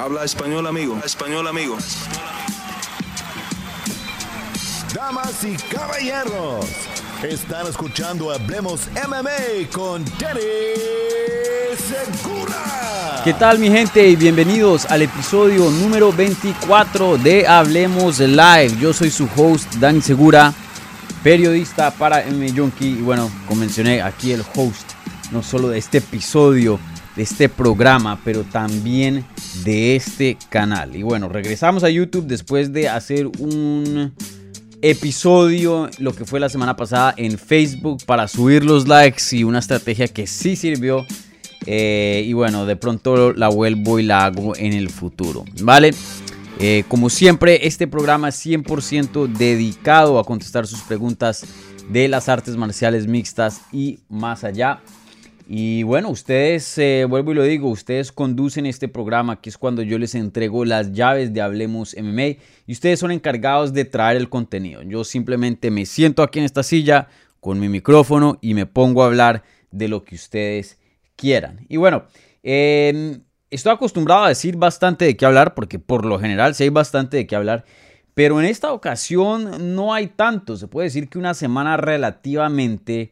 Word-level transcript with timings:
Habla 0.00 0.24
español, 0.24 0.66
amigo. 0.66 0.98
Español, 1.04 1.46
amigo. 1.46 1.76
Damas 4.94 5.44
y 5.44 5.54
caballeros, 5.70 6.64
están 7.22 7.66
escuchando 7.66 8.30
Hablemos 8.30 8.88
MMA 8.94 9.68
con 9.70 10.02
Danny 10.18 10.40
Segura. 11.76 13.20
¿Qué 13.24 13.34
tal 13.34 13.58
mi 13.58 13.68
gente? 13.68 14.08
Y 14.08 14.16
bienvenidos 14.16 14.86
al 14.86 15.02
episodio 15.02 15.70
número 15.70 16.10
24 16.14 17.18
de 17.18 17.46
Hablemos 17.46 18.20
Live. 18.20 18.78
Yo 18.80 18.94
soy 18.94 19.10
su 19.10 19.28
host 19.36 19.74
Dani 19.74 20.00
Segura, 20.00 20.54
periodista 21.22 21.90
para 21.90 22.24
MMA 22.24 22.56
Junkie. 22.56 23.00
Y 23.00 23.02
bueno, 23.02 23.30
como 23.46 23.60
mencioné, 23.60 24.00
aquí 24.00 24.32
el 24.32 24.40
host 24.56 24.92
no 25.30 25.42
solo 25.42 25.68
de 25.68 25.78
este 25.78 25.98
episodio, 25.98 26.80
de 27.20 27.24
este 27.24 27.50
programa, 27.50 28.18
pero 28.24 28.44
también 28.44 29.26
de 29.62 29.94
este 29.94 30.38
canal. 30.48 30.96
Y 30.96 31.02
bueno, 31.02 31.28
regresamos 31.28 31.84
a 31.84 31.90
YouTube 31.90 32.24
después 32.24 32.72
de 32.72 32.88
hacer 32.88 33.26
un 33.26 34.14
episodio, 34.80 35.90
lo 35.98 36.14
que 36.14 36.24
fue 36.24 36.40
la 36.40 36.48
semana 36.48 36.76
pasada 36.76 37.12
en 37.18 37.36
Facebook 37.36 38.04
para 38.06 38.26
subir 38.26 38.64
los 38.64 38.88
likes 38.88 39.22
y 39.32 39.44
una 39.44 39.58
estrategia 39.58 40.08
que 40.08 40.26
sí 40.26 40.56
sirvió. 40.56 41.04
Eh, 41.66 42.24
y 42.26 42.32
bueno, 42.32 42.64
de 42.64 42.76
pronto 42.76 43.34
la 43.34 43.48
vuelvo 43.48 43.98
y 43.98 44.04
la 44.04 44.24
hago 44.24 44.56
en 44.56 44.72
el 44.72 44.88
futuro, 44.88 45.44
¿vale? 45.60 45.92
Eh, 46.58 46.84
como 46.88 47.10
siempre, 47.10 47.66
este 47.66 47.86
programa 47.86 48.30
es 48.30 48.46
100% 48.46 49.26
dedicado 49.26 50.18
a 50.18 50.24
contestar 50.24 50.66
sus 50.66 50.80
preguntas 50.80 51.44
de 51.90 52.08
las 52.08 52.30
artes 52.30 52.56
marciales 52.56 53.06
mixtas 53.06 53.60
y 53.72 53.98
más 54.08 54.42
allá. 54.42 54.80
Y 55.52 55.82
bueno, 55.82 56.10
ustedes, 56.10 56.78
eh, 56.78 57.04
vuelvo 57.08 57.32
y 57.32 57.34
lo 57.34 57.42
digo, 57.42 57.68
ustedes 57.70 58.12
conducen 58.12 58.66
este 58.66 58.86
programa, 58.86 59.40
que 59.40 59.50
es 59.50 59.58
cuando 59.58 59.82
yo 59.82 59.98
les 59.98 60.14
entrego 60.14 60.64
las 60.64 60.92
llaves 60.92 61.34
de 61.34 61.40
Hablemos 61.40 61.96
MMA 62.00 62.40
y 62.68 62.72
ustedes 62.72 63.00
son 63.00 63.10
encargados 63.10 63.72
de 63.72 63.84
traer 63.84 64.16
el 64.16 64.28
contenido. 64.28 64.80
Yo 64.82 65.02
simplemente 65.02 65.72
me 65.72 65.86
siento 65.86 66.22
aquí 66.22 66.38
en 66.38 66.44
esta 66.44 66.62
silla 66.62 67.08
con 67.40 67.58
mi 67.58 67.68
micrófono 67.68 68.38
y 68.40 68.54
me 68.54 68.66
pongo 68.66 69.02
a 69.02 69.06
hablar 69.06 69.42
de 69.72 69.88
lo 69.88 70.04
que 70.04 70.14
ustedes 70.14 70.78
quieran. 71.16 71.66
Y 71.68 71.78
bueno, 71.78 72.04
em, 72.44 73.20
estoy 73.50 73.72
acostumbrado 73.72 74.26
a 74.26 74.28
decir 74.28 74.54
bastante 74.54 75.04
de 75.04 75.16
qué 75.16 75.26
hablar, 75.26 75.56
porque 75.56 75.80
por 75.80 76.06
lo 76.06 76.20
general 76.20 76.54
sí 76.54 76.62
hay 76.62 76.68
bastante 76.68 77.16
de 77.16 77.26
qué 77.26 77.34
hablar. 77.34 77.64
Pero 78.14 78.38
en 78.38 78.46
esta 78.46 78.72
ocasión 78.72 79.74
no 79.74 79.94
hay 79.94 80.06
tanto. 80.06 80.56
Se 80.56 80.68
puede 80.68 80.86
decir 80.86 81.08
que 81.08 81.18
una 81.18 81.34
semana 81.34 81.76
relativamente 81.76 83.10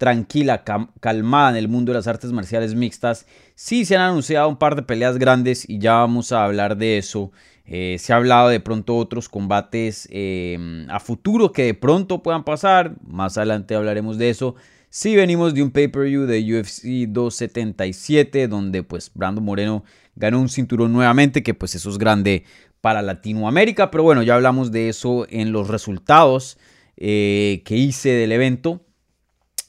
tranquila, 0.00 0.64
calmada 0.98 1.50
en 1.50 1.56
el 1.56 1.68
mundo 1.68 1.92
de 1.92 1.98
las 1.98 2.06
artes 2.06 2.32
marciales 2.32 2.74
mixtas. 2.74 3.26
Sí 3.54 3.84
se 3.84 3.96
han 3.96 4.02
anunciado 4.02 4.48
un 4.48 4.56
par 4.56 4.74
de 4.74 4.82
peleas 4.82 5.18
grandes 5.18 5.68
y 5.68 5.78
ya 5.78 5.92
vamos 5.92 6.32
a 6.32 6.42
hablar 6.42 6.78
de 6.78 6.96
eso. 6.96 7.32
Eh, 7.66 7.98
se 7.98 8.14
ha 8.14 8.16
hablado 8.16 8.48
de 8.48 8.60
pronto 8.60 8.96
otros 8.96 9.28
combates 9.28 10.08
em, 10.10 10.88
a 10.88 11.00
futuro 11.00 11.52
que 11.52 11.64
de 11.64 11.74
pronto 11.74 12.22
puedan 12.22 12.44
pasar. 12.44 12.94
Más 13.06 13.36
adelante 13.36 13.74
hablaremos 13.74 14.16
de 14.16 14.30
eso. 14.30 14.54
Sí 14.88 15.16
venimos 15.16 15.52
de 15.52 15.62
un 15.62 15.70
pay-per-view 15.70 16.22
de 16.22 16.58
UFC 16.58 17.06
277 17.06 18.48
donde 18.48 18.82
pues 18.82 19.10
Brando 19.12 19.42
Moreno 19.42 19.84
ganó 20.16 20.40
un 20.40 20.48
cinturón 20.48 20.94
nuevamente 20.94 21.42
que 21.42 21.52
pues 21.52 21.74
eso 21.74 21.90
es 21.90 21.98
grande 21.98 22.44
para 22.80 23.02
Latinoamérica. 23.02 23.90
Pero 23.90 24.02
bueno, 24.02 24.22
ya 24.22 24.34
hablamos 24.34 24.72
de 24.72 24.88
eso 24.88 25.26
en 25.28 25.52
los 25.52 25.68
resultados 25.68 26.56
eh, 26.96 27.60
que 27.66 27.76
hice 27.76 28.08
del 28.08 28.32
evento. 28.32 28.80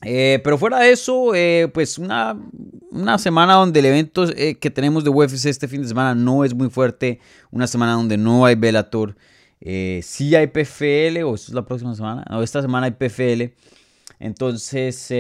Eh, 0.04 0.40
pero 0.44 0.58
fuera 0.58 0.80
de 0.80 0.92
eso, 0.92 1.36
eh, 1.36 1.70
pues 1.74 1.98
una, 1.98 2.36
una, 2.90 3.18
semana 3.20 3.54
donde 3.54 3.80
el 3.80 3.86
evento 3.86 4.26
eh, 4.36 4.56
que 4.56 4.72
tenemos 4.72 5.04
de 5.04 5.12
UFC 5.12 5.46
este 5.46 5.68
fin 5.68 5.84
de 5.84 5.88
semana 5.88 6.16
no 6.16 6.44
es 6.44 6.54
muy 6.54 6.70
fuerte. 6.70 7.20
Una 7.52 7.68
semana 7.68 7.94
donde 7.94 8.18
no 8.18 8.46
hay 8.46 8.56
Bellator. 8.56 9.16
sí 9.62 10.36
hay 10.36 10.48
PFL, 10.48 11.24
o 11.24 11.36
es 11.36 11.50
la 11.50 11.66
próxima 11.66 11.94
semana. 11.96 12.26
No, 12.30 12.42
esta 12.42 12.62
semana 12.62 12.88
hay 12.88 12.92
PFL. 12.92 13.54
Entonces, 14.20 14.96
sí, 14.96 15.16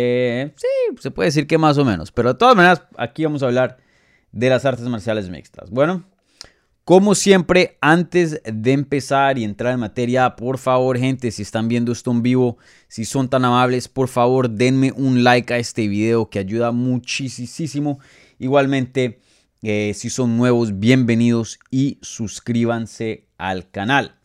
se 0.99 1.11
puede 1.11 1.27
decir 1.27 1.47
que 1.47 1.57
más 1.57 1.77
o 1.77 1.85
menos. 1.85 2.11
Pero 2.11 2.33
de 2.33 2.39
todas 2.39 2.55
maneras, 2.55 2.83
aquí 2.97 3.23
vamos 3.23 3.43
a 3.43 3.47
hablar 3.47 3.77
de 4.31 4.49
las 4.49 4.65
artes 4.65 4.87
marciales 4.87 5.29
mixtas. 5.29 5.69
Bueno, 5.69 6.05
como 6.83 7.13
siempre, 7.13 7.77
antes 7.79 8.41
de 8.43 8.71
empezar 8.71 9.37
y 9.37 9.43
entrar 9.43 9.73
en 9.73 9.79
materia, 9.81 10.35
por 10.35 10.57
favor, 10.57 10.97
gente, 10.97 11.29
si 11.29 11.43
están 11.43 11.67
viendo 11.67 11.91
esto 11.91 12.09
en 12.09 12.23
vivo, 12.23 12.57
si 12.87 13.05
son 13.05 13.29
tan 13.29 13.45
amables, 13.45 13.87
por 13.87 14.07
favor, 14.07 14.49
denme 14.49 14.91
un 14.91 15.23
like 15.23 15.53
a 15.53 15.57
este 15.57 15.87
video 15.87 16.29
que 16.29 16.39
ayuda 16.39 16.71
muchísimo. 16.71 17.99
Igualmente, 18.39 19.19
eh, 19.61 19.93
si 19.93 20.09
son 20.09 20.37
nuevos, 20.37 20.79
bienvenidos 20.79 21.59
y 21.69 21.99
suscríbanse 22.01 23.27
al 23.37 23.69
canal. 23.69 24.15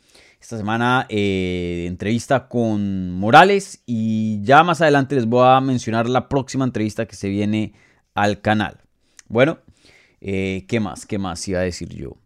Esta 0.41 0.57
semana 0.57 1.07
eh, 1.11 1.85
entrevista 1.87 2.49
con 2.49 3.11
Morales 3.13 3.83
y 3.85 4.41
ya 4.43 4.65
más 4.65 4.81
adelante 4.81 5.15
les 5.15 5.27
voy 5.27 5.47
a 5.47 5.61
mencionar 5.61 6.09
la 6.09 6.29
próxima 6.29 6.65
entrevista 6.65 7.05
que 7.05 7.17
se 7.17 7.29
viene 7.29 7.75
al 8.15 8.41
canal. 8.41 8.81
Bueno, 9.29 9.59
eh, 10.23 10.65
¿qué 10.69 10.81
más? 10.81 11.05
¿Qué 11.05 11.19
más 11.19 11.47
iba 11.49 11.61
a 11.61 11.65
decir 11.65 11.91
yo? 11.91 12.17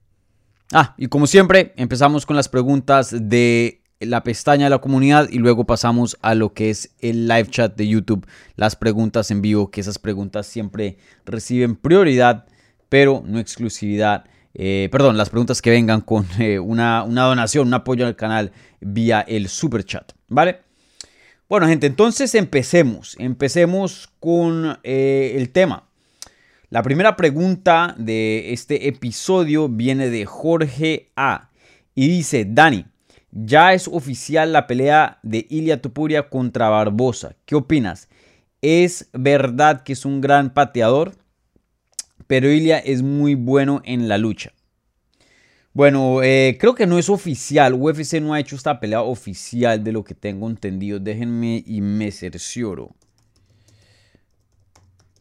Ah, 0.73 0.95
y 0.97 1.09
como 1.09 1.27
siempre, 1.27 1.73
empezamos 1.77 2.27
con 2.27 2.37
las 2.37 2.49
preguntas 2.49 3.13
de 3.13 3.83
la 3.99 4.23
pestaña 4.23 4.65
de 4.65 4.71
la 4.71 4.79
comunidad 4.79 5.29
y 5.29 5.39
luego 5.39 5.67
pasamos 5.67 6.17
a 6.23 6.35
lo 6.35 6.55
que 6.55 6.71
es 6.71 6.95
el 7.01 7.27
live 7.27 7.49
chat 7.51 7.77
de 7.77 7.89
YouTube, 7.89 8.27
las 8.55 8.77
preguntas 8.77 9.31
en 9.33 9.43
vivo, 9.43 9.71
que 9.71 9.81
esas 9.81 9.99
preguntas 9.99 10.47
siempre 10.47 10.97
reciben 11.27 11.75
prioridad, 11.75 12.47
pero 12.89 13.23
no 13.27 13.41
exclusividad. 13.41 14.25
Eh, 14.55 14.89
perdón, 14.93 15.17
las 15.17 15.29
preguntas 15.29 15.61
que 15.61 15.71
vengan 15.71 16.01
con 16.01 16.27
eh, 16.39 16.61
una, 16.61 17.05
donación, 17.05 17.67
un 17.67 17.75
apoyo 17.75 18.07
al 18.07 18.17
canal 18.17 18.53
vía 18.81 19.21
el 19.21 19.49
super 19.49 19.85
chat, 19.85 20.13
¿vale? 20.29 20.61
Bueno, 21.49 21.67
gente, 21.67 21.89
entonces 21.89 22.37
empecemos. 22.37 23.17
Empecemos 23.19 24.09
con 24.21 24.79
eh, 24.85 25.35
el 25.37 25.51
tema. 25.51 25.90
La 26.71 26.85
primera 26.85 27.17
pregunta 27.17 27.97
de 27.99 28.53
este 28.53 28.87
episodio 28.87 29.69
viene 29.69 30.09
de 30.09 30.25
Jorge 30.25 31.11
A. 31.17 31.51
Y 31.97 32.07
dice, 32.07 32.47
Dani, 32.49 32.87
ya 33.33 33.75
es 33.75 33.89
oficial 33.89 34.53
la 34.53 34.69
pelea 34.69 35.19
de 35.25 35.49
Ilia 35.51 35.83
Tupuria 35.83 36.31
contra 36.31 36.69
Barbosa. 36.69 37.35
¿Qué 37.45 37.57
opinas? 37.57 38.09
¿Es 38.63 39.11
verdad 39.13 39.83
que 39.83 39.95
es 39.95 40.05
un 40.05 40.21
gran 40.21 40.55
pateador? 40.55 41.17
Pero 42.29 42.49
Ilia 42.49 42.79
es 42.79 43.03
muy 43.03 43.35
bueno 43.35 43.83
en 43.85 44.07
la 44.07 44.17
lucha. 44.17 44.53
Bueno, 45.73 46.23
eh, 46.23 46.57
creo 46.61 46.77
que 46.77 46.87
no 46.87 47.01
es 47.01 47.09
oficial. 47.09 47.75
UFC 47.75 48.21
no 48.21 48.33
ha 48.33 48.39
hecho 48.39 48.55
esta 48.55 48.79
pelea 48.79 49.03
oficial 49.03 49.83
de 49.83 49.91
lo 49.91 50.05
que 50.05 50.15
tengo 50.15 50.49
entendido. 50.49 51.01
Déjenme 51.01 51.65
y 51.67 51.81
me 51.81 52.13
cercioro 52.13 52.95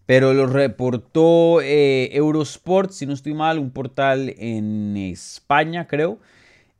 pero 0.09 0.33
lo 0.33 0.47
reportó 0.47 1.61
eh, 1.61 2.09
Eurosport, 2.13 2.89
si 2.89 3.05
no 3.05 3.13
estoy 3.13 3.35
mal, 3.35 3.59
un 3.59 3.69
portal 3.69 4.33
en 4.39 4.97
España, 4.97 5.85
creo. 5.85 6.17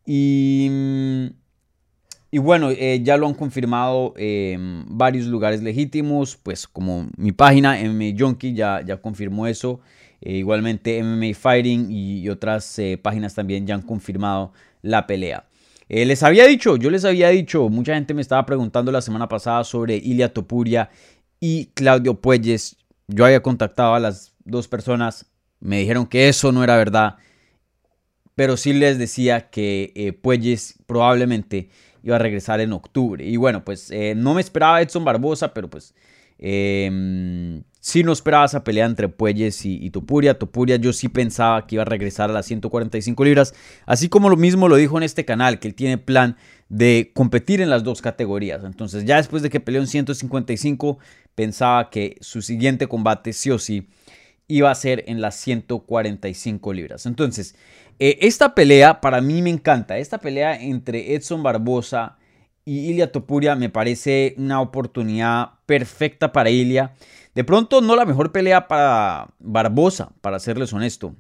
Y, 0.04 0.68
mm, 0.72 2.40
bueno, 2.42 2.72
eh, 2.72 3.02
ya 3.04 3.18
lo 3.18 3.28
han 3.28 3.36
confirmado 3.36 4.16
en 4.18 4.84
varios 4.88 5.28
lugares 5.28 5.62
legítimos, 5.62 6.38
pues 6.38 6.68
como 6.68 7.08
mi 7.18 7.32
página, 7.32 7.78
MMA 7.80 8.18
Junkie, 8.18 8.56
ya, 8.56 8.82
ya 8.84 8.98
confirmó 8.98 9.46
eso. 9.46 9.80
Eh, 10.22 10.38
igualmente 10.38 10.98
MMA 10.98 11.36
Fighting 11.36 11.92
y, 11.92 12.28
otras 12.30 12.82
páginas 13.04 13.36
también 13.36 13.68
ya 13.68 13.76
han 13.76 13.84
confirmado 13.84 14.54
la 14.82 15.06
pelea. 15.06 15.46
les 15.88 16.24
había 16.24 16.48
dicho, 16.48 16.78
yo 16.78 16.90
les 16.90 17.06
había 17.06 17.30
dicho, 17.30 17.70
mucha 17.70 17.94
gente 17.94 18.16
me 18.16 18.24
estaba 18.24 18.44
preguntando 18.48 18.92
la 18.92 19.02
semana 19.02 19.30
pasada 19.30 19.64
sobre 19.64 19.98
Ilia 19.98 20.34
Topuria 20.34 20.90
y 21.40 21.68
Claudio 21.76 22.16
Puelles 22.20 22.79
yo 23.10 23.26
había 23.26 23.42
contactado 23.42 23.96
a 23.96 24.00
las 24.00 24.34
dos 24.46 24.68
personas, 24.68 25.26
me 25.60 25.80
dijeron 25.80 26.06
que 26.06 26.30
eso 26.30 26.52
no 26.52 26.64
era 26.64 26.78
verdad, 26.78 27.18
pero 28.36 28.56
sí 28.56 28.72
les 28.72 28.98
decía 28.98 29.50
que 29.50 29.92
eh, 29.96 30.14
Puelles 30.14 30.76
probablemente 30.86 31.70
iba 32.04 32.16
a 32.16 32.20
regresar 32.20 32.62
en 32.62 32.72
octubre. 32.72 33.26
Y 33.26 33.36
bueno, 33.36 33.66
pues 33.66 33.92
eh, 33.92 34.14
no 34.16 34.34
me 34.34 34.42
esperaba 34.42 34.82
Edson 34.82 35.04
Barbosa, 35.04 35.54
pero 35.54 35.70
pues 35.70 35.94
eh, 36.38 37.62
sí 37.82 38.04
no 38.04 38.14
esperaba 38.14 38.46
esa 38.46 38.64
pelea 38.64 38.86
entre 38.86 39.10
Puelles 39.10 39.66
y, 39.66 39.84
y, 39.84 39.90
Topuria. 39.90 40.40
Topuria 40.40 40.78
yo 40.78 40.94
sí 40.94 41.10
pensaba 41.10 41.68
que 41.68 41.76
iba 41.76 41.82
a 41.82 41.86
regresar 41.86 42.30
a 42.30 42.34
las 42.34 42.46
145 42.46 43.26
libras, 43.26 43.54
así 43.86 44.08
como 44.08 44.30
lo 44.30 44.38
mismo 44.38 44.70
lo 44.70 44.78
dijo 44.78 44.98
en 44.98 45.04
este 45.04 45.26
canal, 45.26 45.60
que 45.60 45.68
él 45.68 45.76
tiene 45.76 45.98
plan 45.98 46.38
de 46.70 47.12
competir 47.14 47.62
en 47.62 47.70
las 47.70 47.84
dos 47.84 48.02
categorías. 48.02 48.64
Entonces 48.64 49.06
ya 49.06 49.18
después 49.18 49.44
de 49.44 49.50
que 49.50 49.60
peleó 49.60 49.82
en 49.82 49.88
155, 49.88 51.00
pensaba 51.36 51.90
que 51.90 52.18
su 52.22 52.42
siguiente 52.42 52.88
combate 52.88 53.34
sí 53.34 53.52
o 53.52 53.60
sí 53.60 53.90
iba 54.48 54.72
a 54.72 54.76
ser 54.76 55.04
en 55.08 55.22
las 55.22 55.36
145 55.36 56.74
libras. 56.74 57.06
Entonces, 57.06 57.56
eh, 58.00 58.18
esta 58.22 58.56
pelea 58.56 59.02
para 59.02 59.22
mí 59.22 59.42
me 59.42 59.50
encanta. 59.50 59.98
Esta 59.98 60.20
pelea 60.20 60.60
entre 60.60 61.14
Edson 61.16 61.44
Barbosa 61.44 62.18
y 62.66 62.90
Ilia 62.90 63.12
Topuria 63.12 63.56
me 63.56 63.70
parece 63.70 64.36
una 64.38 64.62
oportunidad 64.62 65.52
perfecta 65.66 66.32
para 66.32 66.50
Ilia. 66.50 66.94
De 67.36 67.44
pronto 67.44 67.82
no 67.82 67.96
la 67.96 68.06
mejor 68.06 68.32
pelea 68.32 68.68
para 68.68 69.30
Barbosa, 69.40 70.12
para 70.22 70.40
serles 70.40 70.74
honesto. 70.74 71.16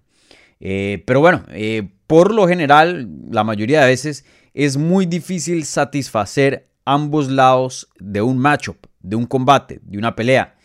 Eh, 0.59 1.03
pero 1.05 1.21
bueno, 1.21 1.43
eh, 1.49 1.89
por 2.07 2.33
lo 2.33 2.47
general, 2.47 3.09
la 3.29 3.43
mayoría 3.43 3.81
de 3.81 3.87
veces 3.87 4.25
es 4.65 4.75
muy 4.75 5.05
difícil 5.05 5.63
satisfacer 5.63 6.67
ambos 6.83 7.29
lados 7.29 7.87
de 7.97 8.21
un 8.21 8.37
matchup, 8.37 8.87
de 8.99 9.15
un 9.15 9.25
combate, 9.25 9.79
de 9.83 9.97
una 9.97 10.17
pelea. 10.17 10.57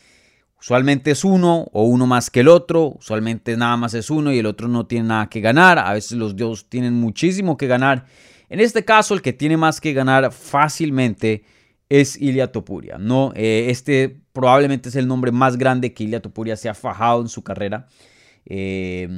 Usualmente 0.60 1.12
es 1.12 1.24
uno 1.24 1.68
o 1.72 1.84
uno 1.84 2.04
más 2.04 2.28
que 2.28 2.40
el 2.40 2.48
otro, 2.48 2.96
usualmente 2.98 3.56
nada 3.56 3.76
más 3.76 3.94
es 3.94 4.10
uno 4.10 4.32
y 4.32 4.38
el 4.40 4.46
otro 4.46 4.66
no 4.66 4.86
tiene 4.86 5.06
nada 5.08 5.28
que 5.28 5.40
ganar, 5.40 5.78
a 5.78 5.92
veces 5.92 6.18
los 6.18 6.34
dos 6.34 6.68
tienen 6.68 6.94
muchísimo 6.94 7.56
que 7.56 7.68
ganar. 7.68 8.06
En 8.48 8.58
este 8.58 8.84
caso, 8.84 9.14
el 9.14 9.22
que 9.22 9.32
tiene 9.32 9.56
más 9.56 9.80
que 9.80 9.92
ganar 9.92 10.32
fácilmente 10.32 11.44
es 11.88 12.20
Ilia 12.20 12.50
Topuria. 12.50 12.98
¿no? 12.98 13.32
Eh, 13.36 13.66
este 13.68 14.16
probablemente 14.32 14.88
es 14.88 14.96
el 14.96 15.06
nombre 15.06 15.30
más 15.30 15.56
grande 15.56 15.94
que 15.94 16.02
Ilia 16.02 16.20
Topuria 16.20 16.56
se 16.56 16.68
ha 16.68 16.74
fajado 16.74 17.20
en 17.20 17.28
su 17.28 17.44
carrera. 17.44 17.86
Eh, 18.44 19.08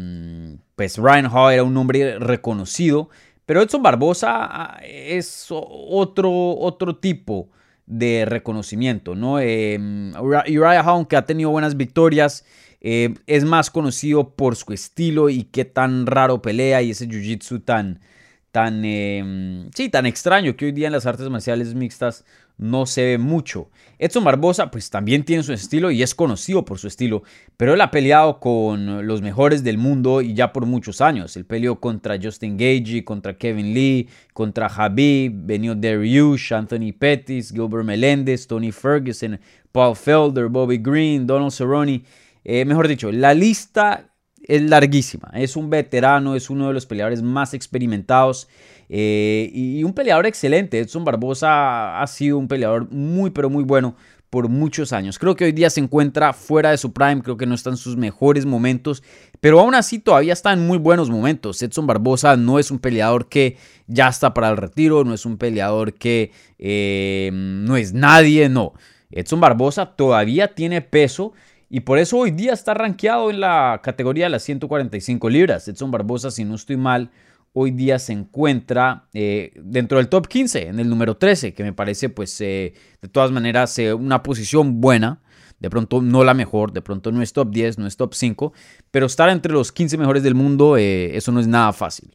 pues 0.75 0.99
Ryan 0.99 1.31
Hall 1.33 1.55
era 1.55 1.65
un 1.65 1.73
nombre 1.73 2.19
reconocido, 2.19 3.09
pero 3.47 3.63
Edson 3.63 3.83
Barbosa 3.83 4.45
ah, 4.45 4.81
es 4.83 5.47
otro, 5.51 6.31
otro 6.59 6.97
tipo 6.97 7.49
de 7.87 8.25
reconocimiento, 8.27 9.15
¿no? 9.15 9.39
Eh, 9.41 9.79
Uriah 10.21 11.07
que 11.09 11.17
ha 11.17 11.25
tenido 11.25 11.51
buenas 11.51 11.77
victorias, 11.77 12.45
eh, 12.81 13.15
es 13.27 13.45
más 13.45 13.71
conocido 13.71 14.35
por 14.35 14.57
su 14.57 14.73
estilo 14.73 15.31
y 15.31 15.45
qué 15.45 15.65
tan 15.65 16.07
raro 16.07 16.43
pelea 16.43 16.83
y 16.83 16.91
ese 16.91 17.09
jiu-jitsu 17.09 17.65
tan, 17.65 18.01
tan, 18.51 18.85
em, 18.85 19.71
sí, 19.75 19.89
tan 19.89 20.07
extraño 20.07 20.57
que 20.57 20.67
hoy 20.67 20.73
día 20.73 20.89
en 20.89 20.93
las 20.93 21.07
artes 21.07 21.29
marciales 21.29 21.75
mixtas 21.75 22.25
no 22.59 22.87
se 22.87 23.05
ve 23.05 23.19
mucho. 23.19 23.71
Edson 23.99 24.25
Barbosa 24.25 24.71
pues 24.71 24.91
también 24.91 25.25
tiene 25.25 25.43
su 25.43 25.53
estilo 25.53 25.91
y 25.91 26.03
es 26.03 26.15
conocido 26.15 26.65
por 26.65 26.79
su 26.79 26.87
estilo, 26.87 27.23
pero 27.57 27.75
él 27.75 27.81
ha 27.81 27.91
peleado 27.91 28.41
con 28.41 29.07
los 29.07 29.23
mejores 29.23 29.65
del 29.65 29.79
mundo 29.79 30.21
y 30.21 30.35
ya 30.35 30.53
por 30.53 30.67
muchos 30.67 31.01
años. 31.01 31.37
Él 31.37 31.45
peleó 31.45 31.81
contra 31.81 32.19
Justin 32.23 32.57
Gagey, 32.57 33.03
contra 33.03 33.37
Kevin 33.37 33.75
Lee, 33.75 34.09
contra 34.33 34.67
Habib, 34.67 35.33
Benio 35.35 35.75
Dariush, 35.75 36.53
Anthony 36.53 36.93
Pettis, 36.99 37.51
Gilbert 37.51 37.85
Melendez, 37.85 38.47
Tony 38.47 38.73
Ferguson, 38.73 39.41
Paul 39.73 39.97
Felder, 39.97 40.49
Bobby 40.49 40.79
Green, 40.79 41.27
Donald 41.27 41.53
Cerrone. 41.53 42.03
Eh, 42.45 42.65
mejor 42.65 42.89
dicho, 42.89 43.11
la 43.11 43.35
lista 43.35 44.16
es 44.47 44.63
larguísima. 44.63 45.31
Es 45.35 45.57
un 45.57 45.71
veterano, 45.71 46.37
es 46.37 46.51
uno 46.51 46.69
de 46.69 46.75
los 46.75 46.87
peleadores 46.87 47.23
más 47.23 47.55
experimentados 47.55 48.49
eh, 48.89 49.51
y 49.53 49.83
un 49.85 49.93
peleador 49.93 50.27
excelente. 50.27 50.79
Edson 50.79 51.05
Barbosa 51.05 52.01
ha 52.01 52.07
sido 52.07 52.39
un 52.39 52.49
peleador 52.49 52.91
muy, 52.91 53.31
pero 53.31 53.51
muy 53.51 53.65
bueno 53.65 53.97
por 54.31 54.49
muchos 54.49 54.93
años. 54.93 55.19
Creo 55.19 55.37
que 55.37 55.45
hoy 55.45 55.53
día 55.53 55.71
se 55.71 55.81
encuentra 55.81 56.33
fuera 56.33 56.71
de 56.71 56.79
su 56.79 56.93
prime, 56.93 57.23
creo 57.23 57.37
que 57.37 57.47
no 57.47 57.55
está 57.55 57.71
en 57.71 57.77
sus 57.77 57.97
mejores 57.97 58.45
momentos, 58.45 59.03
pero 59.41 59.61
aún 59.61 59.75
así 59.75 59.99
todavía 59.99 60.33
está 60.33 60.53
en 60.53 60.67
muy 60.67 60.79
buenos 60.79 61.11
momentos. 61.11 61.63
Edson 61.63 61.87
Barbosa 61.87 62.37
no 62.37 62.59
es 62.59 62.71
un 62.71 62.79
peleador 62.79 63.29
que 63.29 63.57
ya 63.87 64.09
está 64.09 64.35
para 64.35 64.51
el 64.51 64.57
retiro, 64.57 65.05
no 65.05 65.15
es 65.15 65.27
un 65.27 65.39
peleador 65.39 65.95
que 65.95 66.33
eh, 66.59 67.31
no 67.33 67.77
es 67.77 67.95
nadie, 67.95 68.49
no. 68.49 68.75
Edson 69.11 69.41
Barbosa 69.41 69.97
todavía 69.97 70.55
tiene 70.55 70.83
peso 70.83 71.33
y 71.69 71.81
por 71.81 71.99
eso 71.99 72.19
hoy 72.19 72.31
día 72.31 72.53
está 72.53 72.75
rankeado 72.75 73.31
en 73.31 73.41
la 73.41 73.81
categoría 73.83 74.27
de 74.27 74.31
las 74.31 74.45
145 74.45 75.29
libras. 75.29 75.67
Edson 75.67 75.91
Barbosa, 75.91 76.31
si 76.31 76.45
no 76.45 76.55
estoy 76.55 76.77
mal, 76.77 77.11
hoy 77.53 77.71
día 77.71 77.99
se 77.99 78.13
encuentra 78.13 79.09
eh, 79.15 79.53
dentro 79.57 79.99
del 79.99 80.09
top 80.09 80.29
15, 80.29 80.69
en 80.69 80.79
el 80.79 80.89
número 80.89 81.17
13, 81.17 81.55
que 81.55 81.65
me 81.65 81.73
parece 81.73 82.09
pues 82.09 82.41
eh, 82.41 82.75
de 83.03 83.09
todas 83.09 83.33
maneras 83.33 83.79
eh, 83.79 83.95
una 83.95 84.23
posición 84.23 84.81
buena. 84.81 85.23
De 85.59 85.71
pronto 85.71 86.03
no 86.03 86.23
la 86.23 86.35
mejor, 86.35 86.73
de 86.73 86.83
pronto 86.83 87.11
no 87.11 87.23
es 87.23 87.33
top 87.33 87.51
10, 87.51 87.79
no 87.79 87.87
es 87.87 87.97
top 87.97 88.13
5, 88.13 88.53
pero 88.91 89.07
estar 89.07 89.31
entre 89.31 89.53
los 89.53 89.73
15 89.73 89.97
mejores 89.97 90.23
del 90.23 90.35
mundo, 90.35 90.77
eso 90.77 91.33
no 91.33 91.41
es 91.41 91.47
nada 91.47 91.73
fácil. 91.73 92.15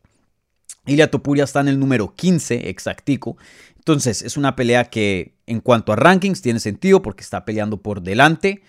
Ilia 0.85 1.09
Topuria 1.09 1.43
está 1.43 1.59
en 1.61 1.67
el 1.67 1.79
número 1.79 2.13
15, 2.15 2.69
exactico. 2.69 3.37
Entonces 3.77 4.21
es 4.21 4.37
una 4.37 4.55
pelea 4.55 4.85
que 4.91 5.33
en 5.47 5.59
cuanto 5.59 5.91
a 5.91 5.95
rankings 5.95 6.43
tiene 6.43 6.59
sentido 6.59 7.01
porque 7.01 7.23
está 7.23 7.43
peleando 7.43 7.81
por 7.81 8.03
delante. 8.03 8.61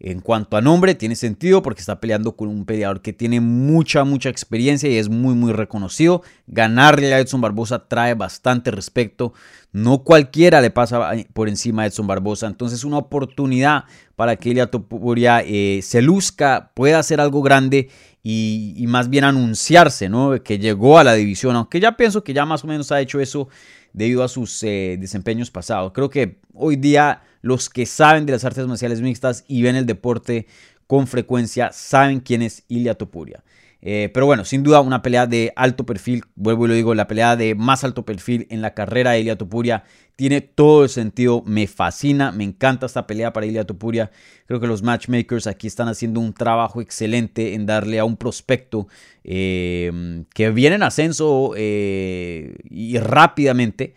En 0.00 0.20
cuanto 0.20 0.56
a 0.56 0.60
nombre, 0.60 0.94
tiene 0.94 1.16
sentido 1.16 1.60
porque 1.60 1.80
está 1.80 1.98
peleando 2.00 2.36
con 2.36 2.48
un 2.48 2.64
peleador 2.64 3.02
que 3.02 3.12
tiene 3.12 3.40
mucha, 3.40 4.04
mucha 4.04 4.28
experiencia 4.28 4.88
y 4.88 4.96
es 4.96 5.08
muy, 5.08 5.34
muy 5.34 5.52
reconocido. 5.52 6.22
Ganarle 6.46 7.12
a 7.12 7.18
Edson 7.18 7.40
Barbosa 7.40 7.88
trae 7.88 8.14
bastante 8.14 8.70
respeto. 8.70 9.32
No 9.72 10.04
cualquiera 10.04 10.60
le 10.60 10.70
pasa 10.70 11.10
por 11.32 11.48
encima 11.48 11.82
a 11.82 11.86
Edson 11.86 12.06
Barbosa. 12.06 12.46
Entonces, 12.46 12.84
una 12.84 12.98
oportunidad 12.98 13.84
para 14.14 14.36
que 14.36 14.50
Ilia 14.50 14.70
Topuria 14.70 15.42
eh, 15.44 15.80
se 15.82 16.00
luzca, 16.00 16.70
pueda 16.74 17.00
hacer 17.00 17.20
algo 17.20 17.42
grande 17.42 17.90
y, 18.22 18.84
más 18.86 19.10
bien 19.10 19.24
anunciarse, 19.24 20.08
¿no? 20.08 20.42
Que 20.44 20.58
llegó 20.58 20.98
a 20.98 21.04
la 21.04 21.14
división. 21.14 21.56
Aunque 21.56 21.80
ya 21.80 21.96
pienso 21.96 22.22
que 22.22 22.34
ya 22.34 22.46
más 22.46 22.62
o 22.62 22.68
menos 22.68 22.92
ha 22.92 23.00
hecho 23.00 23.20
eso 23.20 23.48
debido 23.92 24.22
a 24.22 24.28
sus 24.28 24.62
eh, 24.62 24.96
desempeños 25.00 25.50
pasados. 25.50 25.92
Creo 25.92 26.08
que 26.08 26.38
hoy 26.54 26.76
día 26.76 27.22
los 27.40 27.68
que 27.68 27.86
saben 27.86 28.26
de 28.26 28.32
las 28.32 28.44
artes 28.44 28.66
marciales 28.66 29.00
mixtas 29.00 29.44
y 29.48 29.62
ven 29.62 29.76
el 29.76 29.86
deporte 29.86 30.46
con 30.86 31.06
frecuencia 31.06 31.70
saben 31.72 32.20
quién 32.20 32.42
es 32.42 32.64
Ilia 32.68 32.94
Topuria. 32.94 33.44
Eh, 33.80 34.10
pero 34.12 34.26
bueno, 34.26 34.44
sin 34.44 34.64
duda 34.64 34.80
una 34.80 35.02
pelea 35.02 35.28
de 35.28 35.52
alto 35.54 35.86
perfil, 35.86 36.24
vuelvo 36.34 36.64
y 36.64 36.68
lo 36.68 36.74
digo, 36.74 36.94
la 36.96 37.06
pelea 37.06 37.36
de 37.36 37.54
más 37.54 37.84
alto 37.84 38.04
perfil 38.04 38.46
en 38.50 38.60
la 38.60 38.74
carrera 38.74 39.12
de 39.12 39.20
Ilia 39.20 39.38
Topuria 39.38 39.84
tiene 40.16 40.40
todo 40.40 40.82
el 40.82 40.88
sentido, 40.88 41.44
me 41.46 41.68
fascina, 41.68 42.32
me 42.32 42.42
encanta 42.42 42.86
esta 42.86 43.06
pelea 43.06 43.32
para 43.32 43.46
Ilia 43.46 43.64
Topuria. 43.64 44.10
Creo 44.46 44.58
que 44.58 44.66
los 44.66 44.82
matchmakers 44.82 45.46
aquí 45.46 45.68
están 45.68 45.86
haciendo 45.86 46.18
un 46.18 46.32
trabajo 46.32 46.80
excelente 46.80 47.54
en 47.54 47.66
darle 47.66 48.00
a 48.00 48.04
un 48.04 48.16
prospecto 48.16 48.88
eh, 49.22 50.24
que 50.34 50.50
viene 50.50 50.74
en 50.74 50.82
ascenso 50.82 51.52
eh, 51.56 52.56
y 52.68 52.98
rápidamente. 52.98 53.94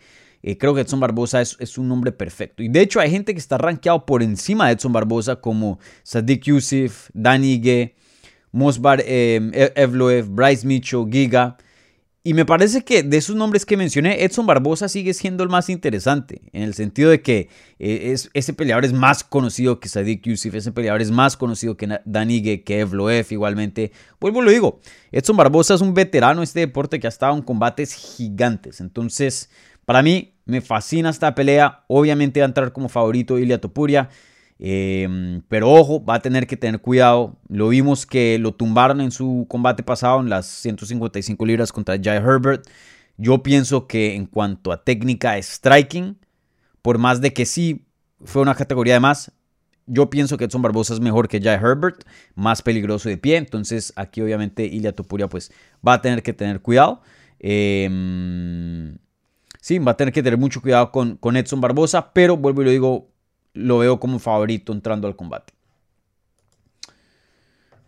Creo 0.58 0.74
que 0.74 0.80
Edson 0.80 1.00
Barbosa 1.00 1.40
es, 1.40 1.78
un 1.78 1.88
nombre 1.88 2.12
perfecto. 2.12 2.62
Y 2.62 2.68
de 2.68 2.80
hecho 2.80 3.00
hay 3.00 3.10
gente 3.10 3.32
que 3.32 3.38
está 3.38 3.58
rankeado 3.58 4.04
por 4.04 4.22
encima 4.22 4.66
de 4.66 4.72
Edson 4.72 4.92
Barbosa 4.92 5.36
como 5.36 5.78
Sadiq 6.02 6.44
Yusuf, 6.44 7.10
Danny 7.14 7.54
Ige, 7.54 7.94
Mosbar 8.50 9.02
em, 9.06 9.52
e-, 9.54 9.72
Evloev, 9.76 10.28
Bryce 10.28 10.66
Mitchell, 10.66 11.06
Giga. 11.10 11.56
Y 12.24 12.34
me 12.34 12.44
parece 12.44 12.82
que 12.82 13.02
de 13.02 13.16
esos 13.16 13.34
nombres 13.34 13.66
que 13.66 13.76
mencioné, 13.76 14.22
Edson 14.22 14.46
Barbosa 14.46 14.88
sigue 14.88 15.12
siendo 15.12 15.42
el 15.42 15.48
más 15.48 15.68
interesante, 15.68 16.42
en 16.52 16.62
el 16.62 16.74
sentido 16.74 17.10
de 17.10 17.20
que 17.20 17.48
eh, 17.80 18.12
es, 18.12 18.30
ese 18.32 18.52
peleador 18.52 18.84
es 18.84 18.92
más 18.92 19.24
conocido 19.24 19.80
que 19.80 19.88
Sadiq 19.88 20.22
Yusuf, 20.22 20.54
ese 20.54 20.70
peleador 20.70 21.02
es 21.02 21.10
más 21.10 21.36
conocido 21.36 21.76
que 21.76 21.88
Danige, 22.04 22.62
que 22.62 22.78
Evloev 22.78 23.26
igualmente. 23.30 23.90
Vuelvo 24.20 24.40
lo 24.40 24.52
digo, 24.52 24.78
Edson 25.10 25.36
Barbosa 25.36 25.74
es 25.74 25.80
un 25.80 25.94
veterano 25.94 26.42
de 26.42 26.44
este 26.44 26.60
deporte 26.60 27.00
que 27.00 27.08
ha 27.08 27.10
estado 27.10 27.34
en 27.34 27.42
combates 27.42 27.92
gigantes. 27.92 28.80
Entonces, 28.80 29.50
para 29.84 30.00
mí, 30.02 30.31
me 30.44 30.60
fascina 30.60 31.10
esta 31.10 31.34
pelea. 31.34 31.84
Obviamente 31.88 32.40
va 32.40 32.46
a 32.46 32.48
entrar 32.48 32.72
como 32.72 32.88
favorito 32.88 33.38
Ilia 33.38 33.60
Topuria. 33.60 34.08
Em, 34.58 35.42
pero 35.48 35.70
ojo, 35.72 36.04
va 36.04 36.14
a 36.14 36.20
tener 36.20 36.46
que 36.46 36.56
tener 36.56 36.80
cuidado. 36.80 37.36
Lo 37.48 37.68
vimos 37.68 38.06
que 38.06 38.38
lo 38.38 38.52
tumbaron 38.54 39.00
en 39.00 39.10
su 39.10 39.46
combate 39.48 39.82
pasado 39.82 40.20
en 40.20 40.30
las 40.30 40.46
155 40.46 41.44
libras 41.46 41.72
contra 41.72 41.96
Jai 42.00 42.18
Herbert. 42.18 42.66
Yo 43.16 43.42
pienso 43.42 43.86
que 43.86 44.14
en 44.14 44.26
cuanto 44.26 44.72
a 44.72 44.82
técnica 44.84 45.32
de 45.32 45.42
striking, 45.42 46.16
por 46.80 46.98
más 46.98 47.20
de 47.20 47.32
que 47.32 47.46
sí 47.46 47.86
fue 48.24 48.42
una 48.42 48.54
categoría 48.54 48.94
de 48.94 49.00
más, 49.00 49.32
yo 49.86 50.10
pienso 50.10 50.36
que 50.38 50.44
Edson 50.44 50.62
Barbosa 50.62 50.94
es 50.94 51.00
mejor 51.00 51.28
que 51.28 51.40
Jai 51.40 51.56
Herbert, 51.56 52.04
más 52.34 52.62
peligroso 52.62 53.08
de 53.08 53.16
pie. 53.18 53.36
Entonces 53.36 53.92
aquí 53.96 54.20
obviamente 54.20 54.64
Ilia 54.64 54.94
Topuria 54.94 55.28
pues 55.28 55.52
va 55.86 55.94
a 55.94 56.02
tener 56.02 56.22
que 56.22 56.32
tener 56.32 56.60
cuidado. 56.60 57.02
Em, 57.40 58.96
sí, 59.62 59.78
va 59.78 59.92
a 59.92 59.96
tener 59.96 60.12
que 60.12 60.22
tener 60.22 60.38
mucho 60.38 60.60
cuidado 60.60 60.90
con, 60.90 61.16
con 61.16 61.36
Edson 61.36 61.60
Barbosa, 61.60 62.12
pero 62.12 62.36
vuelvo 62.36 62.62
y 62.62 62.64
lo 62.66 62.70
digo, 62.72 63.08
lo 63.54 63.78
veo 63.78 64.00
como 64.00 64.18
favorito 64.18 64.72
entrando 64.72 65.06
al 65.06 65.16
combate. 65.16 65.54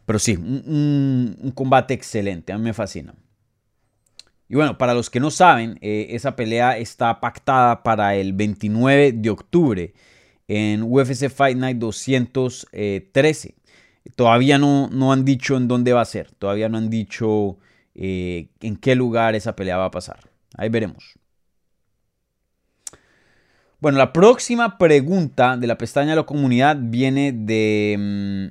Pero 0.07 0.19
sí, 0.19 0.37
un, 0.37 1.53
combate 1.55 1.95
excelente, 1.95 2.53
a 2.53 2.59
mí 2.59 2.65
me 2.65 2.73
fascina. 2.73 3.15
Y 4.49 4.55
bueno, 4.55 4.79
para 4.79 4.95
los 4.95 5.11
que 5.11 5.21
no 5.21 5.31
saben, 5.31 5.79
eh, 5.81 6.09
esa 6.11 6.37
pelea 6.37 6.79
está 6.79 7.21
pactada 7.21 7.83
para 7.83 8.15
el 8.15 8.35
29 8.35 9.13
de 9.13 9.31
octubre 9.31 9.95
en 10.47 10.83
UFC 10.83 11.29
Fight 11.29 11.57
Night 11.57 11.79
213. 11.79 13.55
Todavía 14.15 14.59
no, 14.59 14.89
no 14.93 15.13
han 15.13 15.25
dicho 15.25 15.57
en 15.57 15.67
dónde 15.67 15.93
va 15.93 16.03
a 16.03 16.05
ser, 16.05 16.31
todavía 16.33 16.69
no 16.69 16.79
han 16.79 16.91
dicho 16.91 17.59
eh, 17.95 18.49
en 18.61 18.77
qué 18.77 18.95
lugar 18.95 19.35
esa 19.35 19.57
pelea 19.57 19.79
va 19.79 19.87
a 19.87 19.91
pasar. 19.91 20.31
Ahí 20.57 20.69
veremos. 20.69 21.19
Bueno, 23.85 23.99
la 23.99 24.15
próxima 24.15 24.79
pregunta 24.79 25.59
de 25.59 25.67
la 25.67 25.77
pestaña 25.77 26.13
de 26.13 26.17
la 26.17 26.23
comunidad 26.23 26.79
viene 26.81 27.33
de 27.33 27.97
mm, 27.99 28.47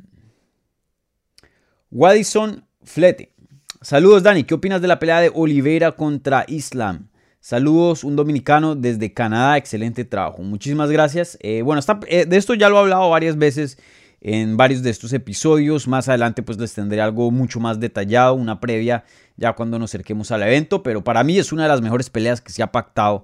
Wadison 1.90 2.64
Flete. 2.84 3.34
Saludos 3.82 4.22
Dani, 4.22 4.44
¿qué 4.44 4.54
opinas 4.54 4.80
de 4.80 4.88
la 4.88 5.00
pelea 5.00 5.22
de 5.22 5.32
Oliveira 5.34 5.94
contra 5.94 6.46
Islam? 6.48 7.08
Saludos, 7.40 8.04
un 8.04 8.16
dominicano 8.16 8.76
desde 8.76 9.12
Canadá, 9.12 9.58
excelente 9.58 10.06
trabajo. 10.06 10.44
Muchísimas 10.44 10.92
gracias. 10.92 11.36
Eh, 11.42 11.64
bueno, 11.64 11.82
eh, 12.06 12.28
de 12.28 12.38
esto 12.38 12.54
ya 12.54 12.70
lo 12.70 12.76
he 12.76 12.82
hablado 12.82 13.10
varias 13.10 13.36
veces 13.36 13.80
en 14.22 14.56
varios 14.56 14.84
de 14.84 14.92
estos 14.92 15.14
episodios. 15.14 15.88
Más 15.88 16.10
adelante 16.10 16.44
pues 16.44 16.60
les 16.60 16.76
tendré 16.76 17.02
algo 17.02 17.32
mucho 17.32 17.60
más 17.60 17.80
detallado, 17.80 18.36
una 18.36 18.60
previa 18.60 19.04
ya 19.36 19.54
cuando 19.54 19.80
nos 19.80 19.90
acerquemos 19.90 20.30
al 20.30 20.44
evento, 20.44 20.84
pero 20.84 21.04
para 21.04 21.24
mí 21.24 21.40
es 21.40 21.52
una 21.52 21.64
de 21.64 21.70
las 21.70 21.82
mejores 21.82 22.12
peleas 22.12 22.40
que 22.40 22.52
se 22.52 22.62
ha 22.62 22.72
pactado 22.72 23.24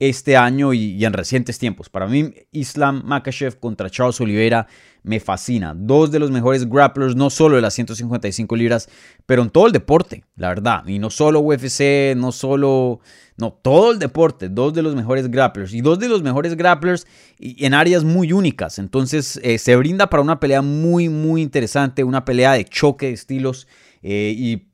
este 0.00 0.34
año 0.36 0.72
y, 0.72 1.04
en 1.04 1.12
recientes 1.12 1.58
tiempos. 1.58 1.90
Para 1.90 2.06
mí, 2.06 2.32
Islam 2.52 3.02
Makachev 3.04 3.60
contra 3.60 3.90
Charles 3.90 4.20
Oliveira 4.20 4.66
me 5.02 5.20
fascina. 5.20 5.74
Dos 5.76 6.10
de 6.10 6.18
los 6.18 6.30
mejores 6.30 6.68
grapplers, 6.68 7.14
no 7.14 7.28
solo 7.28 7.56
de 7.56 7.62
las 7.62 7.74
155 7.74 8.56
libras, 8.56 8.88
pero 9.26 9.42
en 9.42 9.50
todo 9.50 9.66
el 9.66 9.72
deporte, 9.72 10.24
la 10.36 10.48
verdad. 10.48 10.86
Y 10.86 10.98
no 10.98 11.10
solo 11.10 11.40
UFC, 11.40 12.16
no 12.16 12.32
solo... 12.32 13.00
No, 13.36 13.52
todo 13.52 13.92
el 13.92 13.98
deporte. 13.98 14.48
Dos 14.48 14.74
de 14.74 14.82
los 14.82 14.94
mejores 14.94 15.30
grapplers. 15.30 15.72
Y 15.74 15.82
dos 15.82 15.98
de 15.98 16.08
los 16.08 16.22
mejores 16.22 16.56
grapplers 16.56 17.06
en 17.38 17.72
áreas 17.72 18.02
muy 18.04 18.32
únicas. 18.32 18.78
Entonces, 18.78 19.38
eh, 19.42 19.58
se 19.58 19.76
brinda 19.76 20.08
para 20.08 20.22
una 20.22 20.40
pelea 20.40 20.60
muy, 20.60 21.08
muy 21.08 21.40
interesante. 21.40 22.04
Una 22.04 22.24
pelea 22.24 22.52
de 22.52 22.64
choque 22.64 23.06
de 23.06 23.12
estilos. 23.12 23.66
Eh, 24.02 24.34
y 24.36 24.69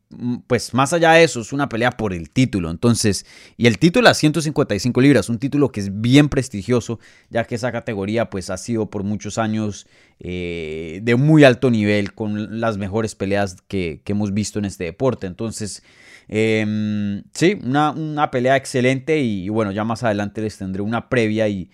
pues 0.46 0.72
más 0.72 0.92
allá 0.92 1.12
de 1.12 1.24
eso, 1.24 1.40
es 1.40 1.52
una 1.52 1.68
pelea 1.68 1.90
por 1.90 2.12
el 2.12 2.30
título. 2.30 2.70
Entonces, 2.70 3.26
y 3.56 3.66
el 3.66 3.78
título 3.78 4.08
a 4.08 4.14
155 4.14 5.00
libras, 5.00 5.28
un 5.28 5.38
título 5.38 5.70
que 5.70 5.80
es 5.80 6.00
bien 6.00 6.28
prestigioso, 6.28 7.00
ya 7.28 7.44
que 7.44 7.56
esa 7.56 7.72
categoría 7.72 8.30
pues 8.30 8.50
ha 8.50 8.56
sido 8.56 8.88
por 8.88 9.02
muchos 9.02 9.38
años 9.38 9.86
eh, 10.20 11.00
de 11.02 11.16
muy 11.16 11.44
alto 11.44 11.70
nivel, 11.70 12.14
con 12.14 12.60
las 12.60 12.78
mejores 12.78 13.14
peleas 13.14 13.56
que, 13.68 14.02
hemos 14.06 14.32
visto 14.32 14.58
en 14.58 14.64
este 14.66 14.84
deporte. 14.84 15.26
Entonces, 15.26 15.82
em, 16.28 17.24
sí, 17.32 17.58
una, 17.62 18.30
pelea 18.30 18.56
excelente 18.56 19.18
y, 19.20 19.48
bueno, 19.48 19.72
ya 19.72 19.84
más 19.84 20.02
adelante 20.04 20.40
les 20.40 20.56
tendré 20.56 20.82
una 20.82 21.08
previa 21.08 21.48
y, 21.48 21.70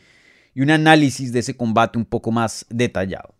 y 0.54 0.62
un 0.62 0.70
análisis 0.70 1.32
de 1.32 1.40
ese 1.40 1.56
combate 1.56 1.98
un 1.98 2.06
poco 2.06 2.32
más 2.32 2.66
detallado. 2.70 3.34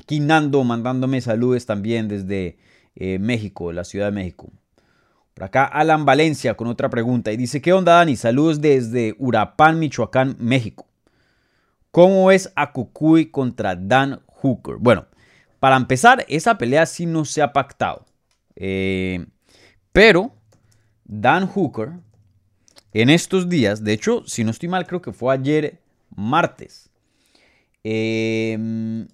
Aquí 0.00 0.20
Nando 0.20 0.62
mandándome 0.64 1.20
saludos 1.20 1.66
también 1.66 2.08
desde 2.08 2.58
eh, 3.00 3.20
México, 3.20 3.70
la 3.70 3.84
Ciudad 3.84 4.06
de 4.06 4.12
México. 4.12 4.50
Por 5.32 5.44
acá 5.44 5.64
Alan 5.64 6.04
Valencia 6.04 6.54
con 6.54 6.66
otra 6.66 6.90
pregunta 6.90 7.30
y 7.30 7.36
dice, 7.36 7.62
¿qué 7.62 7.72
onda 7.72 7.92
Dani? 7.92 8.16
Saludos 8.16 8.60
desde 8.60 9.14
Urapán, 9.18 9.78
Michoacán, 9.78 10.34
México. 10.40 10.88
¿Cómo 11.92 12.32
es 12.32 12.52
a 12.56 12.72
Cucuy 12.72 13.30
contra 13.30 13.76
Dan 13.76 14.20
Hooker? 14.26 14.78
Bueno, 14.80 15.06
para 15.60 15.76
empezar, 15.76 16.26
esa 16.28 16.58
pelea 16.58 16.86
sí 16.86 17.06
no 17.06 17.24
se 17.24 17.40
ha 17.40 17.52
pactado. 17.52 18.04
Eh, 18.56 19.24
pero 19.92 20.32
Dan 21.04 21.46
Hooker, 21.46 21.92
en 22.92 23.08
estos 23.08 23.48
días, 23.48 23.84
de 23.84 23.92
hecho, 23.92 24.24
si 24.26 24.42
no 24.42 24.50
estoy 24.50 24.68
mal, 24.68 24.88
creo 24.88 25.00
que 25.00 25.12
fue 25.12 25.32
ayer 25.32 25.78
martes, 26.16 26.90
eh, 27.84 29.06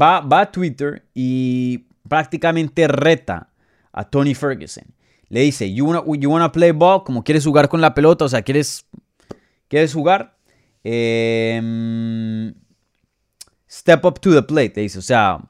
va, 0.00 0.20
va, 0.20 0.40
a 0.42 0.52
Twitter 0.52 1.04
y 1.12 1.86
prácticamente 2.08 2.88
reta 2.88 3.50
a 3.92 4.04
Tony 4.08 4.34
Ferguson. 4.34 4.84
Le 5.28 5.40
dice, 5.40 5.72
you 5.72 5.86
wanna, 5.86 6.02
you 6.18 6.30
wanna 6.30 6.52
play 6.52 6.72
ball, 6.72 7.02
como 7.04 7.24
quieres 7.24 7.44
jugar 7.44 7.68
con 7.68 7.80
la 7.80 7.94
pelota, 7.94 8.24
o 8.24 8.28
sea, 8.28 8.42
quieres, 8.42 8.86
quieres 9.68 9.92
jugar, 9.92 10.36
em, 10.82 12.54
step 13.68 14.04
up 14.04 14.20
to 14.20 14.32
the 14.32 14.42
plate, 14.42 14.72
le 14.76 14.82
dice, 14.82 14.98
o 14.98 15.02
sea, 15.02 15.40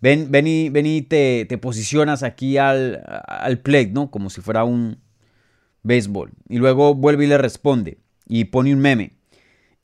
ven, 0.00 0.46
y, 0.46 0.68
ven 0.68 0.86
y 0.86 1.02
te, 1.02 1.44
te, 1.48 1.58
posicionas 1.58 2.22
aquí 2.22 2.56
al, 2.56 3.02
al 3.26 3.58
plate, 3.58 3.90
¿no? 3.92 4.10
Como 4.10 4.30
si 4.30 4.40
fuera 4.40 4.64
un 4.64 4.98
béisbol. 5.82 6.32
Y 6.48 6.58
luego 6.58 6.94
vuelve 6.94 7.24
y 7.24 7.28
le 7.28 7.38
responde 7.38 7.98
y 8.26 8.44
pone 8.44 8.72
un 8.72 8.80
meme. 8.80 9.16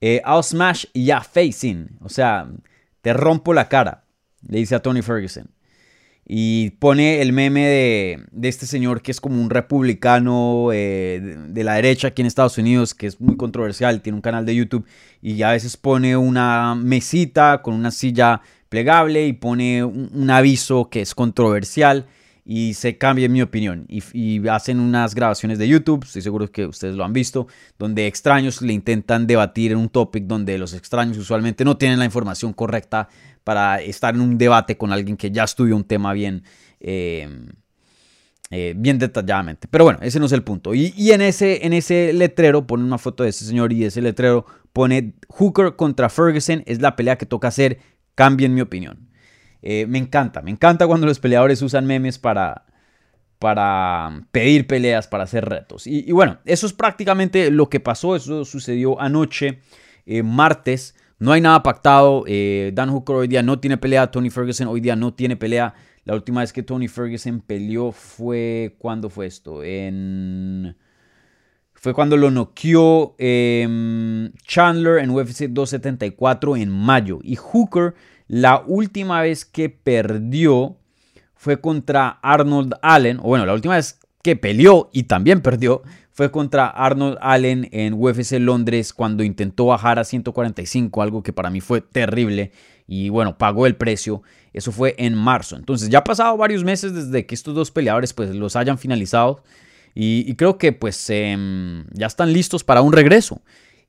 Eh, 0.00 0.22
I'll 0.26 0.42
smash 0.42 0.86
ya 0.94 1.20
facing, 1.20 1.98
o 2.00 2.08
sea, 2.08 2.50
te 3.02 3.12
rompo 3.12 3.52
la 3.52 3.68
cara, 3.68 4.04
le 4.46 4.58
dice 4.58 4.74
a 4.74 4.80
Tony 4.80 5.02
Ferguson. 5.02 5.50
Y 6.32 6.70
pone 6.78 7.22
el 7.22 7.32
meme 7.32 7.66
de, 7.66 8.48
este 8.48 8.64
señor 8.64 9.02
que 9.02 9.10
es 9.10 9.20
como 9.20 9.42
un 9.42 9.50
republicano 9.50 10.68
eh, 10.72 11.36
de, 11.48 11.64
la 11.64 11.74
derecha 11.74 12.06
aquí 12.06 12.22
en 12.22 12.26
Estados 12.26 12.56
Unidos, 12.56 12.94
que 12.94 13.08
es 13.08 13.20
muy 13.20 13.36
controversial, 13.36 14.00
tiene 14.00 14.14
un 14.14 14.22
canal 14.22 14.46
de 14.46 14.54
YouTube 14.54 14.86
y 15.20 15.42
a 15.42 15.50
veces 15.50 15.76
pone 15.76 16.16
una 16.16 16.76
mesita 16.76 17.62
con 17.62 17.74
una 17.74 17.90
silla 17.90 18.42
plegable 18.68 19.26
y 19.26 19.32
pone 19.32 19.82
un, 19.82 20.30
aviso 20.30 20.88
que 20.88 21.00
es 21.00 21.16
controversial 21.16 22.06
y 22.44 22.74
se 22.74 22.96
cambia 22.96 23.26
en 23.26 23.32
mi 23.32 23.42
opinión. 23.42 23.86
Y, 23.88 24.00
y, 24.12 24.46
hacen 24.46 24.78
unas 24.78 25.16
grabaciones 25.16 25.58
de 25.58 25.66
YouTube, 25.66 26.04
estoy 26.04 26.22
seguro 26.22 26.48
que 26.52 26.64
ustedes 26.64 26.94
lo 26.94 27.04
han 27.04 27.12
visto, 27.12 27.48
donde 27.76 28.06
extraños 28.06 28.62
le 28.62 28.72
intentan 28.72 29.26
debatir 29.26 29.72
en 29.72 29.78
un 29.78 29.88
topic 29.88 30.28
donde 30.28 30.58
los 30.58 30.74
extraños 30.74 31.18
usualmente 31.18 31.64
no 31.64 31.76
tienen 31.76 31.98
la 31.98 32.04
información 32.04 32.52
correcta 32.52 33.08
para 33.44 33.80
estar 33.80 34.14
en 34.14 34.20
un 34.20 34.38
debate 34.38 34.76
con 34.76 34.92
alguien 34.92 35.16
que 35.16 35.30
ya 35.30 35.44
estudió 35.44 35.76
un 35.76 35.84
tema 35.84 36.12
bien, 36.12 36.44
eh, 36.80 37.28
eh, 38.50 38.74
bien 38.76 38.98
detalladamente. 38.98 39.68
Pero 39.68 39.84
bueno, 39.84 40.00
ese 40.02 40.20
no 40.20 40.26
es 40.26 40.32
el 40.32 40.42
punto. 40.42 40.74
Y, 40.74 41.10
en, 41.10 41.22
ese, 41.22 41.64
en 41.64 41.72
ese 41.72 42.12
letrero 42.12 42.66
pone 42.66 42.84
una 42.84 42.98
foto 42.98 43.22
de 43.22 43.30
ese 43.30 43.44
señor 43.44 43.72
y 43.72 43.84
ese 43.84 44.02
letrero 44.02 44.46
pone 44.72 45.14
Hooker 45.28 45.76
contra 45.76 46.08
Ferguson. 46.08 46.62
Es 46.66 46.80
la 46.80 46.96
pelea 46.96 47.16
que 47.16 47.26
toca 47.26 47.48
hacer. 47.48 47.78
Cambien 48.14 48.54
mi 48.54 48.60
opinión. 48.60 49.08
Eh, 49.62 49.86
me 49.86 49.98
encanta, 49.98 50.40
me 50.42 50.50
encanta 50.50 50.86
cuando 50.86 51.06
los 51.06 51.20
peleadores 51.20 51.60
usan 51.60 51.86
memes 51.86 52.18
para, 52.18 52.64
para 53.38 54.26
pedir 54.32 54.66
peleas, 54.66 55.06
para 55.06 55.24
hacer 55.24 55.44
retos. 55.44 55.86
Y, 55.86 56.08
y, 56.08 56.12
bueno, 56.12 56.38
eso 56.44 56.66
es 56.66 56.72
prácticamente 56.72 57.50
lo 57.50 57.68
que 57.68 57.80
pasó. 57.80 58.16
Eso 58.16 58.44
sucedió 58.44 59.00
anoche, 59.00 59.60
martes. 60.24 60.94
No 61.20 61.32
hay 61.32 61.40
nada 61.42 61.62
pactado. 61.62 62.24
Eh, 62.26 62.72
Dan 62.74 62.90
Hooker 62.90 63.14
hoy 63.14 63.28
día 63.28 63.42
no 63.42 63.60
tiene 63.60 63.76
pelea. 63.76 64.10
Tony 64.10 64.30
Ferguson 64.30 64.68
hoy 64.68 64.80
día 64.80 64.96
no 64.96 65.14
tiene 65.14 65.36
pelea. 65.36 65.74
La 66.04 66.14
última 66.14 66.40
vez 66.40 66.52
que 66.52 66.62
Tony 66.62 66.88
Ferguson 66.88 67.40
peleó 67.40 67.92
fue. 67.92 68.74
¿Cuándo 68.78 69.10
fue 69.10 69.26
esto? 69.26 69.62
En. 69.62 70.76
Fue 71.74 71.94
cuando 71.94 72.16
lo 72.16 72.30
noqueó 72.30 73.14
em, 73.18 74.32
Chandler 74.46 74.98
en 74.98 75.10
UFC 75.10 75.44
274 75.48 76.56
en 76.56 76.70
mayo. 76.70 77.20
Y 77.22 77.36
Hooker, 77.36 77.94
la 78.26 78.62
última 78.66 79.22
vez 79.22 79.44
que 79.44 79.68
perdió 79.70 80.76
fue 81.34 81.60
contra 81.60 82.18
Arnold 82.22 82.74
Allen. 82.82 83.18
O 83.18 83.24
bueno, 83.28 83.44
la 83.44 83.54
última 83.54 83.76
vez 83.76 84.00
que 84.22 84.36
peleó 84.36 84.90
y 84.92 85.04
también 85.04 85.42
perdió 85.42 85.82
fue 86.20 86.30
contra 86.30 86.66
Arnold 86.66 87.16
Allen 87.22 87.66
en 87.72 87.94
UFC 87.94 88.32
Londres 88.32 88.92
cuando 88.92 89.24
intentó 89.24 89.64
bajar 89.64 89.98
a 89.98 90.04
145, 90.04 91.00
algo 91.00 91.22
que 91.22 91.32
para 91.32 91.48
mí 91.48 91.62
fue 91.62 91.80
terrible 91.80 92.52
y 92.86 93.08
bueno, 93.08 93.38
pagó 93.38 93.66
el 93.66 93.74
precio. 93.74 94.22
Eso 94.52 94.70
fue 94.70 94.94
en 94.98 95.14
marzo. 95.14 95.56
Entonces 95.56 95.88
ya 95.88 96.00
ha 96.00 96.04
pasado 96.04 96.36
varios 96.36 96.62
meses 96.62 96.92
desde 96.92 97.24
que 97.24 97.34
estos 97.34 97.54
dos 97.54 97.70
peleadores 97.70 98.12
pues 98.12 98.34
los 98.34 98.54
hayan 98.54 98.76
finalizado 98.76 99.42
y, 99.94 100.34
creo 100.34 100.58
que 100.58 100.72
pues 100.72 101.08
em, 101.08 101.86
ya 101.94 102.08
están 102.08 102.34
listos 102.34 102.64
para 102.64 102.82
un 102.82 102.92
regreso. 102.92 103.40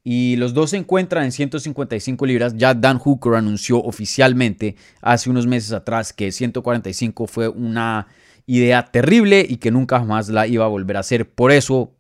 Y 0.02 0.38
los 0.38 0.54
dos 0.54 0.70
se 0.70 0.78
encuentran 0.78 1.26
en 1.26 1.34
155 1.34 2.26
libras. 2.26 2.54
Ya 2.56 2.74
Dan 2.74 2.98
Hooker 2.98 3.34
anunció 3.34 3.84
oficialmente 3.84 4.78
hace 5.02 5.30
unos 5.30 5.48
meses 5.48 5.74
atrás 5.74 6.14
que 6.14 6.32
145 6.32 7.28
fue 7.28 7.50
una 7.50 8.08
idea 8.46 8.86
terrible 8.86 9.46
y 9.46 9.58
que 9.58 9.70
nunca 9.70 10.00
más 10.00 10.30
la 10.30 10.48
iba 10.48 10.64
a 10.64 10.70
volver 10.70 10.96
a 10.96 11.02
hacer. 11.02 11.30
Por 11.30 11.52
eso 11.52 11.98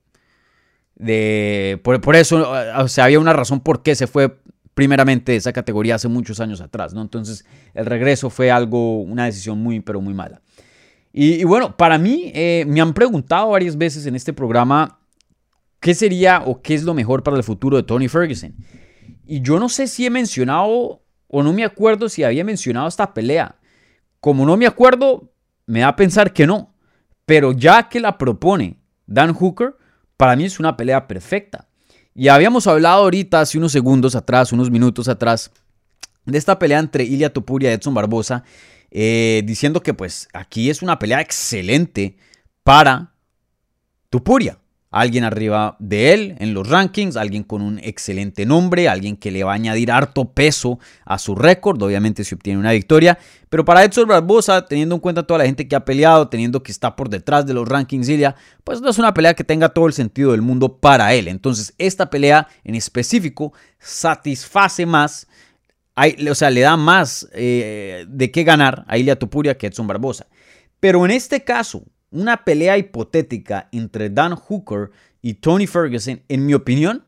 de, 1.01 1.81
por, 1.83 2.15
eso, 2.15 2.47
o 2.77 2.87
sea, 2.87 3.05
había 3.05 3.19
una 3.19 3.33
razón 3.33 3.59
por 3.59 3.81
qué 3.81 3.95
se 3.95 4.05
fue 4.05 4.37
primeramente 4.75 5.31
de 5.31 5.39
esa 5.39 5.51
categoría 5.51 5.95
hace 5.95 6.07
muchos 6.07 6.39
años 6.39 6.61
atrás, 6.61 6.93
¿no? 6.93 7.01
Entonces, 7.01 7.43
el 7.73 7.87
regreso 7.87 8.29
fue 8.29 8.51
algo, 8.51 9.01
una 9.01 9.25
decisión 9.25 9.57
muy, 9.57 9.79
pero 9.79 9.99
muy 9.99 10.13
mala. 10.13 10.41
Y, 11.11 11.43
bueno, 11.43 11.75
para 11.75 11.97
mí, 11.97 12.31
eh, 12.35 12.65
me 12.67 12.79
han 12.81 12.93
preguntado 12.93 13.49
varias 13.49 13.77
veces 13.77 14.05
en 14.05 14.15
este 14.15 14.31
programa 14.31 14.99
qué 15.79 15.95
sería 15.95 16.43
o 16.45 16.61
qué 16.61 16.75
es 16.75 16.83
lo 16.83 16.93
mejor 16.93 17.23
para 17.23 17.35
el 17.35 17.43
futuro 17.43 17.77
de 17.77 17.83
Tony 17.83 18.07
Ferguson. 18.07 18.53
Y 19.25 19.41
yo 19.41 19.59
no 19.59 19.69
sé 19.69 19.87
si 19.87 20.05
he 20.05 20.09
mencionado 20.11 21.03
o 21.27 21.43
no 21.43 21.51
me 21.51 21.65
acuerdo 21.65 22.09
si 22.09 22.23
había 22.23 22.43
mencionado 22.43 22.87
esta 22.87 23.13
pelea. 23.13 23.55
Como 24.19 24.45
no 24.45 24.55
me 24.55 24.67
acuerdo, 24.67 25.33
me 25.65 25.79
da 25.79 25.89
a 25.89 25.95
pensar 25.95 26.31
que 26.31 26.45
no. 26.45 26.75
Pero 27.25 27.53
ya 27.53 27.89
que 27.89 27.99
la 27.99 28.19
propone 28.19 28.77
Dan 29.07 29.33
Hooker, 29.33 29.75
para 30.21 30.35
mí 30.35 30.45
es 30.45 30.59
una 30.59 30.77
pelea 30.77 31.07
perfecta. 31.07 31.67
Y 32.13 32.27
habíamos 32.27 32.67
hablado 32.67 33.01
ahorita, 33.01 33.41
hace 33.41 33.57
unos 33.57 33.71
segundos 33.71 34.15
atrás, 34.15 34.51
unos 34.51 34.69
minutos 34.69 35.07
atrás, 35.07 35.49
de 36.25 36.37
esta 36.37 36.59
pelea 36.59 36.77
entre 36.77 37.05
Ilia 37.05 37.33
Topuria 37.33 37.71
y 37.71 37.73
Edson 37.73 37.95
Barbosa, 37.95 38.43
eh, 38.91 39.41
diciendo 39.45 39.81
que 39.81 39.95
pues 39.95 40.27
aquí 40.31 40.69
es 40.69 40.83
una 40.83 40.99
pelea 40.99 41.21
excelente 41.21 42.17
para 42.61 43.15
Tupuria 44.11 44.59
alguien 44.91 45.23
arriba 45.23 45.77
de 45.79 46.13
él 46.13 46.35
en 46.39 46.53
los 46.53 46.67
rankings, 46.67 47.15
alguien 47.15 47.43
con 47.43 47.61
un 47.61 47.79
excelente 47.79 48.45
nombre, 48.45 48.89
alguien 48.89 49.15
que 49.15 49.31
le 49.31 49.43
va 49.43 49.53
a 49.53 49.55
añadir 49.55 49.91
harto 49.91 50.33
peso 50.33 50.79
a 51.05 51.17
su 51.17 51.33
récord, 51.33 51.81
obviamente 51.81 52.25
si 52.25 52.35
obtiene 52.35 52.59
una 52.59 52.73
victoria, 52.73 53.17
pero 53.49 53.63
para 53.63 53.83
Edson 53.83 54.07
Barbosa, 54.07 54.65
teniendo 54.65 54.95
en 54.95 55.01
cuenta 55.01 55.23
toda 55.23 55.39
la 55.39 55.45
gente 55.45 55.67
que 55.67 55.75
ha 55.75 55.85
peleado, 55.85 56.27
teniendo 56.27 56.61
que 56.61 56.71
está 56.71 56.95
por 56.95 57.09
detrás 57.09 57.45
de 57.45 57.53
los 57.53 57.67
rankings 57.67 58.09
Ilya, 58.09 58.35
pues 58.65 58.81
no 58.81 58.89
es 58.89 58.97
una 58.99 59.13
pelea 59.13 59.33
que 59.33 59.45
tenga 59.45 59.69
todo 59.69 59.87
el 59.87 59.93
sentido 59.93 60.31
del 60.31 60.41
mundo 60.41 60.77
para 60.77 61.13
él. 61.13 61.29
Entonces, 61.29 61.73
esta 61.77 62.09
pelea 62.09 62.47
en 62.63 62.75
específico 62.75 63.53
satisface 63.79 64.85
más 64.85 65.27
o 66.29 66.35
sea, 66.35 66.49
le 66.49 66.61
da 66.61 66.77
más 66.77 67.27
eh, 67.33 68.05
de 68.07 68.31
qué 68.31 68.43
ganar 68.43 68.85
a 68.87 68.97
Ilia 68.97 69.19
Topuria 69.19 69.57
que 69.57 69.67
Edson 69.67 69.87
Barbosa. 69.87 70.27
Pero 70.79 71.05
en 71.05 71.11
este 71.11 71.43
caso, 71.43 71.83
una 72.11 72.43
pelea 72.43 72.77
hipotética 72.77 73.69
entre 73.71 74.09
Dan 74.09 74.35
Hooker 74.35 74.91
y 75.21 75.35
Tony 75.35 75.67
Ferguson, 75.67 76.21
en 76.27 76.45
mi 76.45 76.53
opinión, 76.53 77.05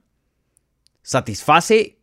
satisface 1.01 1.97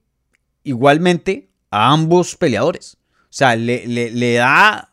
igualmente 0.63 1.51
a 1.71 1.93
ambos 1.93 2.37
peleadores. 2.37 2.99
O 3.25 3.33
sea, 3.33 3.57
le, 3.57 3.87
le, 3.87 4.35
da 4.35 4.93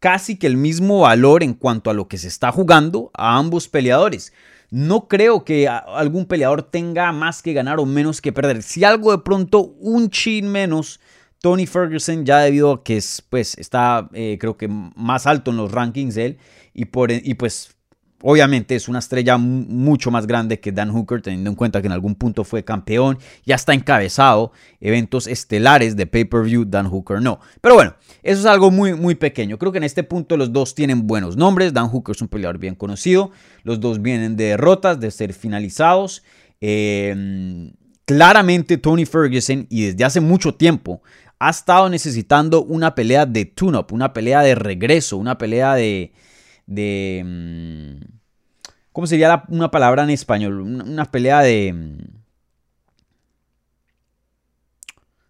casi 0.00 0.36
que 0.36 0.46
el 0.46 0.56
mismo 0.56 1.00
valor 1.00 1.42
en 1.42 1.54
cuanto 1.54 1.90
a 1.90 1.94
lo 1.94 2.08
que 2.08 2.18
se 2.18 2.28
está 2.28 2.50
jugando 2.50 3.10
a 3.14 3.36
ambos 3.36 3.68
peleadores. 3.68 4.32
No 4.70 5.08
creo 5.08 5.44
que 5.44 5.68
algún 5.68 6.26
peleador 6.26 6.62
tenga 6.62 7.12
más 7.12 7.42
que 7.42 7.52
ganar 7.52 7.78
o 7.78 7.86
menos 7.86 8.20
que 8.20 8.32
perder. 8.32 8.62
Si 8.62 8.84
algo 8.84 9.12
de 9.12 9.18
pronto 9.18 9.60
un 9.60 10.10
chin 10.10 10.50
menos, 10.50 11.00
Tony 11.40 11.66
Ferguson 11.66 12.24
ya 12.24 12.38
debido 12.40 12.72
a 12.72 12.84
que 12.84 12.96
es, 12.96 13.22
pues, 13.28 13.56
está 13.58 14.08
eh, 14.12 14.38
creo 14.40 14.56
que 14.56 14.68
más 14.68 15.26
alto 15.26 15.50
en 15.50 15.56
los 15.56 15.72
rankings 15.72 16.16
él 16.16 16.38
y, 16.74 16.86
por, 16.86 17.10
y 17.10 17.34
pues 17.34 17.78
Obviamente 18.20 18.74
es 18.74 18.88
una 18.88 18.98
estrella 18.98 19.38
mucho 19.38 20.10
más 20.10 20.26
grande 20.26 20.58
que 20.58 20.72
Dan 20.72 20.90
Hooker, 20.90 21.22
teniendo 21.22 21.50
en 21.50 21.56
cuenta 21.56 21.80
que 21.80 21.86
en 21.86 21.92
algún 21.92 22.16
punto 22.16 22.42
fue 22.42 22.64
campeón, 22.64 23.18
ya 23.46 23.54
está 23.54 23.74
encabezado 23.74 24.50
eventos 24.80 25.28
estelares 25.28 25.94
de 25.94 26.06
pay-per-view, 26.06 26.64
Dan 26.64 26.88
Hooker 26.88 27.22
no. 27.22 27.38
Pero 27.60 27.76
bueno, 27.76 27.94
eso 28.24 28.40
es 28.40 28.46
algo 28.46 28.72
muy, 28.72 28.94
muy 28.94 29.14
pequeño. 29.14 29.56
Creo 29.56 29.70
que 29.70 29.78
en 29.78 29.84
este 29.84 30.02
punto 30.02 30.36
los 30.36 30.52
dos 30.52 30.74
tienen 30.74 31.06
buenos 31.06 31.36
nombres. 31.36 31.72
Dan 31.72 31.88
Hooker 31.88 32.16
es 32.16 32.20
un 32.20 32.26
peleador 32.26 32.58
bien 32.58 32.74
conocido. 32.74 33.30
Los 33.62 33.78
dos 33.78 34.02
vienen 34.02 34.36
de 34.36 34.46
derrotas, 34.46 34.98
de 34.98 35.12
ser 35.12 35.32
finalizados. 35.32 36.24
Em, 36.60 37.72
claramente 38.04 38.78
Tony 38.78 39.06
Ferguson, 39.06 39.68
y 39.70 39.84
desde 39.84 40.04
hace 40.04 40.20
mucho 40.20 40.56
tiempo, 40.56 41.02
ha 41.38 41.50
estado 41.50 41.88
necesitando 41.88 42.62
una 42.62 42.94
pelea 42.94 43.26
de 43.26 43.44
tune-up, 43.44 43.92
una 43.92 44.12
pelea 44.12 44.42
de 44.42 44.54
regreso, 44.54 45.16
una 45.16 45.38
pelea 45.38 45.74
de 45.74 46.12
de... 46.68 47.22
Mm, 47.24 48.18
¿Cómo 48.92 49.06
sería 49.06 49.44
una 49.48 49.70
palabra 49.70 50.04
en 50.04 50.10
español? 50.10 50.60
Una, 50.60 51.10
pelea 51.10 51.40
de... 51.40 51.72
Mm, 51.72 51.98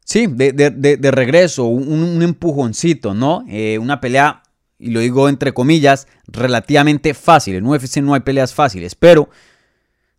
sí, 0.04 0.26
de, 0.26 1.10
regreso, 1.10 1.64
un, 1.64 2.22
empujoncito, 2.22 3.14
¿no? 3.14 3.44
Eh, 3.48 3.78
una 3.78 4.00
pelea, 4.00 4.42
y 4.78 4.90
lo 4.90 5.00
digo 5.00 5.28
entre 5.28 5.52
comillas, 5.52 6.08
relativamente 6.26 7.14
fácil. 7.14 7.56
En 7.56 7.66
UFC 7.66 7.98
no 7.98 8.14
hay 8.14 8.20
peleas 8.20 8.54
fáciles, 8.54 8.94
pero 8.94 9.28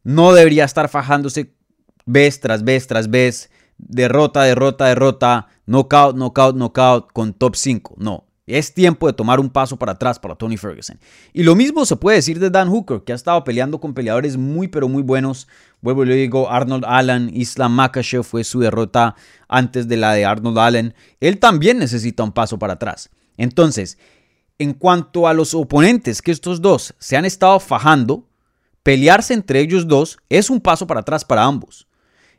no 0.03 0.33
debería 0.33 0.65
estar 0.65 0.89
fajándose 0.89 1.53
vez 2.05 2.39
tras 2.39 2.63
vez 2.63 2.87
tras 2.87 3.09
vez, 3.09 3.49
derrota, 3.77 4.43
derrota, 4.43 4.85
derrota, 4.85 5.47
knockout, 5.69 6.15
knockout, 6.15 6.55
knockout 6.55 7.13
con 7.13 7.33
top 7.33 7.55
5. 7.55 7.95
No, 7.99 8.25
es 8.47 8.73
tiempo 8.73 9.05
de 9.05 9.13
tomar 9.13 9.39
un 9.39 9.49
paso 9.49 9.77
para 9.77 9.91
atrás 9.91 10.17
para 10.17 10.35
Tony 10.35 10.57
Ferguson. 10.57 10.99
Y 11.31 11.43
lo 11.43 11.55
mismo 11.55 11.85
se 11.85 11.95
puede 11.95 12.17
decir 12.17 12.39
de 12.39 12.49
Dan 12.49 12.69
Hooker, 12.69 13.03
que 13.03 13.11
ha 13.11 13.15
estado 13.15 13.43
peleando 13.43 13.79
con 13.79 13.93
peleadores 13.93 14.35
muy 14.35 14.67
pero 14.67 14.89
muy 14.89 15.03
buenos. 15.03 15.47
Vuelvo 15.81 16.03
y 16.03 16.07
le 16.07 16.15
digo, 16.15 16.49
Arnold 16.49 16.85
Allen, 16.85 17.29
Islam 17.33 17.73
Makhachev 17.73 18.23
fue 18.23 18.43
su 18.43 18.59
derrota 18.59 19.15
antes 19.47 19.87
de 19.87 19.97
la 19.97 20.13
de 20.13 20.25
Arnold 20.25 20.57
Allen. 20.57 20.95
Él 21.19 21.37
también 21.37 21.77
necesita 21.77 22.23
un 22.23 22.31
paso 22.31 22.57
para 22.57 22.73
atrás. 22.73 23.11
Entonces, 23.37 23.99
en 24.57 24.73
cuanto 24.73 25.27
a 25.27 25.33
los 25.33 25.53
oponentes 25.53 26.21
que 26.21 26.31
estos 26.31 26.61
dos 26.61 26.95
se 26.97 27.15
han 27.15 27.25
estado 27.25 27.59
fajando, 27.59 28.27
pelearse 28.81 29.35
entre 29.35 29.59
ellos 29.59 29.87
dos 29.87 30.17
es 30.29 30.49
un 30.49 30.59
paso 30.59 30.87
para 30.87 31.01
atrás 31.01 31.23
para 31.23 31.43
ambos. 31.43 31.88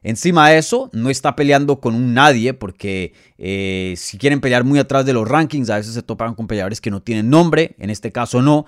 Encima 0.03 0.49
de 0.49 0.59
eso, 0.59 0.89
no 0.93 1.11
está 1.11 1.37
peleando 1.37 1.81
con 1.81 1.95
un 1.95 2.15
nadie 2.15 2.55
porque 2.55 3.13
eh, 3.39 3.95
si 3.97 4.17
quieren 4.17 4.41
pelear 4.41 4.65
muy 4.65 4.79
atrás 4.79 5.05
de 5.05 5.13
los 5.13 5.29
rankings, 5.29 5.69
a 5.71 5.77
veces 5.77 5.95
se 5.95 6.03
topan 6.03 6.35
con 6.35 6.47
peleadores 6.47 6.81
que 6.81 6.91
no 6.91 7.03
tienen 7.03 7.29
nombre, 7.29 7.75
en 7.79 7.91
este 7.91 8.11
caso 8.11 8.41
no. 8.41 8.67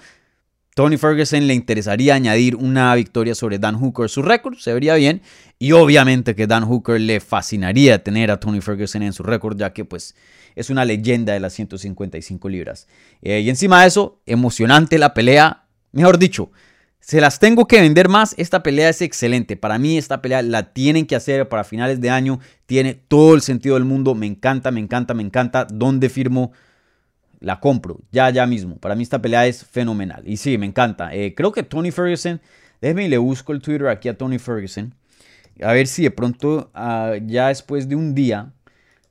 Tony 0.74 0.96
Ferguson 0.96 1.46
le 1.46 1.52
interesaría 1.52 2.14
añadir 2.14 2.56
una 2.56 2.94
victoria 2.94 3.34
sobre 3.34 3.58
Dan 3.58 3.76
Hooker 3.76 4.08
su 4.08 4.22
récord, 4.22 4.56
se 4.56 4.72
vería 4.72 4.94
bien. 4.94 5.20
Y 5.58 5.72
obviamente 5.72 6.34
que 6.34 6.46
Dan 6.46 6.64
Hooker 6.64 6.98
le 6.98 7.20
fascinaría 7.20 8.02
tener 8.02 8.30
a 8.30 8.40
Tony 8.40 8.62
Ferguson 8.62 9.02
en 9.02 9.12
su 9.12 9.22
récord, 9.22 9.58
ya 9.58 9.74
que 9.74 9.84
pues 9.84 10.14
es 10.54 10.70
una 10.70 10.86
leyenda 10.86 11.34
de 11.34 11.40
las 11.40 11.52
155 11.52 12.48
libras. 12.48 12.88
Eh, 13.20 13.40
y 13.40 13.50
encima 13.50 13.82
de 13.82 13.88
eso, 13.88 14.20
emocionante 14.24 14.98
la 14.98 15.12
pelea, 15.12 15.64
mejor 15.92 16.18
dicho, 16.18 16.50
se 17.02 17.20
las 17.20 17.40
tengo 17.40 17.66
que 17.66 17.80
vender 17.80 18.08
más. 18.08 18.32
Esta 18.38 18.62
pelea 18.62 18.88
es 18.88 19.02
excelente. 19.02 19.56
Para 19.56 19.76
mí 19.76 19.98
esta 19.98 20.22
pelea 20.22 20.40
la 20.40 20.72
tienen 20.72 21.04
que 21.04 21.16
hacer 21.16 21.48
para 21.48 21.64
finales 21.64 22.00
de 22.00 22.10
año. 22.10 22.38
Tiene 22.64 22.94
todo 22.94 23.34
el 23.34 23.42
sentido 23.42 23.74
del 23.74 23.84
mundo. 23.84 24.14
Me 24.14 24.26
encanta, 24.26 24.70
me 24.70 24.78
encanta, 24.78 25.12
me 25.12 25.24
encanta. 25.24 25.66
¿Dónde 25.68 26.08
firmo? 26.08 26.52
La 27.40 27.58
compro. 27.58 27.98
Ya, 28.12 28.30
ya 28.30 28.46
mismo. 28.46 28.76
Para 28.76 28.94
mí 28.94 29.02
esta 29.02 29.20
pelea 29.20 29.48
es 29.48 29.64
fenomenal. 29.64 30.22
Y 30.24 30.36
sí, 30.36 30.56
me 30.58 30.66
encanta. 30.66 31.12
Eh, 31.12 31.34
creo 31.34 31.50
que 31.50 31.64
Tony 31.64 31.90
Ferguson. 31.90 32.40
Déjeme 32.80 33.06
y 33.06 33.08
le 33.08 33.18
busco 33.18 33.52
el 33.52 33.60
Twitter 33.60 33.88
aquí 33.88 34.08
a 34.08 34.16
Tony 34.16 34.38
Ferguson. 34.38 34.94
A 35.60 35.72
ver 35.72 35.88
si 35.88 36.04
de 36.04 36.12
pronto, 36.12 36.70
ah, 36.72 37.14
ya 37.26 37.48
después 37.48 37.88
de 37.88 37.96
un 37.96 38.14
día, 38.14 38.52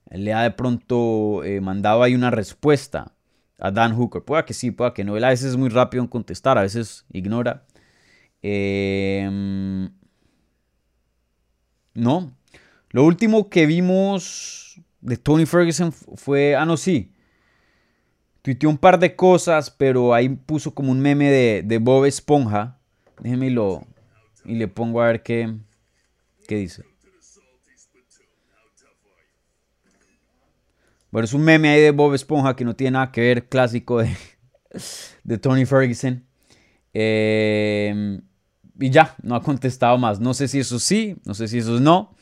le 0.10 0.34
ha 0.34 0.44
de 0.44 0.52
pronto 0.52 1.44
eh, 1.44 1.60
mandado 1.60 2.04
ahí 2.04 2.16
una 2.16 2.32
respuesta 2.32 3.12
a 3.60 3.70
Dan 3.70 3.94
Hooker. 3.98 4.24
Pueda 4.24 4.46
que 4.46 4.54
sí, 4.54 4.72
pueda 4.72 4.94
que 4.94 5.04
no. 5.04 5.16
A 5.16 5.30
veces 5.30 5.50
es 5.50 5.58
muy 5.58 5.68
rápido 5.68 6.02
en 6.02 6.08
contestar, 6.08 6.58
a 6.58 6.62
veces 6.62 7.06
ignora. 7.12 7.66
Em, 8.42 9.90
no. 11.94 12.36
Lo 12.90 13.06
último 13.06 13.50
que 13.50 13.66
vimos 13.66 14.82
de 15.02 15.18
Tony 15.18 15.46
Ferguson 15.46 15.92
fue. 15.92 16.56
Ah, 16.56 16.66
no, 16.66 16.78
sí. 16.78 17.14
Tuiteó 18.42 18.70
un 18.70 18.78
par 18.78 18.98
de 19.00 19.16
cosas, 19.16 19.70
pero 19.70 20.14
ahí 20.14 20.30
puso 20.30 20.74
como 20.74 20.92
un 20.92 21.00
meme 21.00 21.30
de, 21.30 21.78
Bob 21.78 22.06
Esponja. 22.06 22.80
Déjeme 23.20 23.48
y, 23.48 23.50
lo, 23.52 23.86
y 24.46 24.56
le 24.56 24.68
pongo 24.68 25.02
a 25.02 25.08
ver 25.08 25.22
qué, 25.22 25.54
qué 26.48 26.56
dice. 26.56 26.84
Bueno, 31.12 31.26
es 31.26 31.34
un 31.34 31.44
meme 31.44 31.70
ahí 31.70 31.82
de 31.82 31.92
Bob 31.92 32.16
Esponja 32.16 32.56
que 32.56 32.66
no 32.66 32.76
tiene 32.76 32.92
nada 32.92 33.12
que 33.12 33.22
ver, 33.22 33.48
clásico 33.48 34.00
de, 34.00 34.16
de 35.24 35.38
Tony 35.38 35.66
Ferguson. 35.66 36.26
Eh, 36.94 38.22
y 38.80 38.90
ya, 38.90 39.16
no 39.22 39.36
ha 39.36 39.42
contestado 39.42 39.98
más. 39.98 40.20
No 40.20 40.34
sé 40.34 40.48
si 40.48 40.60
eso 40.60 40.80
sí, 40.80 41.18
no 41.26 41.34
sé 41.34 41.48
si 41.48 41.60
eso 41.60 41.80
no, 41.80 42.16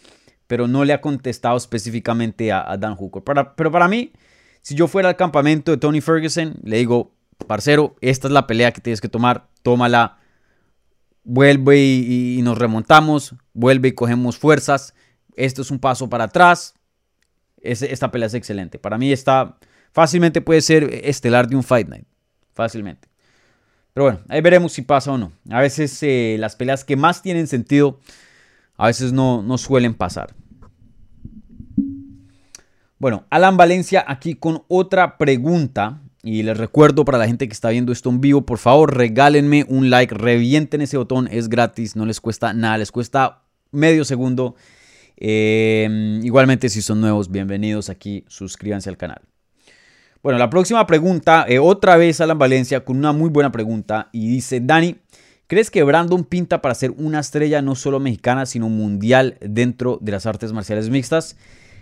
pero 0.48 0.68
no 0.68 0.84
le 0.86 0.94
ha 0.94 1.02
contestado 1.02 1.58
específicamente 1.58 2.52
a, 2.52 2.76
Dan 2.78 2.96
Hooker. 2.96 3.24
pero 3.56 3.72
para 3.72 3.88
mí, 3.88 4.12
si 4.62 4.76
yo 4.76 4.88
fuera 4.88 5.10
al 5.10 5.16
campamento 5.16 5.72
de 5.72 5.78
Tony 5.78 6.02
Ferguson, 6.02 6.56
le 6.64 6.78
digo, 6.78 7.14
parcero, 7.48 7.96
esta 8.02 8.28
es 8.28 8.34
la 8.34 8.48
pelea 8.48 8.72
que 8.72 8.82
tienes 8.82 9.02
que 9.02 9.10
tomar, 9.10 9.48
tómala, 9.64 10.18
vuelve 11.24 11.80
y, 11.80 12.40
nos 12.44 12.58
remontamos, 12.58 13.36
vuelve 13.54 13.90
y 13.90 13.92
cogemos 13.94 14.38
fuerzas. 14.38 14.94
Esto 15.36 15.62
es 15.62 15.72
un 15.72 15.80
paso 15.80 16.10
para 16.10 16.26
atrás. 16.26 16.76
esta 17.62 18.12
pelea 18.12 18.28
es 18.28 18.34
excelente. 18.34 18.80
Para 18.80 18.98
mí 18.98 19.12
está 19.12 19.58
fácilmente 19.92 20.42
puede 20.42 20.62
ser 20.62 20.90
estelar 21.04 21.48
de 21.48 21.56
un 21.56 21.64
Fight 21.64 21.88
Night. 21.88 22.08
Fácilmente. 22.54 23.09
Pero 23.94 24.06
bueno, 24.06 24.20
ahí 24.30 24.42
veremos 24.42 24.74
si 24.74 24.82
pasa 24.82 25.12
o 25.12 25.18
no. 25.18 25.32
A 25.50 25.62
veces 25.62 25.98
eh, 26.04 26.38
las 26.40 26.56
peleas 26.56 26.84
que 26.84 26.96
más 26.96 27.22
tienen 27.22 27.48
sentido, 27.48 28.00
a 28.78 28.88
veces 28.88 29.12
no, 29.12 29.42
no 29.42 29.58
suelen 29.58 29.94
pasar. 29.94 30.34
Bueno, 32.98 33.26
Alan 33.30 33.58
Valencia 33.58 34.04
aquí 34.08 34.36
con 34.36 34.64
otra 34.68 35.18
pregunta. 35.18 36.02
Y 36.22 36.44
les 36.44 36.58
recuerdo 36.58 37.06
para 37.06 37.18
la 37.18 37.28
gente 37.28 37.48
que 37.48 37.54
está 37.54 37.70
viendo 37.70 37.94
esto 37.94 38.10
en 38.10 38.20
vivo, 38.20 38.46
por 38.46 38.58
favor 38.58 38.94
regálenme 38.94 39.66
un 39.70 39.90
like, 39.90 40.14
revienten 40.14 40.82
ese 40.82 40.98
botón, 40.98 41.30
es 41.32 41.48
gratis, 41.48 41.96
no 41.96 42.06
les 42.06 42.20
cuesta 42.20 42.52
nada, 42.54 42.78
les 42.78 42.92
cuesta 42.92 43.44
medio 43.72 44.04
segundo. 44.04 44.56
Eh, 45.16 46.20
igualmente 46.22 46.68
si 46.68 46.82
son 46.82 47.00
nuevos, 47.00 47.32
bienvenidos 47.32 47.90
aquí, 47.90 48.26
suscríbanse 48.28 48.90
al 48.90 48.98
canal. 48.98 49.29
Bueno, 50.22 50.38
la 50.38 50.50
próxima 50.50 50.86
pregunta, 50.86 51.46
eh, 51.48 51.60
otra 51.60 51.96
vez 51.96 52.20
Alan 52.20 52.38
Valencia 52.38 52.84
con 52.84 52.98
una 52.98 53.14
muy 53.14 53.30
buena 53.30 53.54
pregunta 53.54 54.10
y 54.12 54.28
dice, 54.28 54.60
Dani, 54.60 54.98
¿crees 55.48 55.72
que 55.72 55.82
Brandon 55.84 56.26
pinta 56.26 56.62
para 56.62 56.76
ser 56.76 56.92
una 56.92 57.22
estrella 57.22 57.62
no 57.62 57.74
solo 57.74 58.02
mexicana, 58.02 58.46
sino 58.46 58.68
mundial 58.68 59.38
dentro 59.40 59.98
de 60.02 60.12
las 60.12 60.26
artes 60.26 60.52
marciales 60.52 60.90
mixtas? 60.90 61.38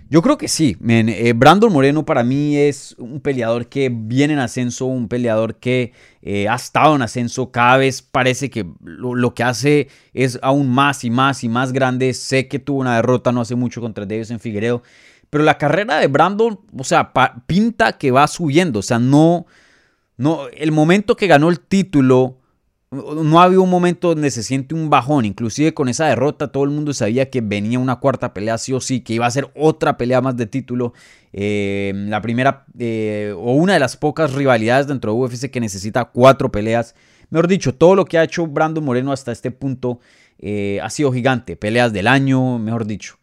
Yo 0.09 0.21
creo 0.21 0.37
que 0.37 0.47
sí. 0.47 0.77
Eh, 0.87 1.33
Brandon 1.35 1.73
Moreno 1.73 2.05
para 2.05 2.23
mí 2.23 2.55
es 2.55 2.95
un 2.97 3.19
peleador 3.19 3.67
que 3.67 3.89
viene 3.91 4.33
en 4.33 4.39
ascenso, 4.39 4.85
un 4.85 5.09
peleador 5.09 5.55
que 5.55 5.91
eh, 6.21 6.47
ha 6.47 6.55
estado 6.55 6.95
en 6.95 7.01
ascenso. 7.01 7.51
Cada 7.51 7.77
vez 7.77 8.03
parece 8.03 8.49
que 8.49 8.65
lo, 8.81 9.33
que 9.33 9.43
hace 9.43 9.89
es 10.13 10.39
aún 10.43 10.69
más 10.69 11.03
y 11.03 11.09
más 11.09 11.43
y 11.43 11.49
más 11.49 11.73
grande. 11.73 12.13
Sé 12.13 12.47
que 12.47 12.59
tuvo 12.59 12.79
una 12.79 12.95
derrota 12.95 13.33
no 13.33 13.41
hace 13.41 13.55
mucho 13.55 13.81
contra 13.81 14.05
Davis 14.05 14.31
en 14.31 14.39
Figueredo. 14.39 14.81
Pero 15.29 15.43
la 15.43 15.57
carrera 15.57 15.97
de 15.97 16.07
Brandon, 16.07 16.59
o 16.77 16.83
sea, 16.83 17.11
pinta 17.45 17.97
que 17.97 18.11
va 18.11 18.27
subiendo. 18.27 18.79
O 18.79 18.83
sea, 18.83 18.99
no, 18.99 19.45
no, 20.15 20.47
el 20.49 20.71
momento 20.71 21.15
que 21.15 21.27
ganó 21.27 21.49
el 21.49 21.59
título 21.59 22.37
no 22.89 23.41
ha 23.41 23.43
habido 23.43 23.63
un 23.63 23.69
momento 23.69 24.09
donde 24.09 24.31
se 24.31 24.43
siente 24.43 24.73
un 24.73 24.89
bajón, 24.89 25.25
inclusive 25.25 25.73
con 25.73 25.89
esa 25.89 26.05
derrota 26.05 26.51
todo 26.53 26.63
el 26.63 26.69
mundo 26.69 26.93
sabía 26.93 27.29
que 27.29 27.41
venía 27.41 27.79
una 27.79 27.97
cuarta 27.97 28.33
pelea 28.33 28.57
sí 28.57 28.71
o 28.71 28.79
sí, 28.79 29.01
que 29.01 29.13
iba 29.13 29.25
a 29.25 29.31
ser 29.31 29.51
otra 29.55 29.97
pelea 29.97 30.21
más 30.21 30.37
de 30.37 30.45
título, 30.45 30.93
eh, 31.33 31.91
la 32.07 32.21
primera 32.21 32.65
eh, 32.79 33.33
o 33.35 33.53
una 33.53 33.73
de 33.73 33.79
las 33.79 33.97
pocas 33.97 34.33
rivalidades 34.33 34.87
dentro 34.87 35.11
de 35.11 35.19
UFC 35.19 35.49
que 35.51 35.59
necesita 35.59 36.05
cuatro 36.05 36.49
peleas, 36.49 36.95
mejor 37.29 37.49
dicho, 37.49 37.75
todo 37.75 37.93
lo 37.93 38.05
que 38.05 38.17
ha 38.17 38.23
hecho 38.23 38.47
Brandon 38.47 38.83
Moreno 38.83 39.11
hasta 39.11 39.33
este 39.33 39.51
punto 39.51 39.99
eh, 40.39 40.79
ha 40.81 40.89
sido 40.89 41.11
gigante, 41.11 41.57
peleas 41.57 41.91
del 41.91 42.07
año, 42.07 42.57
mejor 42.57 42.85
dicho. 42.85 43.17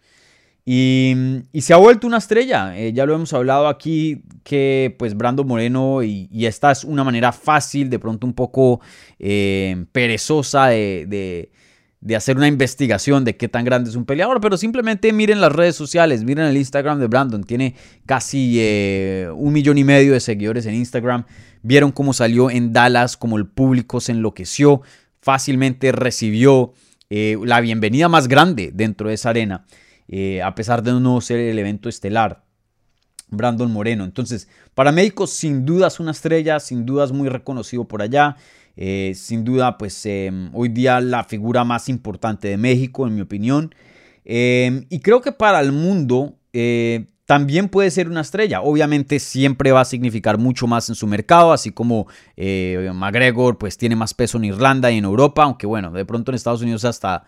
Y, 0.67 1.15
se 1.61 1.75
ha 1.75 1.77
vuelto 1.77 2.07
una 2.07 2.19
estrella. 2.19 2.77
Eh, 2.77 2.93
ya 2.93 3.05
lo 3.05 3.15
hemos 3.15 3.33
hablado 3.33 3.69
aquí 3.69 4.23
que 4.43 4.95
pues 4.99 5.15
Brando 5.15 5.45
Moreno 5.45 6.03
y, 6.03 6.29
esta 6.47 6.73
es 6.73 6.85
una 6.85 7.05
manera 7.05 7.33
fácil, 7.33 7.91
de 7.91 7.99
pronto 7.99 8.27
un 8.27 8.33
poco 8.33 8.81
eh, 9.19 9.85
perezosa 9.93 10.69
de, 10.69 11.51
hacer 12.15 12.37
una 12.37 12.49
investigación 12.49 13.25
de 13.25 13.37
qué 13.37 13.49
tan 13.49 13.65
grande 13.65 13.91
es 13.91 13.97
un 13.97 14.05
peleador, 14.05 14.41
pero 14.41 14.57
simplemente 14.57 15.13
miren 15.13 15.41
las 15.41 15.53
redes 15.53 15.75
sociales, 15.75 16.23
miren 16.23 16.47
el 16.47 16.57
Instagram 16.57 16.99
de 16.99 17.07
Brandon, 17.07 17.45
tiene 17.45 17.75
casi 18.05 18.57
eh, 18.59 19.29
un 19.35 19.53
millón 19.53 19.79
y 19.79 19.85
medio 19.85 20.13
de 20.13 20.21
seguidores 20.21 20.67
en 20.67 20.75
Instagram. 20.75 21.25
Vieron 21.63 21.93
cómo 21.93 22.13
salió 22.13 22.51
en 22.51 22.75
Dallas, 22.75 23.17
cómo 23.17 23.39
el 23.39 23.47
público 23.47 24.01
se 24.01 24.13
enloqueció, 24.13 24.83
fácilmente 25.21 25.93
recibió 25.93 26.73
la 27.11 27.61
bienvenida 27.61 28.09
más 28.09 28.27
grande 28.27 28.73
dentro 28.75 29.09
de 29.09 29.15
esa 29.15 29.31
arena. 29.31 29.65
Eh, 30.09 30.43
a 30.43 30.55
pesar 30.55 30.83
de 30.83 30.93
no 30.93 31.21
ser 31.21 31.39
el 31.39 31.59
evento 31.59 31.89
estelar. 31.89 32.45
Brandon 33.29 33.71
Moreno. 33.71 34.05
Entonces, 34.05 34.49
para 34.75 34.93
México, 34.93 35.27
sin 35.27 35.65
duda 35.65 35.89
es 35.89 35.99
una 35.99 36.13
estrella, 36.13 36.61
sin 36.61 36.87
duda 36.87 37.05
es 37.05 37.13
muy 37.13 37.29
reconocido 37.29 37.85
por 37.85 38.03
allá. 38.03 38.37
Eh, 38.77 39.13
sin 39.17 39.45
duda, 39.45 39.79
pues 39.79 40.05
em, 40.07 40.51
hoy 40.53 40.69
día 40.69 41.01
la 41.01 41.25
figura 41.25 41.65
más 41.65 41.89
importante 41.89 42.49
de 42.49 42.57
México, 42.57 43.07
en 43.07 43.15
mi 43.15 43.23
opinión. 43.23 43.75
Em, 44.25 44.87
y 44.91 45.01
creo 45.01 45.21
que 45.21 45.33
para 45.33 45.61
el 45.61 45.73
mundo 45.73 46.37
eh, 46.53 47.07
también 47.25 47.69
puede 47.69 47.91
ser 47.91 48.09
una 48.09 48.21
estrella. 48.21 48.61
Obviamente 48.61 49.19
siempre 49.19 49.73
va 49.73 49.81
a 49.81 49.85
significar 49.85 50.39
mucho 50.39 50.67
más 50.67 50.89
en 50.89 50.95
su 50.95 51.07
mercado, 51.07 51.53
así 51.53 51.73
como 51.73 52.07
McGregor 52.37 53.59
pues 53.59 53.79
tiene 53.79 53.97
más 53.97 54.13
peso 54.15 54.39
en 54.39 54.45
Irlanda 54.45 54.91
y 54.91 54.99
en 54.99 55.05
Europa, 55.05 55.45
aunque 55.45 55.67
bueno, 55.67 55.91
de 55.91 56.05
pronto 56.05 56.31
en 56.31 56.37
Estados 56.37 56.63
Unidos 56.63 56.85
hasta 56.85 57.25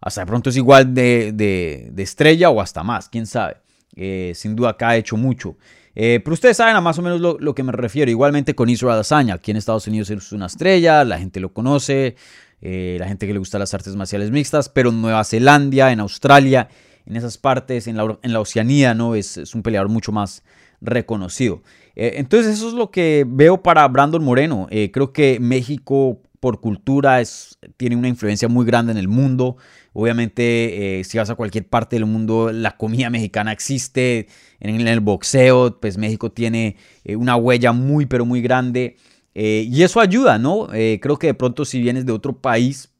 hasta 0.00 0.20
de 0.22 0.26
pronto 0.26 0.50
es 0.50 0.56
igual 0.56 0.94
de, 0.94 1.92
estrella 1.96 2.50
o 2.50 2.60
hasta 2.60 2.82
más, 2.82 3.08
quién 3.08 3.26
sabe. 3.26 3.56
Eh, 3.96 4.32
sin 4.34 4.54
duda 4.54 4.70
acá 4.70 4.90
ha 4.90 4.96
hecho 4.96 5.16
mucho. 5.16 5.56
Eh, 5.94 6.20
pero 6.22 6.34
ustedes 6.34 6.56
saben 6.56 6.76
a 6.76 6.80
más 6.80 6.98
o 6.98 7.02
menos 7.02 7.20
lo, 7.20 7.54
que 7.54 7.62
me 7.64 7.72
refiero. 7.72 8.10
Igualmente 8.10 8.54
con 8.54 8.68
Israel 8.68 8.94
Adesanya. 8.94 9.34
Aquí 9.34 9.50
en 9.50 9.56
Estados 9.56 9.86
Unidos 9.88 10.10
es 10.10 10.32
una 10.32 10.46
estrella, 10.46 11.04
la 11.04 11.18
gente 11.18 11.40
lo 11.40 11.52
conoce, 11.52 12.14
eh, 12.60 12.96
la 13.00 13.08
gente 13.08 13.26
que 13.26 13.32
le 13.32 13.40
gusta 13.40 13.58
las 13.58 13.74
artes 13.74 13.96
marciales 13.96 14.30
mixtas, 14.30 14.68
pero 14.68 14.90
en 14.90 15.02
Nueva 15.02 15.24
Zelanda, 15.24 15.90
en 15.90 15.98
Australia, 15.98 16.68
en 17.04 17.16
esas 17.16 17.38
partes, 17.38 17.88
en 17.88 17.96
la, 17.96 18.18
en 18.22 18.32
la 18.32 18.40
Oceanía, 18.40 18.94
¿no? 18.94 19.16
Es, 19.16 19.36
es, 19.36 19.54
un 19.54 19.62
peleador 19.62 19.88
mucho 19.88 20.12
más 20.12 20.44
reconocido. 20.80 21.64
entonces 21.96 22.54
eso 22.54 22.68
es 22.68 22.74
lo 22.74 22.92
que 22.92 23.24
veo 23.26 23.60
para 23.60 23.88
Brandon 23.88 24.22
Moreno. 24.22 24.68
creo 24.92 25.12
que 25.12 25.40
México 25.40 26.20
por 26.40 26.60
cultura 26.60 27.20
es, 27.20 27.58
tiene 27.76 27.96
una 27.96 28.08
influencia 28.08 28.48
muy 28.48 28.64
grande 28.64 28.92
en 28.92 28.98
el 28.98 29.08
mundo. 29.08 29.56
Obviamente, 30.00 31.00
eh, 31.00 31.02
si 31.02 31.18
vas 31.18 31.28
a 31.28 31.34
cualquier 31.34 31.66
parte 31.66 31.96
del 31.96 32.06
mundo, 32.06 32.52
la 32.52 32.76
comida 32.76 33.10
mexicana 33.10 33.50
existe. 33.50 34.28
En 34.60 34.86
el 34.86 35.00
boxeo, 35.00 35.80
pues 35.80 35.98
México 35.98 36.30
tiene 36.30 36.76
eh, 37.02 37.16
una 37.16 37.34
huella 37.34 37.72
muy, 37.72 38.06
pero 38.06 38.24
muy 38.24 38.40
grande. 38.40 38.94
Eh, 39.34 39.66
y 39.68 39.82
eso 39.82 39.98
ayuda, 39.98 40.38
¿no? 40.38 40.68
creo 40.68 41.18
que 41.18 41.26
de 41.26 41.34
pronto 41.34 41.64
si 41.64 41.80
vienes 41.80 42.06
de 42.06 42.12
otro 42.12 42.40
país, 42.40 42.92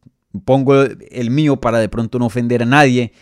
pongo 0.45 0.75
el 0.83 1.31
mío 1.31 1.61
para 1.61 1.79
de 1.79 1.89
pronto 1.89 2.19
no 2.19 2.27
ofender 2.27 2.65
a 2.65 2.67
nadie. 2.67 3.13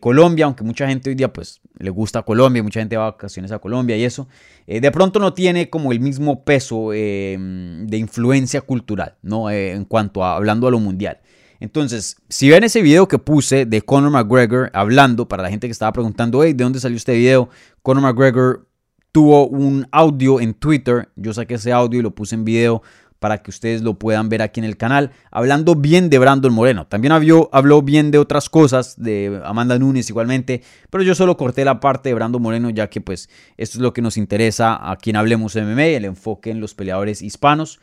Colombia, 0.00 0.44
aunque 0.44 0.62
mucha 0.62 0.86
gente 0.86 1.08
hoy 1.08 1.14
día 1.14 1.32
pues 1.32 1.62
le 1.78 1.88
gusta 1.88 2.22
Colombia, 2.22 2.62
mucha 2.62 2.80
gente 2.80 2.98
va 2.98 3.06
a 3.06 3.10
vacaciones 3.12 3.52
a 3.52 3.58
Colombia 3.58 3.96
y 3.96 4.04
eso, 4.04 4.28
de 4.66 4.90
pronto 4.90 5.18
no 5.18 5.32
tiene 5.32 5.70
como 5.70 5.92
el 5.92 6.00
mismo 6.00 6.44
peso 6.44 6.90
de 6.90 7.88
influencia 7.92 8.60
cultural, 8.60 9.16
¿no? 9.22 9.50
en 9.50 9.86
cuanto 9.86 10.24
a 10.24 10.36
hablando 10.36 10.66
a 10.68 10.70
lo 10.70 10.78
mundial. 10.78 11.20
Entonces, 11.60 12.16
si 12.28 12.48
ven 12.50 12.64
ese 12.64 12.82
video 12.82 13.08
que 13.08 13.18
puse 13.18 13.66
de 13.66 13.82
Conor 13.82 14.10
McGregor 14.10 14.70
hablando, 14.72 15.26
para 15.26 15.42
la 15.42 15.50
gente 15.50 15.66
que 15.66 15.72
estaba 15.72 15.92
preguntando, 15.92 16.42
hey, 16.44 16.52
¿de 16.52 16.64
dónde 16.64 16.80
salió 16.80 16.96
este 16.96 17.14
video? 17.14 17.48
Conor 17.82 18.02
McGregor 18.02 18.68
tuvo 19.12 19.48
un 19.48 19.88
audio 19.90 20.40
en 20.40 20.54
Twitter, 20.54 21.08
yo 21.16 21.32
saqué 21.32 21.54
ese 21.54 21.72
audio 21.72 22.00
y 22.00 22.02
lo 22.02 22.14
puse 22.14 22.34
en 22.34 22.44
video 22.44 22.82
para 23.18 23.42
que 23.42 23.50
ustedes 23.50 23.82
lo 23.82 23.98
puedan 23.98 24.28
ver 24.28 24.42
aquí 24.42 24.60
en 24.60 24.64
el 24.64 24.76
canal, 24.76 25.10
hablando 25.32 25.74
bien 25.74 26.08
de 26.08 26.18
Brandon 26.18 26.52
Moreno. 26.52 26.86
También 26.86 27.10
habló, 27.10 27.82
bien 27.82 28.12
de 28.12 28.18
otras 28.18 28.48
cosas, 28.48 28.94
de 28.96 29.40
Amanda 29.44 29.76
Nunes 29.76 30.08
igualmente, 30.08 30.62
pero 30.88 31.02
yo 31.02 31.16
solo 31.16 31.36
corté 31.36 31.64
la 31.64 31.80
parte 31.80 32.10
de 32.10 32.14
Brandon 32.14 32.40
Moreno, 32.40 32.70
ya 32.70 32.88
que 32.88 33.00
pues 33.00 33.28
esto 33.56 33.78
es 33.78 33.82
lo 33.82 33.92
que 33.92 34.02
nos 34.02 34.16
interesa 34.16 34.78
a 34.88 34.96
quien 34.96 35.16
hablemos 35.16 35.56
MMA, 35.56 35.86
el 35.86 36.04
enfoque 36.04 36.50
en 36.50 36.60
los 36.60 36.74
peleadores 36.74 37.20
hispanos. 37.20 37.80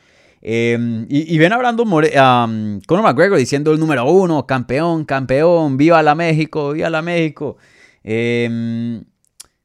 Em, 0.48 1.08
y, 1.10 1.40
ven 1.40 1.54
hablando 1.54 1.82
um, 1.82 1.90
Conor 1.90 3.04
McGregor 3.04 3.40
diciendo 3.40 3.72
el 3.72 3.80
número 3.80 4.06
uno, 4.06 4.46
campeón, 4.46 5.04
campeón, 5.04 5.76
viva 5.76 6.04
la 6.04 6.14
México, 6.14 6.74
viva 6.74 6.88
la 6.92 7.02
México. 7.02 7.58
Em, 8.04 9.04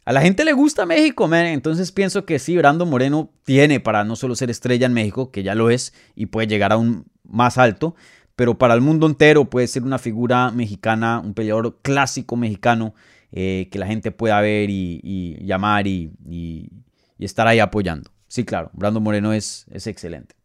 a 0.07 0.13
la 0.15 0.23
gente 0.23 0.43
le 0.43 0.55
gusta 0.55 0.87
México, 0.87 1.29
man. 1.29 1.45
Entonces 1.45 1.93
pienso 1.93 2.25
que 2.25 2.39
sí, 2.39 2.57
Brando 2.57 2.87
Moreno 2.87 3.31
tiene 3.45 3.79
para 3.79 4.05
no 4.05 4.17
solo 4.17 4.35
ser 4.35 4.49
estrella 4.49 4.87
en 4.87 4.95
México, 4.95 5.31
que 5.31 5.43
ya 5.43 5.55
lo 5.55 5.69
es, 5.69 5.93
y 6.17 6.27
puede 6.27 6.47
llegar 6.47 6.73
a 6.73 6.79
un 6.79 7.05
más 7.25 7.59
alto, 7.59 7.95
pero 8.35 8.57
para 8.57 8.73
el 8.73 8.81
mundo 8.81 9.07
entero 9.07 9.51
puede 9.51 9.67
ser 9.67 9.83
una 9.83 9.99
figura 9.99 10.51
mexicana, 10.51 11.21
un 11.23 11.35
peleador 11.35 11.77
clásico 11.83 12.37
mexicano 12.37 12.95
eh, 13.33 13.69
que 13.71 13.79
la 13.79 13.87
gente 13.87 14.13
pueda 14.13 14.41
ver 14.41 14.71
y, 14.71 15.37
llamar 15.45 15.87
y, 15.87 16.71
estar 17.19 17.47
ahí 17.47 17.59
apoyando. 17.59 18.11
Sí, 18.29 18.47
claro, 18.47 18.71
Brando 18.73 19.01
Moreno 19.01 19.35
es, 19.35 19.67
es 19.71 19.87
excelente. 19.87 20.40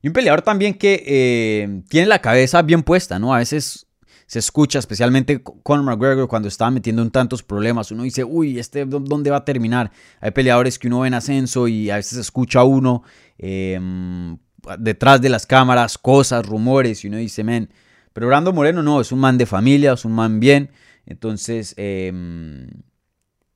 Y 0.00 0.08
un 0.08 0.12
peleador 0.12 0.42
también 0.42 0.74
que 0.74 1.02
eh, 1.06 1.82
tiene 1.88 2.06
la 2.06 2.20
cabeza 2.20 2.62
bien 2.62 2.82
puesta, 2.82 3.18
¿no? 3.18 3.34
A 3.34 3.38
veces 3.38 3.88
se 4.28 4.38
escucha, 4.38 4.78
especialmente 4.78 5.42
con 5.42 5.84
McGregor, 5.84 6.28
cuando 6.28 6.48
estaba 6.48 6.70
metiendo 6.70 7.00
en 7.00 7.10
tantos 7.10 7.42
problemas. 7.42 7.90
Uno 7.90 8.02
dice, 8.02 8.24
uy, 8.24 8.58
¿este 8.58 8.84
dónde 8.84 9.30
va 9.30 9.38
a 9.38 9.44
terminar? 9.44 9.90
Hay 10.20 10.32
peleadores 10.32 10.78
que 10.78 10.86
uno 10.86 11.00
ve 11.00 11.08
en 11.08 11.14
ascenso 11.14 11.66
y 11.66 11.88
a 11.88 11.96
veces 11.96 12.18
escucha 12.18 12.62
uno 12.62 13.02
em, 13.38 14.36
detrás 14.78 15.22
de 15.22 15.30
las 15.30 15.46
cámaras 15.46 15.96
cosas, 15.96 16.44
rumores, 16.44 17.04
y 17.04 17.08
uno 17.08 17.16
dice, 17.16 17.42
men. 17.42 17.70
Pero 18.12 18.26
Brando 18.26 18.52
Moreno 18.52 18.82
no, 18.82 19.00
es 19.00 19.12
un 19.12 19.18
man 19.18 19.38
de 19.38 19.46
familia, 19.46 19.94
es 19.94 20.04
un 20.04 20.12
man 20.12 20.40
bien. 20.40 20.72
Entonces, 21.06 21.72
em, 21.78 22.68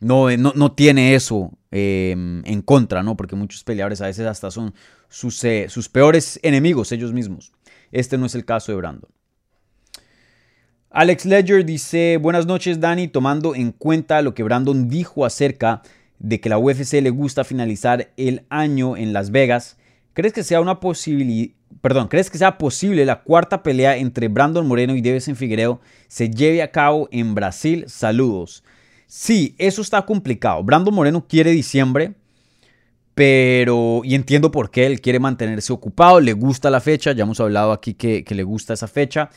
no, 0.01 0.35
no, 0.37 0.73
tiene 0.73 1.15
eso 1.15 1.53
em, 1.71 2.43
en 2.47 2.63
contra, 2.63 3.03
¿no? 3.03 3.15
Porque 3.15 3.37
muchos 3.37 3.63
peleadores 3.63 4.01
a 4.01 4.07
veces 4.07 4.27
hasta 4.27 4.51
son 4.51 4.75
sus, 5.12 5.44
eh, 5.44 5.66
sus 5.68 5.88
peores 5.88 6.40
enemigos 6.42 6.90
ellos 6.90 7.12
mismos. 7.12 7.53
Este 7.92 8.16
no 8.16 8.27
es 8.27 8.35
el 8.35 8.44
caso 8.44 8.72
de 8.72 8.79
Brandon. 8.79 9.11
Alex 10.90 11.25
Ledger 11.27 11.64
dice, 11.64 12.18
buenas 12.20 12.46
noches 12.46 12.81
Dani, 12.81 13.09
tomando 13.09 13.55
en 13.55 13.72
cuenta 13.72 14.20
lo 14.22 14.35
que 14.35 14.42
Brandon 14.42 14.88
dijo 14.88 15.25
acerca 15.25 15.83
de 16.18 16.40
que 16.40 16.48
la 16.48 16.59
UFC 16.59 16.94
le 17.03 17.11
gusta 17.11 17.44
finalizar 17.44 18.12
el 18.16 18.44
año 18.48 18.96
en 18.96 19.12
Las 19.12 19.31
Vegas, 19.31 19.77
¿crees 20.12 20.33
que 20.33 20.44
sea 20.44 20.61
una 20.61 20.81
posibilidad, 20.81 21.55
perdón, 21.81 22.09
crees 22.09 22.31
que 22.31 22.38
sea 22.38 22.59
posible 22.59 23.05
la 23.05 23.22
cuarta 23.22 23.62
pelea 23.62 23.96
entre 23.96 24.29
Brandon 24.29 24.66
Moreno 24.66 24.94
y 24.94 25.01
Devesen 25.01 25.37
Figueiredo 25.37 25.81
se 26.09 26.31
lleve 26.31 26.62
a 26.62 26.70
cabo 26.70 27.09
en 27.11 27.35
Brasil? 27.35 27.85
Saludos. 27.88 28.62
Sí, 29.07 29.55
eso 29.59 29.83
está 29.83 30.03
complicado. 30.03 30.62
Brandon 30.62 30.94
Moreno 30.94 31.27
quiere 31.27 31.51
diciembre, 31.51 32.14
pero, 33.14 34.01
y 34.05 34.14
entiendo 34.14 34.51
por 34.51 34.70
qué 34.70 34.87
él 34.87 35.01
quiere 35.01 35.18
mantenerse 35.18 35.72
ocupado, 35.72 36.20
le 36.20 36.33
gusta 36.33 36.70
la 36.70 36.81
fecha, 36.81 37.12
ya 37.12 37.25
hemos 37.25 37.40
hablado 37.40 37.72
aquí 37.72 37.94
que, 37.94 38.25
le 38.27 38.42
gusta 38.42 38.75
esa 38.75 38.88
fecha. 38.88 39.29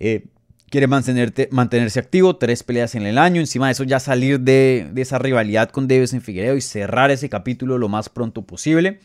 Eh, 0.00 0.24
quiere 0.70 0.88
mantenerse 0.88 2.00
activo, 2.00 2.36
tres 2.36 2.62
peleas 2.62 2.94
en 2.94 3.06
el 3.06 3.18
año, 3.18 3.40
encima 3.40 3.66
de 3.66 3.72
eso 3.72 3.84
ya 3.84 4.00
salir 4.00 4.40
de, 4.40 4.90
esa 4.96 5.18
rivalidad 5.18 5.70
con 5.70 5.86
Davis 5.86 6.14
en 6.14 6.22
Figueiredo 6.22 6.56
y 6.56 6.62
cerrar 6.62 7.10
ese 7.10 7.28
capítulo 7.28 7.78
lo 7.78 7.88
más 7.88 8.08
pronto 8.08 8.42
posible. 8.42 8.98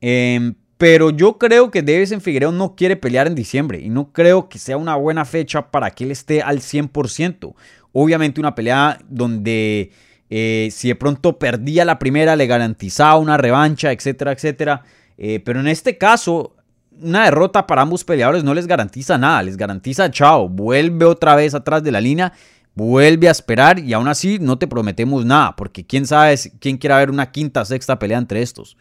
Em, 0.00 0.54
pero 0.76 1.10
yo 1.10 1.38
creo 1.38 1.70
que 1.70 1.82
Davis 1.82 2.12
en 2.12 2.20
Figueiredo 2.20 2.52
no 2.52 2.74
quiere 2.76 2.96
pelear 2.96 3.26
en 3.28 3.34
diciembre 3.34 3.80
y 3.80 3.88
no 3.88 4.12
creo 4.12 4.48
que 4.48 4.58
sea 4.58 4.76
una 4.76 4.96
buena 4.96 5.24
fecha 5.24 5.70
para 5.70 5.90
que 5.92 6.04
él 6.04 6.10
esté 6.10 6.42
al 6.42 6.60
100%. 6.60 7.54
Obviamente 7.92 8.40
una 8.40 8.54
pelea 8.54 8.98
donde 9.08 9.92
eh, 10.28 10.68
si 10.72 10.88
de 10.88 10.94
pronto 10.96 11.38
perdía 11.38 11.84
la 11.84 11.98
primera 11.98 12.36
le 12.36 12.46
garantizaba 12.46 13.16
una 13.18 13.36
revancha, 13.36 13.92
etcétera, 13.92 14.32
etcétera. 14.32 14.82
Eh, 15.18 15.40
pero 15.44 15.60
en 15.60 15.68
este 15.68 15.96
caso, 15.96 16.56
una 17.00 17.24
derrota 17.24 17.66
para 17.66 17.82
ambos 17.82 18.04
peleadores 18.04 18.44
no 18.44 18.54
les 18.54 18.66
garantiza 18.66 19.18
nada, 19.18 19.42
les 19.42 19.56
garantiza 19.56 20.10
chao, 20.10 20.48
vuelve 20.48 21.04
otra 21.04 21.36
vez 21.36 21.54
atrás 21.54 21.82
de 21.82 21.92
la 21.92 22.00
línea, 22.00 22.32
vuelve 22.74 23.28
a 23.28 23.32
esperar 23.32 23.78
y 23.78 23.92
aún 23.92 24.08
así 24.08 24.38
no 24.40 24.58
te 24.58 24.66
prometemos 24.66 25.24
nada, 25.24 25.54
porque 25.56 25.86
quién 25.86 26.06
sabe 26.06 26.36
quién 26.60 26.76
quiera 26.76 26.98
ver 26.98 27.10
una 27.10 27.30
quinta, 27.30 27.64
sexta 27.64 27.98
pelea 27.98 28.18
entre 28.18 28.42
estos. 28.42 28.76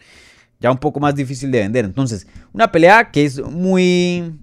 ya 0.59 0.71
un 0.71 0.77
poco 0.77 0.99
más 0.99 1.15
difícil 1.15 1.51
de 1.51 1.59
vender. 1.59 1.85
Entonces, 1.85 2.27
una 2.53 2.71
pelea 2.71 3.11
que 3.11 3.25
es 3.25 3.41
muy, 3.41 4.33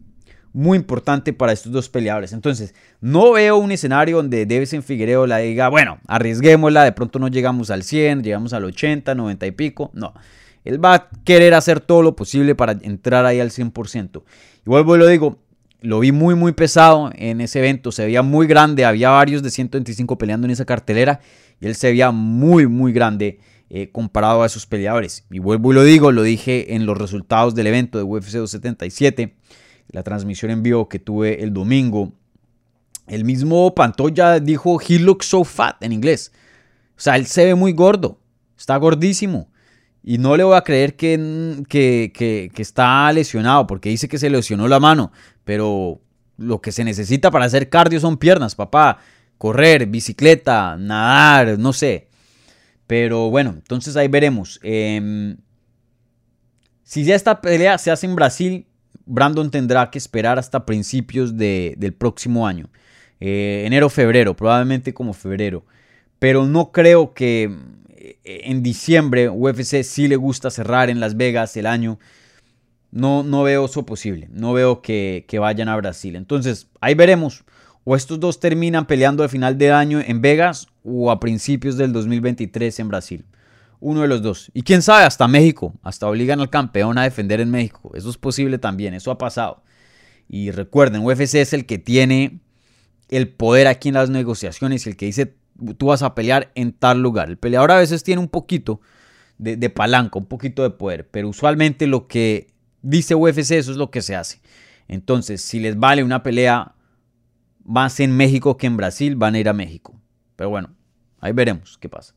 muy 0.53 0.77
importante 0.77 1.33
para 1.33 1.53
estos 1.53 1.73
dos 1.73 1.89
peleadores. 1.89 2.33
Entonces, 2.33 2.75
no 3.01 3.33
veo 3.33 3.57
un 3.57 3.73
escenario 3.73 4.17
donde 4.17 4.43
en 4.43 4.83
Figueredo 4.83 5.27
la 5.27 5.39
diga, 5.39 5.69
bueno, 5.69 5.99
arriesguémosla, 6.07 6.85
de 6.85 6.93
pronto 6.93 7.19
no 7.19 7.29
llegamos 7.29 7.71
al 7.71 7.83
100, 7.83 8.23
llegamos 8.23 8.53
al 8.53 8.65
80, 8.65 9.15
90 9.15 9.47
y 9.47 9.51
pico. 9.53 9.91
No. 9.95 10.15
Él 10.65 10.85
va 10.85 10.95
a 10.95 11.09
querer 11.25 11.55
hacer 11.55 11.81
todo 11.81 12.03
lo 12.03 12.15
posible 12.15 12.55
para 12.55 12.73
entrar 12.83 13.25
ahí 13.25 13.41
al 13.41 13.51
100%. 13.51 14.23
Y 14.65 14.71
vuelvo 14.71 14.95
y 14.95 14.99
lo 14.99 15.07
digo, 15.07 15.39
lo 15.81 15.99
vi 15.99 16.13
muy, 16.13 16.35
muy 16.35 16.53
pesado 16.53 17.11
en 17.15 17.41
ese 17.41 17.59
evento. 17.59 17.91
Se 17.91 18.05
veía 18.05 18.23
muy 18.23 18.47
grande. 18.47 18.85
Había 18.85 19.11
varios 19.11 19.43
de 19.43 19.51
125 19.51 20.17
peleando 20.19 20.47
en 20.47 20.53
esa 20.53 20.65
cartelera. 20.65 21.21
Y 21.61 21.67
él 21.67 21.75
se 21.75 21.89
veía 21.89 22.13
muy, 22.13 22.69
muy 22.69 22.93
grande 22.93 23.41
eh, 23.71 23.89
comparado 23.91 24.43
a 24.43 24.47
esos 24.47 24.67
peleadores. 24.67 25.25
Y 25.31 25.41
vuelvo 25.41 25.73
y 25.73 25.75
lo 25.75 25.83
digo, 25.83 26.13
lo 26.13 26.23
dije 26.23 26.75
en 26.75 26.87
los 26.87 26.97
resultados 26.99 27.55
del 27.55 27.67
evento 27.67 27.99
de 27.99 28.05
UFC 28.05 28.33
277. 28.33 29.35
La 29.93 30.03
transmisión 30.03 30.51
en 30.51 30.63
vivo 30.63 30.89
que 30.89 30.99
tuve 30.99 31.43
el 31.43 31.53
domingo. 31.53 32.13
El 33.07 33.25
mismo 33.25 33.75
Pantoya 33.75 34.41
dijo, 34.41 34.81
he 34.81 34.99
looks 34.99 35.27
so 35.27 35.45
fat 35.45 35.83
en 35.83 35.93
inglés. 35.93 36.33
O 36.97 37.01
sea, 37.01 37.17
él 37.17 37.27
se 37.27 37.45
ve 37.45 37.55
muy 37.55 37.73
gordo. 37.73 38.19
Está 38.57 38.77
gordísimo. 38.77 39.51
Y 40.03 40.19
no 40.19 40.37
le 40.37 40.45
voy 40.45 40.57
a 40.57 40.63
creer 40.63 40.97
que, 40.97 41.63
que, 41.69 42.51
está 42.57 43.13
lesionado, 43.13 43.67
porque 43.67 43.89
dice 43.89 44.09
que 44.09 44.19
se 44.19 44.31
lesionó 44.31 44.67
la 44.67 44.81
mano. 44.81 45.13
Pero 45.45 46.01
lo 46.37 46.61
que 46.61 46.73
se 46.73 46.85
necesita 46.85 47.31
para 47.31 47.45
hacer 47.45 47.69
cardio 47.69 48.01
son 48.01 48.17
piernas, 48.17 48.55
papá. 48.55 48.99
Correr, 49.39 49.87
bicicleta, 49.87 50.77
nadar, 50.77 51.59
no 51.59 51.73
sé. 51.73 52.09
Pero 52.87 53.31
bueno, 53.31 53.51
entonces 53.51 53.97
ahí 53.97 54.09
veremos. 54.09 54.59
Em, 54.63 55.37
si 56.83 57.05
ya 57.05 57.15
esta 57.15 57.41
pelea 57.41 57.79
se 57.79 57.91
hace 57.91 58.07
en 58.07 58.15
Brasil, 58.15 58.67
Brandon 59.07 59.51
tendrá 59.51 59.91
que 59.91 59.99
esperar 59.99 60.39
hasta 60.39 60.67
principios 60.67 61.37
del 61.37 61.95
próximo 61.95 62.47
año. 62.47 62.69
Eh, 63.21 63.63
enero, 63.67 63.89
febrero, 63.89 64.35
probablemente 64.35 64.93
como 64.93 65.13
febrero. 65.13 65.65
Pero 66.19 66.47
no 66.47 66.73
creo 66.73 67.15
que 67.15 67.57
eh, 67.97 68.17
en 68.25 68.63
diciembre 68.63 69.29
UFC 69.29 69.83
sí 69.83 70.09
le 70.09 70.17
gusta 70.17 70.51
cerrar 70.51 70.91
en 70.91 71.01
Las 71.01 71.17
Vegas 71.17 71.57
el 71.57 71.67
año. 71.67 71.99
No, 72.91 73.23
no 73.23 73.43
veo 73.45 73.67
eso 73.67 73.87
posible. 73.87 74.29
No 74.33 74.53
veo 74.53 74.83
que, 74.83 75.25
vayan 75.41 75.69
a 75.69 75.77
Brasil. 75.77 76.17
Entonces, 76.17 76.69
ahí 76.81 76.95
veremos. 76.95 77.45
O 77.85 77.97
estos 77.97 78.21
dos 78.21 78.39
terminan 78.39 78.87
peleando 78.87 79.23
al 79.23 79.29
final 79.29 79.59
del 79.59 79.73
año 79.73 80.01
en 80.01 80.21
Vegas 80.21 80.69
o 80.85 81.11
a 81.11 81.19
principios 81.19 81.77
del 81.77 81.93
2023 81.93 82.81
en 82.81 82.89
Brasil. 82.89 83.25
Uno 83.83 84.03
de 84.03 84.09
los 84.09 84.23
dos. 84.23 84.49
Y 84.55 84.63
quién 84.63 84.81
sabe, 84.81 85.05
hasta 85.05 85.27
México. 85.27 85.75
Hasta 85.83 86.07
obligan 86.07 86.39
al 86.39 86.51
campeón 86.51 86.99
a 86.99 87.03
defender 87.03 87.41
en 87.41 87.51
México. 87.51 87.91
Eso 87.95 88.11
es 88.11 88.17
posible 88.17 88.59
también. 88.59 88.95
Eso 88.95 89.11
ha 89.11 89.19
pasado. 89.19 89.65
Y 90.29 90.53
recuerden, 90.53 91.05
UFC 91.05 91.35
es 91.35 91.53
el 91.53 91.67
que 91.67 91.79
tiene 91.79 92.39
el 93.09 93.29
poder 93.29 93.67
aquí 93.67 93.89
en 93.89 93.95
las 93.95 94.09
negociaciones 94.09 94.87
el 94.87 94.97
que 94.97 95.07
dice 95.07 95.37
tú 95.79 95.87
vas 95.87 96.03
a 96.03 96.15
pelear 96.15 96.53
en 96.55 96.73
tal 96.73 97.03
lugar. 97.03 97.29
El 97.29 97.39
peleador 97.39 97.73
a 97.73 97.79
veces 97.79 98.05
tiene 98.05 98.21
un 98.21 98.29
poquito 98.29 98.81
de, 99.39 99.57
de 99.57 99.69
palanca, 99.69 100.17
un 100.17 100.27
poquito 100.27 100.63
de 100.63 100.71
poder, 100.71 101.09
pero 101.11 101.29
usualmente 101.29 101.89
lo 101.89 102.07
que 102.07 102.55
dice 102.83 103.17
UFC 103.17 103.51
eso 103.51 103.73
es 103.73 103.77
lo 103.77 103.91
que 103.91 104.01
se 104.01 104.15
hace. 104.15 104.41
Entonces, 104.87 105.43
si 105.43 105.59
les 105.59 105.77
vale 105.77 106.05
una 106.05 106.23
pelea 106.23 106.77
más 107.65 107.99
en 107.99 108.17
México 108.17 108.57
que 108.57 108.69
en 108.69 108.77
Brasil, 108.77 109.17
van 109.17 109.35
a 109.35 109.41
ir 109.41 109.49
a 109.49 109.53
México. 109.53 110.01
Pero 110.37 110.51
bueno, 110.51 110.75
ahí 111.21 111.33
veremos 111.33 111.79
qué 111.79 111.89
pasa. 111.89 112.15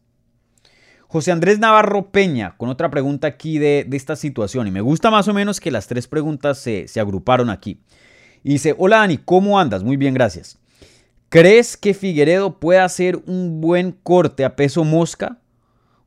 José 1.16 1.32
Andrés 1.32 1.60
Navarro 1.60 2.12
Peña, 2.12 2.56
con 2.58 2.68
otra 2.68 2.92
pregunta 2.92 3.26
aquí 3.26 3.58
de, 3.58 3.88
esta 3.94 4.18
situación. 4.18 4.68
Y 4.68 4.72
me 4.72 4.82
gusta 4.82 5.10
más 5.10 5.30
o 5.30 5.34
menos 5.34 5.62
que 5.62 5.72
las 5.72 5.88
tres 5.88 6.10
preguntas 6.10 6.58
se, 6.58 6.90
se 6.90 7.00
agruparon 7.00 7.50
aquí. 7.50 7.80
Y 8.44 8.50
dice, 8.50 8.76
hola 8.78 8.98
Dani, 8.98 9.20
¿cómo 9.20 9.58
andas? 9.58 9.82
Muy 9.82 9.96
bien, 9.96 10.14
gracias. 10.14 10.58
¿Crees 11.30 11.78
que 11.78 11.94
Figueredo 11.94 12.60
puede 12.60 12.82
hacer 12.82 13.16
un 13.28 13.62
buen 13.62 13.94
corte 13.94 14.44
a 14.44 14.58
peso 14.58 14.84
mosca? 14.84 15.40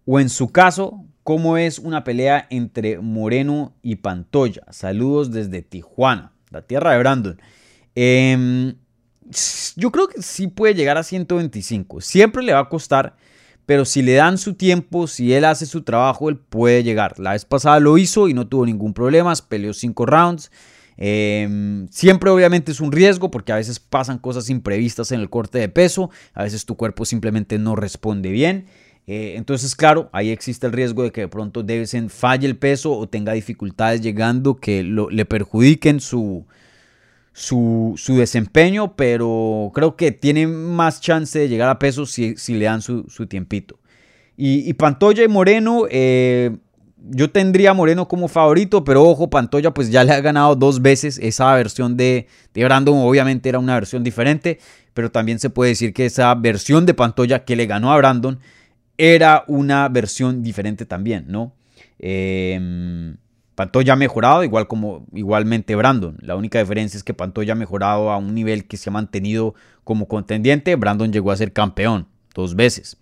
O 0.04 0.20
en 0.20 0.28
su 0.28 0.52
caso, 0.52 1.02
¿cómo 1.22 1.56
es 1.56 1.78
una 1.78 2.04
pelea 2.04 2.46
entre 2.50 2.98
Moreno 2.98 3.72
y 3.80 3.96
Pantoya? 3.96 4.64
Saludos 4.68 5.32
desde 5.32 5.62
Tijuana, 5.62 6.34
la 6.50 6.60
tierra 6.60 6.92
de 6.92 6.98
Brandon. 6.98 7.40
Em, 7.94 8.74
yo 9.74 9.90
creo 9.90 10.06
que 10.06 10.20
sí 10.20 10.48
puede 10.48 10.74
llegar 10.74 10.98
a 10.98 11.02
125. 11.02 12.02
Siempre 12.02 12.42
le 12.42 12.52
va 12.52 12.60
a 12.60 12.68
costar, 12.68 13.16
pero 13.68 13.85
si 13.85 14.00
le 14.00 14.14
dan 14.14 14.38
su 14.38 14.54
tiempo, 14.54 15.07
si 15.07 15.35
él 15.35 15.44
hace 15.44 15.66
su 15.66 15.83
trabajo, 15.83 16.31
él 16.31 16.38
puede 16.38 16.83
llegar. 16.83 17.18
La 17.18 17.33
vez 17.33 17.44
pasada 17.44 17.78
lo 17.81 17.98
hizo 17.98 18.26
y 18.26 18.33
no 18.33 18.46
tuvo 18.46 18.64
ningún 18.64 18.94
problema, 18.94 19.35
peleó 19.46 19.74
5 19.74 20.07
rounds. 20.07 20.50
Em, 20.96 21.87
siempre 21.90 22.31
obviamente 22.31 22.72
es 22.72 22.81
un 22.81 22.90
riesgo 22.92 23.31
porque 23.31 23.52
a 23.52 23.57
veces 23.57 23.78
pasan 23.78 24.20
cosas 24.20 24.48
imprevistas 24.48 25.12
en 25.12 25.20
el 25.20 25.28
corte 25.28 25.59
de 25.59 25.68
peso, 25.68 26.09
a 26.33 26.44
veces 26.44 26.64
tu 26.64 26.78
cuerpo 26.78 27.04
simplemente 27.04 27.59
no 27.59 27.76
responde 27.76 28.31
bien. 28.31 28.68
Eh, 29.07 29.35
entonces, 29.37 29.76
claro, 29.76 30.09
ahí 30.14 30.31
existe 30.31 30.66
el 30.66 30.72
riesgo 30.72 31.02
de 31.02 31.12
que 31.12 31.20
de 31.20 31.28
pronto 31.28 31.62
Devesen 31.62 32.09
falle 32.09 32.46
el 32.46 32.57
peso 32.57 32.96
o 32.96 33.07
tenga 33.07 33.35
dificultades 33.35 34.00
llegando 34.00 34.57
que 34.57 34.83
le 34.83 35.24
perjudiquen 35.26 36.00
su, 36.00 36.46
su, 37.32 37.94
desempeño, 38.08 38.96
pero 38.96 39.70
creo 39.74 39.96
que 39.96 40.12
tiene 40.12 40.46
más 40.46 41.00
chance 41.00 41.38
de 41.38 41.48
llegar 41.48 41.68
a 41.68 41.78
peso 41.78 42.06
si, 42.06 42.34
le 42.48 42.64
dan 42.64 42.82
su, 42.82 43.04
tiempito. 43.28 43.78
Y, 44.36 44.68
y, 44.68 44.72
Pantoya 44.74 45.24
y 45.24 45.28
Moreno, 45.28 45.84
eh, 45.90 46.56
yo 47.10 47.30
tendría 47.30 47.74
Moreno 47.74 48.08
como 48.08 48.28
favorito, 48.28 48.84
pero 48.84 49.04
ojo, 49.04 49.30
Pantoya 49.30 49.72
pues 49.72 49.90
ya 49.90 50.04
le 50.04 50.12
ha 50.12 50.20
ganado 50.20 50.56
dos 50.56 50.82
veces 50.82 51.18
esa 51.22 51.54
versión 51.54 51.96
de, 51.96 52.26
de 52.54 52.64
Brandon, 52.64 52.98
obviamente 52.98 53.48
era 53.48 53.58
una 53.58 53.74
versión 53.74 54.02
diferente, 54.02 54.58
pero 54.94 55.10
también 55.10 55.38
se 55.38 55.50
puede 55.50 55.70
decir 55.70 55.92
que 55.92 56.06
esa 56.06 56.34
versión 56.34 56.86
de 56.86 56.94
Pantoya 56.94 57.44
que 57.44 57.56
le 57.56 57.66
ganó 57.66 57.92
a 57.92 57.96
Brandon 57.96 58.38
era 58.96 59.44
una 59.46 59.88
versión 59.88 60.42
diferente 60.42 60.84
también, 60.86 61.26
¿no? 61.28 61.52
Em, 62.00 63.16
Pantoya 63.58 63.94
ha 63.94 63.96
mejorado, 63.96 64.44
igual 64.44 64.68
como 64.68 65.04
igualmente 65.12 65.74
Brandon. 65.74 66.16
La 66.20 66.36
única 66.36 66.60
diferencia 66.60 66.96
es 66.96 67.02
que 67.02 67.12
Pantoya 67.12 67.54
ha 67.54 67.56
mejorado 67.56 68.12
a 68.12 68.16
un 68.16 68.32
nivel 68.32 68.68
que 68.68 68.76
se 68.76 68.88
ha 68.88 68.92
mantenido 68.92 69.56
como 69.82 70.06
contendiente. 70.06 70.76
Brandon 70.76 71.12
llegó 71.12 71.32
a 71.32 71.36
ser 71.36 71.52
campeón 71.52 72.06
dos 72.36 72.54
veces. 72.54 72.98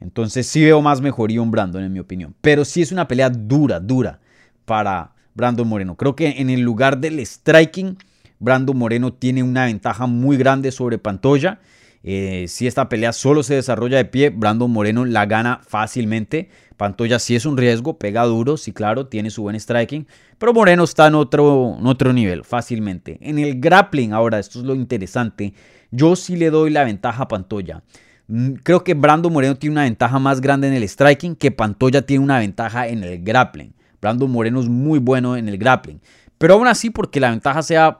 Entonces 0.00 0.48
sí 0.48 0.64
veo 0.64 0.82
más 0.82 1.00
mejoría 1.00 1.40
un 1.40 1.52
Brandon 1.52 1.84
en 1.84 1.92
mi 1.92 2.00
opinión. 2.00 2.34
Pero 2.40 2.64
sí 2.64 2.82
es 2.82 2.90
una 2.90 3.06
pelea 3.06 3.30
dura, 3.30 3.78
dura 3.78 4.18
para 4.64 5.12
Brandon 5.34 5.68
Moreno. 5.68 5.94
Creo 5.94 6.16
que 6.16 6.30
en 6.40 6.50
el 6.50 6.62
lugar 6.62 6.98
del 6.98 7.24
striking, 7.24 7.96
Brandon 8.40 8.76
Moreno 8.76 9.12
tiene 9.12 9.44
una 9.44 9.66
ventaja 9.66 10.08
muy 10.08 10.36
grande 10.36 10.72
sobre 10.72 10.98
Pantoya. 10.98 11.60
Eh, 12.04 12.46
si 12.48 12.66
esta 12.66 12.88
pelea 12.88 13.12
solo 13.12 13.42
se 13.42 13.54
desarrolla 13.54 13.96
de 13.96 14.04
pie, 14.04 14.30
Brandon 14.30 14.70
Moreno 14.70 15.04
la 15.04 15.26
gana 15.26 15.60
fácilmente. 15.66 16.50
Pantoya 16.76 17.18
sí 17.18 17.36
es 17.36 17.46
un 17.46 17.56
riesgo, 17.56 17.98
pega 17.98 18.24
duro, 18.24 18.56
sí 18.56 18.72
claro, 18.72 19.06
tiene 19.06 19.30
su 19.30 19.42
buen 19.42 19.58
striking, 19.58 20.06
pero 20.38 20.52
Moreno 20.52 20.82
está 20.82 21.06
en 21.06 21.14
otro, 21.14 21.76
en 21.78 21.86
otro 21.86 22.12
nivel, 22.12 22.42
fácilmente. 22.44 23.18
En 23.20 23.38
el 23.38 23.60
grappling, 23.60 24.12
ahora, 24.12 24.40
esto 24.40 24.58
es 24.58 24.64
lo 24.64 24.74
interesante, 24.74 25.54
yo 25.92 26.16
sí 26.16 26.34
le 26.34 26.50
doy 26.50 26.70
la 26.70 26.82
ventaja 26.82 27.24
a 27.24 27.28
Pantoya. 27.28 27.82
Mm, 28.26 28.54
creo 28.64 28.82
que 28.82 28.94
Brando 28.94 29.30
Moreno 29.30 29.56
tiene 29.56 29.74
una 29.74 29.82
ventaja 29.82 30.18
más 30.18 30.40
grande 30.40 30.66
en 30.68 30.74
el 30.74 30.88
striking 30.88 31.36
que 31.36 31.52
Pantoya 31.52 32.02
tiene 32.02 32.24
una 32.24 32.38
ventaja 32.38 32.88
en 32.88 33.04
el 33.04 33.22
grappling. 33.22 33.74
Brando 34.00 34.26
Moreno 34.26 34.60
es 34.60 34.68
muy 34.68 34.98
bueno 34.98 35.36
en 35.36 35.48
el 35.48 35.58
grappling. 35.58 36.00
Pero 36.38 36.54
aún 36.54 36.66
así, 36.66 36.90
porque 36.90 37.20
la 37.20 37.30
ventaja 37.30 37.62
sea 37.62 37.98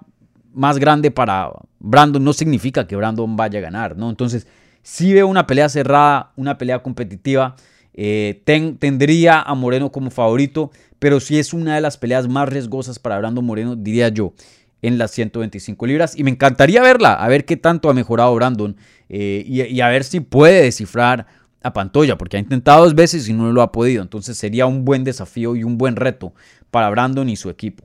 más 0.54 0.78
grande 0.78 1.10
para 1.10 1.50
Brandon, 1.78 2.22
no 2.22 2.32
significa 2.32 2.86
que 2.86 2.96
Brandon 2.96 3.36
vaya 3.36 3.58
a 3.58 3.62
ganar, 3.62 3.96
¿no? 3.96 4.10
Entonces, 4.10 4.46
si 4.82 5.12
veo 5.12 5.28
una 5.28 5.46
pelea 5.46 5.68
cerrada, 5.68 6.32
una 6.36 6.58
pelea 6.58 6.82
competitiva. 6.82 7.56
Eh, 7.94 8.42
tendría 8.44 9.42
a 9.42 9.54
Moreno 9.54 9.92
como 9.92 10.10
favorito, 10.10 10.70
pero 10.98 11.20
si 11.20 11.38
es 11.38 11.52
una 11.52 11.74
de 11.74 11.80
las 11.80 11.98
peleas 11.98 12.26
más 12.26 12.48
riesgosas 12.48 12.98
para 12.98 13.18
Brandon 13.18 13.44
Moreno, 13.44 13.76
diría 13.76 14.08
yo 14.08 14.32
en 14.80 14.98
las 14.98 15.12
125 15.12 15.86
libras. 15.86 16.18
Y 16.18 16.24
me 16.24 16.30
encantaría 16.30 16.82
verla, 16.82 17.14
a 17.14 17.28
ver 17.28 17.44
qué 17.44 17.56
tanto 17.56 17.90
ha 17.90 17.94
mejorado 17.94 18.34
Brandon 18.34 18.76
eh, 19.08 19.44
y, 19.46 19.80
a 19.80 19.88
ver 19.88 20.04
si 20.04 20.20
puede 20.20 20.62
descifrar 20.62 21.26
a 21.62 21.72
Pantoya, 21.72 22.18
porque 22.18 22.36
ha 22.38 22.40
intentado 22.40 22.82
dos 22.82 22.94
veces 22.94 23.28
y 23.28 23.32
no 23.32 23.52
lo 23.52 23.62
ha 23.62 23.72
podido. 23.72 24.02
Entonces 24.02 24.36
sería 24.36 24.66
un 24.66 24.84
buen 24.84 25.04
desafío 25.04 25.54
y 25.54 25.62
un 25.64 25.78
buen 25.78 25.96
reto 25.96 26.34
para 26.70 26.90
Brandon 26.90 27.28
y 27.28 27.36
su 27.36 27.50
equipo. 27.50 27.84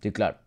Sí, 0.00 0.10
claro. 0.10 0.38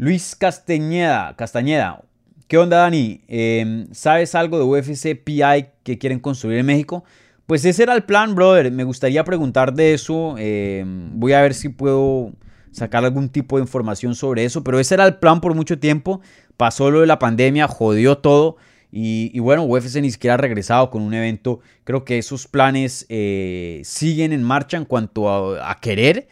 Luis 0.00 0.34
Castañeda, 0.34 1.36
Castañeda. 1.36 2.00
¿Qué 2.48 2.56
onda, 2.56 2.78
Dani? 2.78 3.20
Em, 3.28 3.86
¿Sabes 3.92 4.34
algo 4.34 4.56
de 4.56 4.64
UFC 4.64 5.14
PI 5.14 5.66
que 5.82 5.98
quieren 5.98 6.18
construir 6.18 6.58
en 6.58 6.64
México? 6.64 7.04
Pues 7.44 7.66
ese 7.66 7.82
era 7.82 7.94
el 7.94 8.04
plan, 8.04 8.34
brother. 8.34 8.72
Me 8.72 8.84
gustaría 8.84 9.22
preguntar 9.24 9.74
de 9.74 9.92
eso. 9.92 10.36
Em, 10.38 11.20
voy 11.20 11.34
a 11.34 11.42
ver 11.42 11.52
si 11.52 11.68
puedo 11.68 12.32
sacar 12.70 13.04
algún 13.04 13.28
tipo 13.28 13.58
de 13.58 13.62
información 13.64 14.14
sobre 14.14 14.46
eso, 14.46 14.64
pero 14.64 14.80
ese 14.80 14.94
era 14.94 15.06
el 15.06 15.16
plan 15.16 15.42
por 15.42 15.54
mucho 15.54 15.78
tiempo, 15.78 16.22
pasó 16.56 16.90
lo 16.90 17.02
de 17.02 17.06
la 17.06 17.18
pandemia, 17.18 17.68
jodió 17.68 18.16
todo 18.16 18.56
Y, 18.92 19.38
bueno, 19.38 19.64
UFC 19.64 20.00
ni 20.00 20.10
siquiera 20.10 20.34
ha 20.34 20.38
regresado 20.38 20.90
con 20.90 21.02
un 21.02 21.12
evento. 21.12 21.60
Creo 21.84 22.06
que 22.06 22.16
esos 22.16 22.48
planes 22.48 23.04
eh, 23.10 23.82
siguen 23.84 24.32
en 24.32 24.42
marcha 24.42 24.78
en 24.78 24.86
cuanto 24.86 25.28
a, 25.28 25.78
querer, 25.80 26.26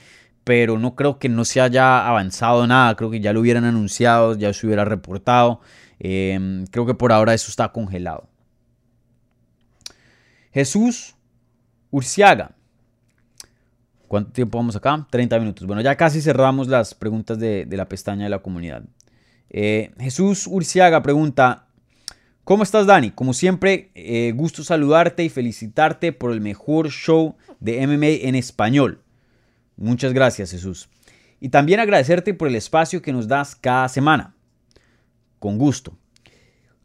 pero 0.48 0.78
no 0.78 0.94
creo 0.94 1.18
que 1.18 1.28
no 1.28 1.44
se 1.44 1.60
haya 1.60 2.08
avanzado 2.08 2.66
nada. 2.66 2.96
Creo 2.96 3.10
que 3.10 3.20
ya 3.20 3.34
lo 3.34 3.40
hubieran 3.40 3.66
anunciado, 3.66 4.34
ya 4.34 4.50
se 4.54 4.66
hubiera 4.66 4.86
reportado. 4.86 5.60
Em, 5.98 6.64
creo 6.68 6.86
que 6.86 6.94
por 6.94 7.12
ahora 7.12 7.34
eso 7.34 7.50
está 7.50 7.70
congelado. 7.70 8.30
Jesús 10.50 11.16
Urciaga. 11.90 12.52
¿Cuánto 14.06 14.32
tiempo 14.32 14.56
vamos 14.56 14.74
acá? 14.74 15.06
30 15.10 15.38
minutos. 15.38 15.66
Bueno, 15.66 15.82
ya 15.82 15.96
casi 15.96 16.22
cerramos 16.22 16.66
las 16.66 16.94
preguntas 16.94 17.38
de, 17.38 17.68
la 17.70 17.86
pestaña 17.86 18.24
de 18.24 18.30
la 18.30 18.38
comunidad. 18.38 18.84
Eh, 19.50 19.92
Jesús 20.00 20.46
Urciaga 20.46 21.02
pregunta, 21.02 21.66
¿Cómo 22.44 22.62
estás, 22.62 22.86
Dani? 22.86 23.10
Como 23.10 23.34
siempre, 23.34 23.90
eh, 23.94 24.32
gusto 24.34 24.64
saludarte 24.64 25.24
y 25.24 25.28
felicitarte 25.28 26.14
por 26.14 26.32
el 26.32 26.40
mejor 26.40 26.88
show 26.88 27.36
de 27.60 27.86
MMA 27.86 28.26
en 28.26 28.34
español. 28.34 29.02
Muchas 29.78 30.12
gracias, 30.12 30.50
Jesús. 30.50 30.88
Y 31.40 31.48
también 31.48 31.80
agradecerte 31.80 32.34
por 32.34 32.48
el 32.48 32.56
espacio 32.56 33.00
que 33.00 33.12
nos 33.12 33.28
das 33.28 33.54
cada 33.54 33.88
semana. 33.88 34.34
Con 35.38 35.56
gusto. 35.56 35.96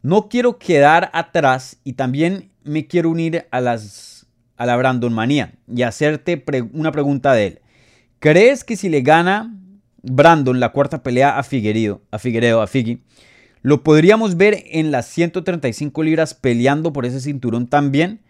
No 0.00 0.28
quiero 0.28 0.58
quedar 0.58 1.10
atrás 1.12 1.78
y 1.82 1.94
también 1.94 2.52
me 2.62 2.86
quiero 2.86 3.10
unir 3.10 3.46
a, 3.50 3.60
las, 3.60 4.26
a 4.56 4.64
la 4.64 4.76
Brandon 4.76 5.12
Manía 5.12 5.54
y 5.66 5.82
hacerte 5.82 6.42
una 6.72 6.92
pregunta 6.92 7.32
de 7.32 7.46
él. 7.46 7.60
¿Crees 8.20 8.64
que 8.64 8.76
si 8.76 8.88
le 8.88 9.02
gana 9.02 9.54
Brandon 10.02 10.60
la 10.60 10.70
cuarta 10.70 11.02
pelea 11.02 11.38
a 11.38 11.42
Figueredo, 11.42 12.02
a 12.10 12.18
Figueredo, 12.18 12.62
a 12.62 12.66
Figui, 12.66 13.02
lo 13.62 13.82
podríamos 13.82 14.36
ver 14.36 14.62
en 14.66 14.90
las 14.90 15.06
135 15.06 16.02
libras 16.02 16.34
peleando 16.34 16.92
por 16.92 17.06
ese 17.06 17.20
cinturón 17.20 17.66
también. 17.66 18.20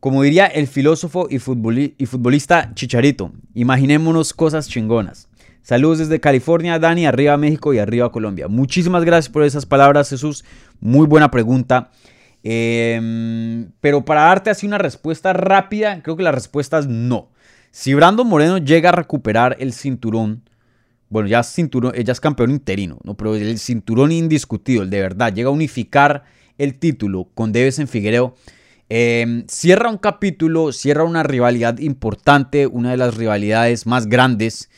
Como 0.00 0.22
diría 0.22 0.46
el 0.46 0.68
filósofo 0.68 1.26
y, 1.28 1.38
futbolista 1.38 2.72
Chicharito, 2.74 3.32
imaginémonos 3.54 4.32
cosas 4.32 4.68
chingonas. 4.68 5.28
Saludos 5.62 5.98
desde 5.98 6.20
California, 6.20 6.78
Dani, 6.78 7.04
arriba 7.04 7.36
México 7.36 7.74
y 7.74 7.78
arriba 7.78 8.12
Colombia. 8.12 8.46
Muchísimas 8.48 9.04
gracias 9.04 9.32
por 9.32 9.42
esas 9.42 9.66
palabras, 9.66 10.08
Jesús. 10.08 10.44
Muy 10.80 11.06
buena 11.06 11.30
pregunta. 11.30 11.90
Em, 12.44 13.70
pero 13.80 14.04
para 14.04 14.22
darte 14.22 14.50
así 14.50 14.66
una 14.66 14.78
respuesta 14.78 15.32
rápida, 15.32 16.00
creo 16.02 16.16
que 16.16 16.22
la 16.22 16.32
respuesta 16.32 16.78
es 16.78 16.86
no. 16.86 17.30
Si 17.72 17.92
Brando 17.92 18.24
Moreno 18.24 18.58
llega 18.58 18.90
a 18.90 18.92
recuperar 18.92 19.56
el 19.58 19.72
cinturón, 19.72 20.42
bueno, 21.10 21.28
ya, 21.28 21.42
cinturón, 21.42 21.92
ella 21.96 22.12
es 22.12 22.20
campeón 22.20 22.50
interino, 22.50 22.98
¿no? 23.02 23.14
pero 23.16 23.34
el 23.34 23.58
cinturón 23.58 24.12
indiscutido, 24.12 24.82
el 24.82 24.90
de 24.90 25.00
verdad, 25.00 25.34
llega 25.34 25.48
a 25.48 25.52
unificar 25.52 26.24
el 26.56 26.78
título 26.78 27.28
con 27.34 27.52
Deves 27.52 27.78
en 27.78 27.88
Figuereo. 27.88 28.36
Em, 28.90 29.46
cierra 29.48 29.90
un 29.90 29.98
capítulo, 29.98 30.72
cierra 30.72 31.04
una 31.04 31.22
rivalidad 31.22 31.78
importante, 31.78 32.66
una 32.66 32.90
de 32.92 32.96
las 32.96 33.16
rivalidades 33.16 33.86
más 33.86 34.06
grandes 34.06 34.70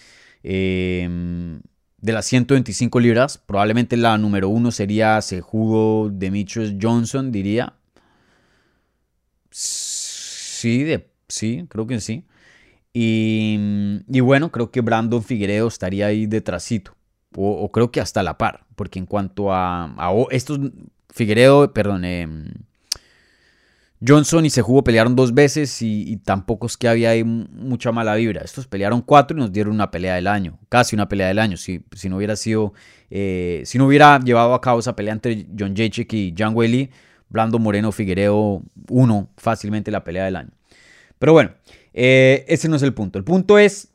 em, 0.43 1.61
de 1.99 2.13
las 2.13 2.27
125 2.27 2.99
libras. 2.99 3.39
Probablemente 3.39 3.97
la 3.97 4.19
número 4.19 4.49
uno 4.49 4.73
sería 4.73 5.21
Sejudo 5.23 6.11
Demetrius 6.11 6.75
Johnson, 6.81 7.31
diría. 7.31 7.75
Sí, 9.51 10.83
de, 10.85 11.09
sí, 11.29 11.67
creo 11.69 11.87
que 11.87 12.01
sí. 12.01 12.25
Y, 12.93 14.21
bueno, 14.21 14.51
creo 14.51 14.71
que 14.71 14.81
Brandon 14.81 15.23
Figueredo 15.23 15.69
estaría 15.69 16.07
ahí 16.07 16.27
detrásito. 16.27 16.97
O, 17.37 17.71
creo 17.71 17.93
que 17.93 18.01
hasta 18.01 18.23
la 18.23 18.37
par. 18.39 18.67
Porque 18.75 18.99
en 18.99 19.07
cuanto 19.07 19.53
a, 19.53 19.95
estos 20.31 20.59
Figueredo, 21.11 21.73
perdón, 21.73 22.05
em, 22.05 22.47
Johnson 24.07 24.47
y 24.47 24.51
Sejugo 24.51 24.83
pelearon 24.83 25.15
dos 25.15 25.35
veces 25.35 25.83
y, 25.83 26.17
tampoco 26.25 26.67
es 26.67 26.77
que 26.79 26.89
había 26.89 27.11
ahí 27.11 27.23
mucha 27.23 27.93
mala 27.93 28.15
vibra. 28.15 28.41
Estos 28.43 28.67
pelearon 28.67 29.03
cuatro 29.03 29.37
y 29.37 29.41
nos 29.41 29.53
dieron 29.53 29.75
una 29.75 29.91
pelea 29.91 30.15
del 30.15 30.27
año, 30.27 30.59
casi 30.71 30.97
una 30.97 31.09
pelea 31.09 31.29
del 31.29 31.39
año. 31.39 31.59
Si, 31.59 31.85
si 31.95 32.09
no 32.09 32.17
hubiera 32.17 32.35
sido, 32.37 32.73
eh, 33.11 33.63
si 33.67 33.77
no 33.77 33.87
hubiera 33.87 34.19
llevado 34.21 34.55
a 34.55 34.61
cabo 34.61 34.81
esa 34.81 34.97
pelea 34.97 35.13
entre 35.13 35.47
John 35.57 35.75
Jacek 35.77 36.11
y 36.15 36.35
Jan 36.37 36.55
Whaley, 36.55 36.91
Brandon 37.29 37.61
Moreno 37.61 37.93
Figueredo, 37.93 38.63
uno, 38.89 39.29
fácilmente 39.37 39.91
la 39.91 40.03
pelea 40.03 40.25
del 40.25 40.37
año. 40.37 40.51
Pero 41.19 41.35
bueno, 41.35 41.51
eh, 41.93 42.47
ese 42.49 42.71
no 42.71 42.77
es 42.77 42.83
el 42.83 42.95
punto. 42.95 43.19
El 43.19 43.25
punto 43.25 43.59
es, 43.59 43.93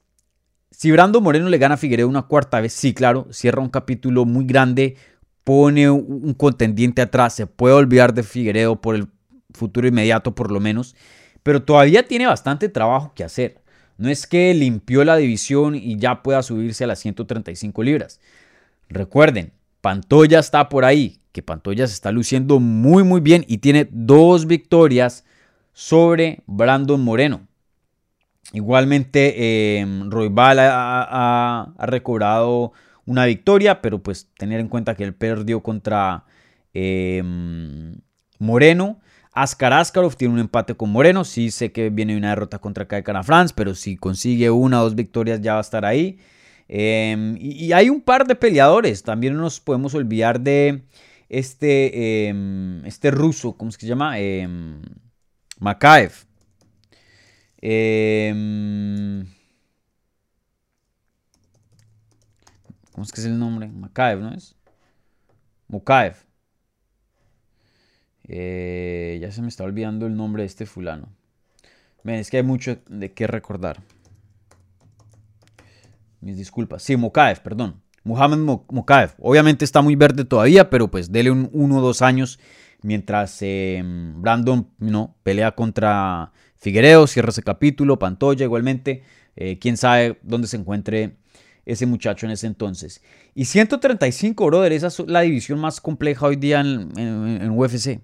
si 0.69 0.91
Brando 0.91 1.19
Moreno 1.19 1.49
le 1.49 1.57
gana 1.57 1.79
a 1.81 2.05
una 2.05 2.21
cuarta 2.23 2.61
vez, 2.61 2.73
sí, 2.73 2.93
claro, 2.93 3.27
cierra 3.31 3.61
un 3.61 3.69
capítulo 3.69 4.25
muy 4.25 4.45
grande, 4.45 4.97
pone 5.43 5.89
un 5.89 6.33
contendiente 6.35 7.01
atrás, 7.01 7.33
se 7.33 7.47
puede 7.47 7.73
olvidar 7.73 8.13
de 8.13 8.23
Figueredo 8.23 8.79
por 8.81 8.95
el 8.95 9.07
futuro 9.55 9.87
inmediato 9.87 10.35
por 10.35 10.51
lo 10.51 10.59
menos, 10.59 10.95
pero 11.43 11.63
todavía 11.63 12.07
tiene 12.07 12.27
bastante 12.27 12.69
trabajo 12.69 13.13
que 13.15 13.23
hacer. 13.23 13.61
No 13.97 14.09
es 14.09 14.27
que 14.27 14.53
limpió 14.53 15.03
la 15.03 15.15
división 15.15 15.75
y 15.75 15.97
ya 15.97 16.21
pueda 16.21 16.43
subirse 16.43 16.83
a 16.83 16.87
las 16.87 16.99
135 16.99 17.83
libras. 17.83 18.19
Recuerden, 18.89 19.53
Pantoya 19.81 20.39
está 20.39 20.69
por 20.69 20.85
ahí, 20.85 21.19
que 21.31 21.41
Pantoya 21.41 21.87
se 21.87 21.93
está 21.93 22.11
luciendo 22.11 22.59
muy 22.59 23.03
muy 23.03 23.21
bien 23.21 23.45
y 23.47 23.59
tiene 23.59 23.87
dos 23.91 24.47
victorias 24.47 25.25
sobre 25.73 26.43
Brandon 26.47 27.01
Moreno. 27.01 27.47
Igualmente, 28.53 29.33
eh, 29.79 29.85
Roybal 30.07 30.59
ha, 30.59 31.73
recobrado 31.79 32.73
una 33.05 33.25
victoria, 33.25 33.81
pero 33.81 34.01
pues 34.01 34.29
tener 34.37 34.59
en 34.59 34.69
cuenta 34.69 34.95
que 34.95 35.03
él 35.03 35.13
perdió 35.13 35.61
contra 35.61 36.25
em, 36.73 37.95
Moreno. 38.39 38.99
Askar 39.35 39.73
Askarov 39.73 40.15
tiene 40.15 40.33
un 40.33 40.39
empate 40.39 40.75
con 40.75 40.89
Moreno. 40.91 41.25
Sí 41.25 41.51
sé 41.51 41.71
que 41.73 41.89
viene 41.89 42.15
una 42.15 42.29
derrota 42.29 42.59
contra 42.59 42.87
Kaikara 42.87 43.21
France, 43.21 43.53
pero 43.55 43.75
si 43.75 43.97
consigue 43.97 44.49
una 44.49 44.79
o 44.79 44.85
dos 44.85 44.95
victorias 44.95 45.41
ya 45.41 45.53
va 45.53 45.57
a 45.59 45.61
estar 45.61 45.85
ahí. 45.85 46.19
Em, 46.69 47.37
y, 47.39 47.73
hay 47.73 47.89
un 47.89 48.01
par 48.01 48.25
de 48.25 48.35
peleadores. 48.35 49.03
También 49.03 49.35
no 49.35 49.41
nos 49.41 49.59
podemos 49.59 49.93
olvidar 49.93 50.39
de 50.39 50.83
este, 51.27 52.29
este 52.85 53.11
ruso, 53.11 53.57
¿cómo 53.57 53.69
es 53.69 53.77
que 53.77 53.81
se 53.81 53.89
llama? 53.89 54.15
Makaev. 55.59 56.13
Em, 57.61 59.25
¿Cómo 62.93 63.03
es 63.03 63.11
que 63.11 63.19
es 63.19 63.27
el 63.27 63.37
nombre? 63.37 63.67
Makaev, 63.67 64.21
¿no 64.21 64.33
es? 64.33 64.55
Mukaev. 65.67 66.24
Eh, 68.27 69.17
ya 69.21 69.31
se 69.31 69.41
me 69.41 69.47
está 69.47 69.63
olvidando 69.63 70.07
el 70.07 70.15
nombre 70.15 70.43
de 70.43 70.47
este 70.47 70.65
fulano. 70.65 71.09
Es 72.03 72.29
que 72.29 72.37
hay 72.37 72.43
mucho 72.43 72.77
de 72.87 73.13
qué 73.13 73.27
recordar. 73.27 73.81
Mis 76.21 76.37
disculpas. 76.37 76.83
Sí, 76.83 76.95
Mukaev, 76.95 77.41
perdón. 77.41 77.81
Muhammad 78.03 78.61
Mukaev. 78.69 79.15
Obviamente 79.19 79.65
está 79.65 79.81
muy 79.81 79.95
verde 79.95 80.25
todavía, 80.25 80.69
pero 80.69 80.89
pues 80.89 81.11
dele 81.11 81.31
un 81.31 81.49
uno 81.53 81.77
o 81.77 81.81
dos 81.81 82.01
años 82.01 82.39
mientras 82.85 83.37
em, 83.41 84.21
Brandon 84.21 84.69
no, 84.77 85.15
pelea 85.23 85.53
contra 85.53 86.31
Figuereo, 86.55 87.07
cierra 87.07 87.29
ese 87.29 87.41
capítulo, 87.41 87.97
Pantoya 87.97 88.45
igualmente, 88.45 89.03
eh, 89.35 89.57
quién 89.59 89.75
sabe 89.75 90.19
dónde 90.21 90.47
se 90.47 90.57
encuentre 90.57 91.17
ese 91.65 91.87
muchacho 91.87 92.27
en 92.27 92.31
ese 92.33 92.47
entonces. 92.47 93.01
Y 93.33 93.45
135, 93.45 94.45
brother, 94.45 94.71
esa 94.71 94.87
es 94.87 94.99
la 95.07 95.21
división 95.21 95.59
más 95.59 95.81
compleja 95.81 96.27
hoy 96.27 96.35
día 96.35 96.61
en, 96.61 97.49
UFC. 97.49 98.01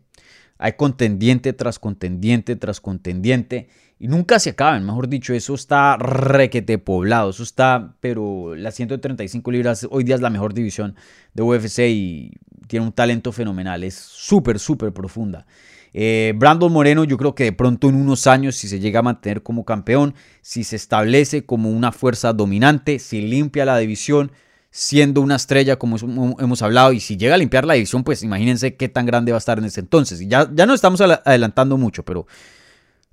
Hay 0.63 0.73
contendiente 0.73 1.53
tras 1.53 1.79
contendiente 1.79 2.55
tras 2.55 2.79
contendiente 2.79 3.67
y 3.99 4.07
nunca 4.07 4.37
se 4.37 4.51
acaban, 4.51 4.85
mejor 4.85 5.09
dicho, 5.09 5.33
eso 5.33 5.55
está 5.55 5.97
requete 5.97 6.77
poblado, 6.77 7.31
eso 7.31 7.41
está, 7.41 7.95
pero 7.99 8.53
las 8.55 8.75
135 8.75 9.51
libras 9.51 9.87
hoy 9.89 10.03
día 10.03 10.13
es 10.13 10.21
la 10.21 10.29
mejor 10.29 10.53
división 10.53 10.95
de 11.33 11.41
UFC 11.41 11.79
y 11.89 12.31
tiene 12.67 12.85
un 12.85 12.91
talento 12.91 13.31
fenomenal, 13.31 13.83
es 13.83 13.95
súper, 13.95 14.59
súper 14.59 14.93
profunda. 14.93 15.47
Eh, 15.93 16.33
Brandon 16.35 16.71
Moreno, 16.71 17.05
yo 17.05 17.17
creo 17.17 17.33
que 17.33 17.45
de 17.45 17.53
pronto 17.53 17.89
en 17.89 17.95
unos 17.95 18.27
años, 18.27 18.55
si 18.55 18.67
se 18.67 18.79
llega 18.79 18.99
a 18.99 19.03
mantener 19.03 19.41
como 19.41 19.65
campeón, 19.65 20.13
si 20.41 20.63
se 20.63 20.75
establece 20.75 21.43
como 21.43 21.71
una 21.71 21.91
fuerza 21.91 22.33
dominante, 22.33 22.99
si 22.99 23.21
limpia 23.21 23.65
la 23.65 23.79
división, 23.79 24.31
siendo 24.71 25.21
una 25.21 25.35
estrella 25.35 25.75
como 25.75 25.97
hemos 26.39 26.61
hablado, 26.61 26.93
y 26.93 26.99
si 26.99 27.17
llega 27.17 27.35
a 27.35 27.37
limpiar 27.37 27.65
la 27.65 27.73
división, 27.75 28.03
pues 28.03 28.23
imagínense 28.23 28.75
qué 28.75 28.89
tan 28.89 29.05
grande 29.05 29.31
va 29.31 29.37
a 29.37 29.39
estar 29.39 29.59
en 29.59 29.65
ese 29.65 29.81
entonces. 29.81 30.21
Y 30.21 30.27
ya, 30.27 30.49
ya 30.53 30.65
no 30.65 30.73
estamos 30.73 31.01
adelantando 31.01 31.77
mucho, 31.77 32.03
pero 32.03 32.25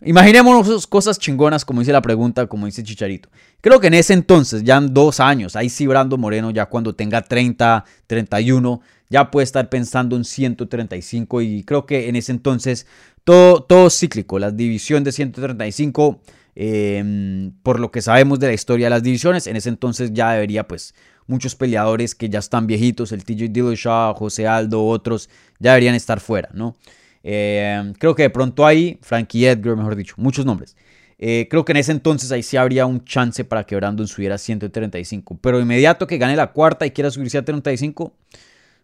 Imaginémonos 0.01 0.87
cosas 0.87 1.19
chingonas, 1.19 1.65
como 1.65 1.81
dice 1.81 1.93
la 1.93 2.01
pregunta, 2.01 2.47
como 2.47 2.67
dice 2.67 2.85
Chicharito. 2.85 3.31
Creo 3.61 3.81
que 3.81 3.89
en 3.89 3.95
ese 3.95 4.13
entonces, 4.13 4.63
ya 4.63 4.77
en 4.77 4.95
dos 4.95 5.19
años, 5.19 5.57
ahí 5.57 5.69
sí 5.69 5.89
Brando 5.89 6.17
Moreno, 6.17 6.53
ya 6.53 6.67
cuando 6.67 6.95
tenga 6.95 7.21
30, 7.21 7.85
31, 8.07 8.81
ya 9.11 9.29
puede 9.33 9.43
estar 9.43 9.69
pensando 9.69 10.15
en 10.15 10.25
135 10.25 11.43
y 11.43 11.65
creo 11.65 11.85
que 11.85 12.09
en 12.09 12.15
ese 12.15 12.31
entonces 12.31 12.87
todo, 13.25 13.65
todo 13.65 13.91
cíclico, 13.91 14.39
la 14.39 14.53
división 14.53 15.03
de 15.03 15.11
135 15.11 16.21
Em, 16.61 17.53
por 17.63 17.79
lo 17.79 17.93
que 17.93 18.03
sabemos 18.03 18.41
de 18.41 18.49
la 18.49 18.53
historia 18.53 18.87
de 18.87 18.91
las 18.91 19.05
divisiones, 19.05 19.47
en 19.47 19.55
ese 19.55 19.69
entonces 19.69 20.13
ya 20.13 20.33
debería, 20.33 20.67
pues, 20.67 20.93
muchos 21.29 21.55
peleadores 21.55 22.17
que 22.17 22.29
ya 22.29 22.41
están 22.41 22.67
viejitos, 22.67 23.13
el 23.13 23.23
TJ 23.23 23.51
Dillashaw, 23.51 24.15
José 24.15 24.49
Aldo, 24.49 24.85
otros, 24.85 25.31
ya 25.61 25.73
deberían 25.73 25.95
estar 25.95 26.19
fuera, 26.19 26.49
¿no? 26.53 26.75
Em, 27.23 27.93
creo 27.93 28.15
que 28.15 28.23
de 28.23 28.31
pronto 28.31 28.67
ahí, 28.67 28.99
Frankie 29.03 29.47
Edgar, 29.47 29.77
mejor 29.77 29.95
dicho, 29.95 30.15
muchos 30.17 30.45
nombres. 30.45 30.77
Eh, 31.19 31.49
creo 31.51 31.65
que 31.65 31.73
en 31.73 31.79
ese 31.79 31.93
entonces 31.93 32.31
ahí 32.33 32.43
sí 32.43 32.57
habría 32.57 32.87
un 32.87 33.05
chance 33.05 33.45
para 33.45 33.65
que 33.65 33.77
Brandon 33.77 34.07
subiera 34.07 34.37
a 34.37 34.39
135. 34.39 35.39
Pero 35.41 35.61
inmediato 35.61 36.07
que 36.07 36.17
gane 36.17 36.37
la 36.37 36.53
cuarta 36.53 36.87
y 36.87 36.93
quiera 36.93 37.11
subirse 37.11 37.39
a 37.39 37.45
35, 37.45 38.15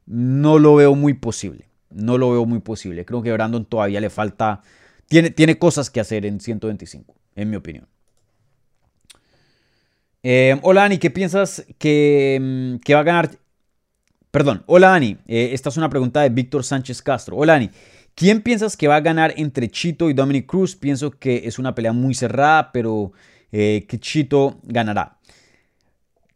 no 0.07 0.59
lo 0.59 0.75
veo 0.75 0.95
muy 0.95 1.15
posible. 1.15 1.69
No 1.91 2.19
lo 2.19 2.33
veo 2.33 2.45
muy 2.45 2.59
posible. 2.59 3.05
Creo 3.05 3.23
que 3.23 3.33
Brandon 3.33 3.65
todavía 3.65 4.01
le 4.01 4.11
falta. 4.11 4.63
Tiene, 5.09 5.31
tiene 5.31 5.59
cosas 5.59 5.91
que 5.91 6.01
hacer 6.01 6.27
en 6.27 6.41
125 6.41 7.15
en 7.37 7.51
mi 7.51 7.57
opinión. 7.57 7.87
Eh, 10.27 10.59
hola 10.63 10.85
Ani, 10.85 10.97
¿qué 10.97 11.11
piensas 11.11 11.67
que, 11.79 12.39
mm, 12.41 12.77
que, 12.79 12.95
va 12.95 13.01
a 13.01 13.03
ganar? 13.03 13.31
Perdón, 14.31 14.65
hola 14.65 14.95
Ani, 14.95 15.19
eh, 15.27 15.51
esta 15.53 15.69
es 15.69 15.77
una 15.77 15.91
pregunta 15.91 16.23
de 16.23 16.31
Víctor 16.31 16.65
Sánchez 16.65 17.03
Castro. 17.03 17.37
Hola 17.37 17.57
Ani, 17.57 17.69
¿quién 18.15 18.41
piensas 18.41 18.75
que 18.75 18.89
va 18.89 18.97
a 18.97 19.01
ganar 19.03 19.35
entre 19.37 19.69
Chito 19.69 20.09
y 20.09 20.15
Dominic 20.15 20.47
Cruz? 20.47 20.77
Pienso 20.77 21.11
que 21.11 21.43
es 21.45 21.59
una 21.59 21.75
pelea 21.75 21.93
muy 21.93 22.15
cerrada, 22.15 22.73
pero 22.73 23.13
eh, 23.53 23.85
que 23.87 24.01
Chito 24.01 24.61
ganará. 24.63 25.19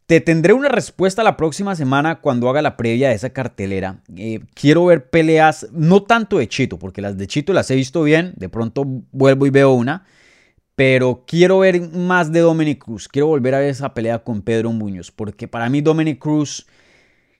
Te 0.05 0.21
tendré 0.21 0.53
una 0.53 0.69
respuesta 0.69 1.23
la 1.23 1.35
próxima 1.35 1.75
semana 1.75 2.21
cuando 2.21 2.47
haga 2.47 2.61
la 2.61 2.77
previa 2.77 3.09
de 3.09 3.15
esa 3.15 3.31
cartelera. 3.31 4.03
quiero 4.53 4.85
ver 4.85 5.09
peleas, 5.09 5.67
no 5.71 6.03
tanto 6.03 6.37
de 6.37 6.47
Chito, 6.47 6.77
porque 6.77 7.01
las 7.01 7.17
de 7.17 7.25
Chito 7.25 7.53
las 7.53 7.71
he 7.71 7.75
visto 7.75 8.03
bien. 8.03 8.33
De 8.35 8.49
pronto 8.49 8.85
vuelvo 9.11 9.47
y 9.47 9.49
veo 9.49 9.71
una. 9.71 10.05
Pero 10.79 11.25
quiero 11.27 11.59
ver 11.59 11.91
más 11.91 12.31
de 12.31 12.39
Dominic 12.39 12.85
Cruz. 12.85 13.09
Quiero 13.09 13.27
volver 13.27 13.53
a 13.53 13.59
ver 13.59 13.67
esa 13.67 13.93
pelea 13.93 14.19
con 14.19 14.41
Pedro 14.41 14.71
Muñoz. 14.71 15.11
Porque 15.11 15.45
para 15.45 15.69
mí 15.69 15.81
Dominic 15.81 16.19
Cruz, 16.19 16.67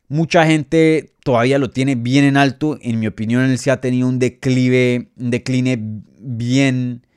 mucha 0.10 0.46
gente 0.46 1.14
todavía 1.24 1.58
lo 1.58 1.70
tiene 1.70 1.96
bien 1.96 2.26
en 2.26 2.36
alto. 2.36 2.78
En 2.82 3.00
mi 3.00 3.08
opinión, 3.08 3.46
él 3.46 3.58
se 3.58 3.72
ha 3.72 3.80
tenido 3.80 4.10
un 4.10 4.20
declive, 4.20 5.12
un 5.16 5.32
decline 5.32 6.04
bien... 6.20 7.08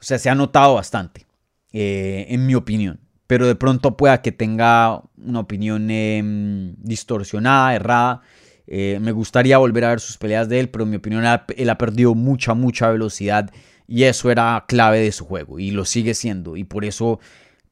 O 0.00 0.02
sea, 0.02 0.18
se 0.18 0.30
ha 0.30 0.34
notado 0.34 0.76
bastante. 0.76 1.26
Eh, 1.74 2.24
en 2.30 2.46
mi 2.46 2.54
opinión. 2.54 2.98
Pero 3.26 3.46
de 3.46 3.54
pronto 3.54 3.98
pueda 3.98 4.22
que 4.22 4.32
tenga 4.32 5.02
una 5.18 5.40
opinión 5.40 5.90
em, 5.90 6.74
distorsionada, 6.78 7.74
errada. 7.74 8.22
Eh, 8.66 8.98
me 9.02 9.12
gustaría 9.12 9.58
volver 9.58 9.84
a 9.84 9.90
ver 9.90 10.00
sus 10.00 10.16
peleas 10.16 10.48
de 10.48 10.58
él, 10.58 10.70
pero 10.70 10.84
en 10.84 10.90
mi 10.90 10.96
opinión 10.96 11.22
él 11.54 11.68
ha 11.68 11.76
perdido 11.76 12.14
mucha, 12.14 12.54
mucha 12.54 12.88
velocidad 12.88 13.50
y 13.90 14.04
eso 14.04 14.30
era 14.30 14.66
clave 14.68 15.00
de 15.00 15.10
su 15.10 15.26
juego 15.26 15.58
y 15.58 15.72
lo 15.72 15.84
sigue 15.84 16.14
siendo. 16.14 16.56
Y 16.56 16.62
por 16.62 16.84
eso 16.84 17.18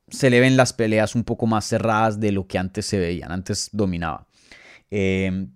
se 0.09 0.31
le 0.31 0.41
ven 0.41 0.57
las 0.57 0.73
peleas 0.73 1.15
un 1.15 1.23
poco 1.23 1.47
más 1.47 1.65
cerradas 1.65 2.19
de 2.19 2.33
lo 2.33 2.49
que 2.49 2.59
antes 2.59 2.87
se 2.87 2.99
veían. 2.99 3.31
Antes 3.31 3.71
dominaba. 3.73 4.27
Em, 4.91 5.53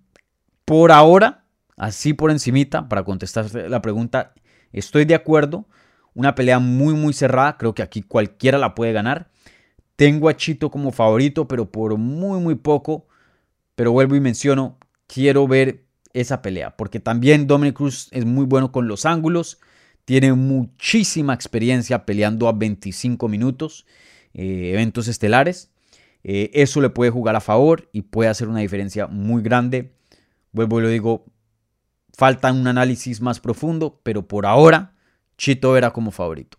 por 0.63 0.93
ahora, 0.93 1.43
así 1.75 2.13
por 2.13 2.31
encimita, 2.31 2.87
para 2.87 3.03
contestar 3.03 3.53
la 3.53 3.81
pregunta, 3.81 4.33
estoy 4.71 5.03
de 5.03 5.15
acuerdo. 5.15 5.67
Una 6.13 6.33
pelea 6.33 6.59
muy, 6.59 6.93
muy 6.93 7.11
cerrada. 7.11 7.57
Creo 7.57 7.75
que 7.75 7.83
aquí 7.83 8.01
cualquiera 8.01 8.57
la 8.57 8.73
puede 8.73 8.93
ganar. 8.93 9.31
Tengo 9.97 10.29
a 10.29 10.37
Chito 10.37 10.71
como 10.71 10.93
favorito, 10.93 11.45
pero 11.45 11.69
por 11.73 11.97
muy, 11.97 12.39
muy 12.39 12.55
poco. 12.55 13.05
Pero 13.75 13.91
vuelvo 13.91 14.15
y 14.15 14.21
menciono, 14.21 14.77
quiero 15.07 15.45
ver 15.45 15.83
esa 16.13 16.41
pelea. 16.41 16.77
Porque 16.77 17.01
también 17.01 17.47
Dominic 17.47 17.75
Cruz 17.75 18.07
es 18.11 18.23
muy 18.23 18.45
bueno 18.45 18.71
con 18.71 18.87
los 18.87 19.05
ángulos. 19.05 19.59
Tiene 20.05 20.33
muchísima 20.33 21.33
experiencia 21.33 22.05
peleando 22.05 22.47
a 22.47 22.51
25 22.51 23.27
minutos, 23.27 23.85
eh, 24.33 24.71
eventos 24.73 25.07
estelares. 25.07 25.71
Eh, 26.23 26.51
eso 26.53 26.81
le 26.81 26.89
puede 26.89 27.11
jugar 27.11 27.35
a 27.35 27.41
favor 27.41 27.89
y 27.93 28.01
puede 28.03 28.29
hacer 28.29 28.47
una 28.47 28.59
diferencia 28.59 29.07
muy 29.07 29.41
grande. 29.41 29.93
Vuelvo 30.51 30.79
y 30.79 30.83
lo 30.83 30.89
digo, 30.89 31.25
falta 32.13 32.51
un 32.51 32.67
análisis 32.67 33.21
más 33.21 33.39
profundo, 33.39 33.99
pero 34.03 34.27
por 34.27 34.45
ahora 34.45 34.93
Chito 35.37 35.71
Vera 35.71 35.91
como 35.91 36.11
favorito. 36.11 36.57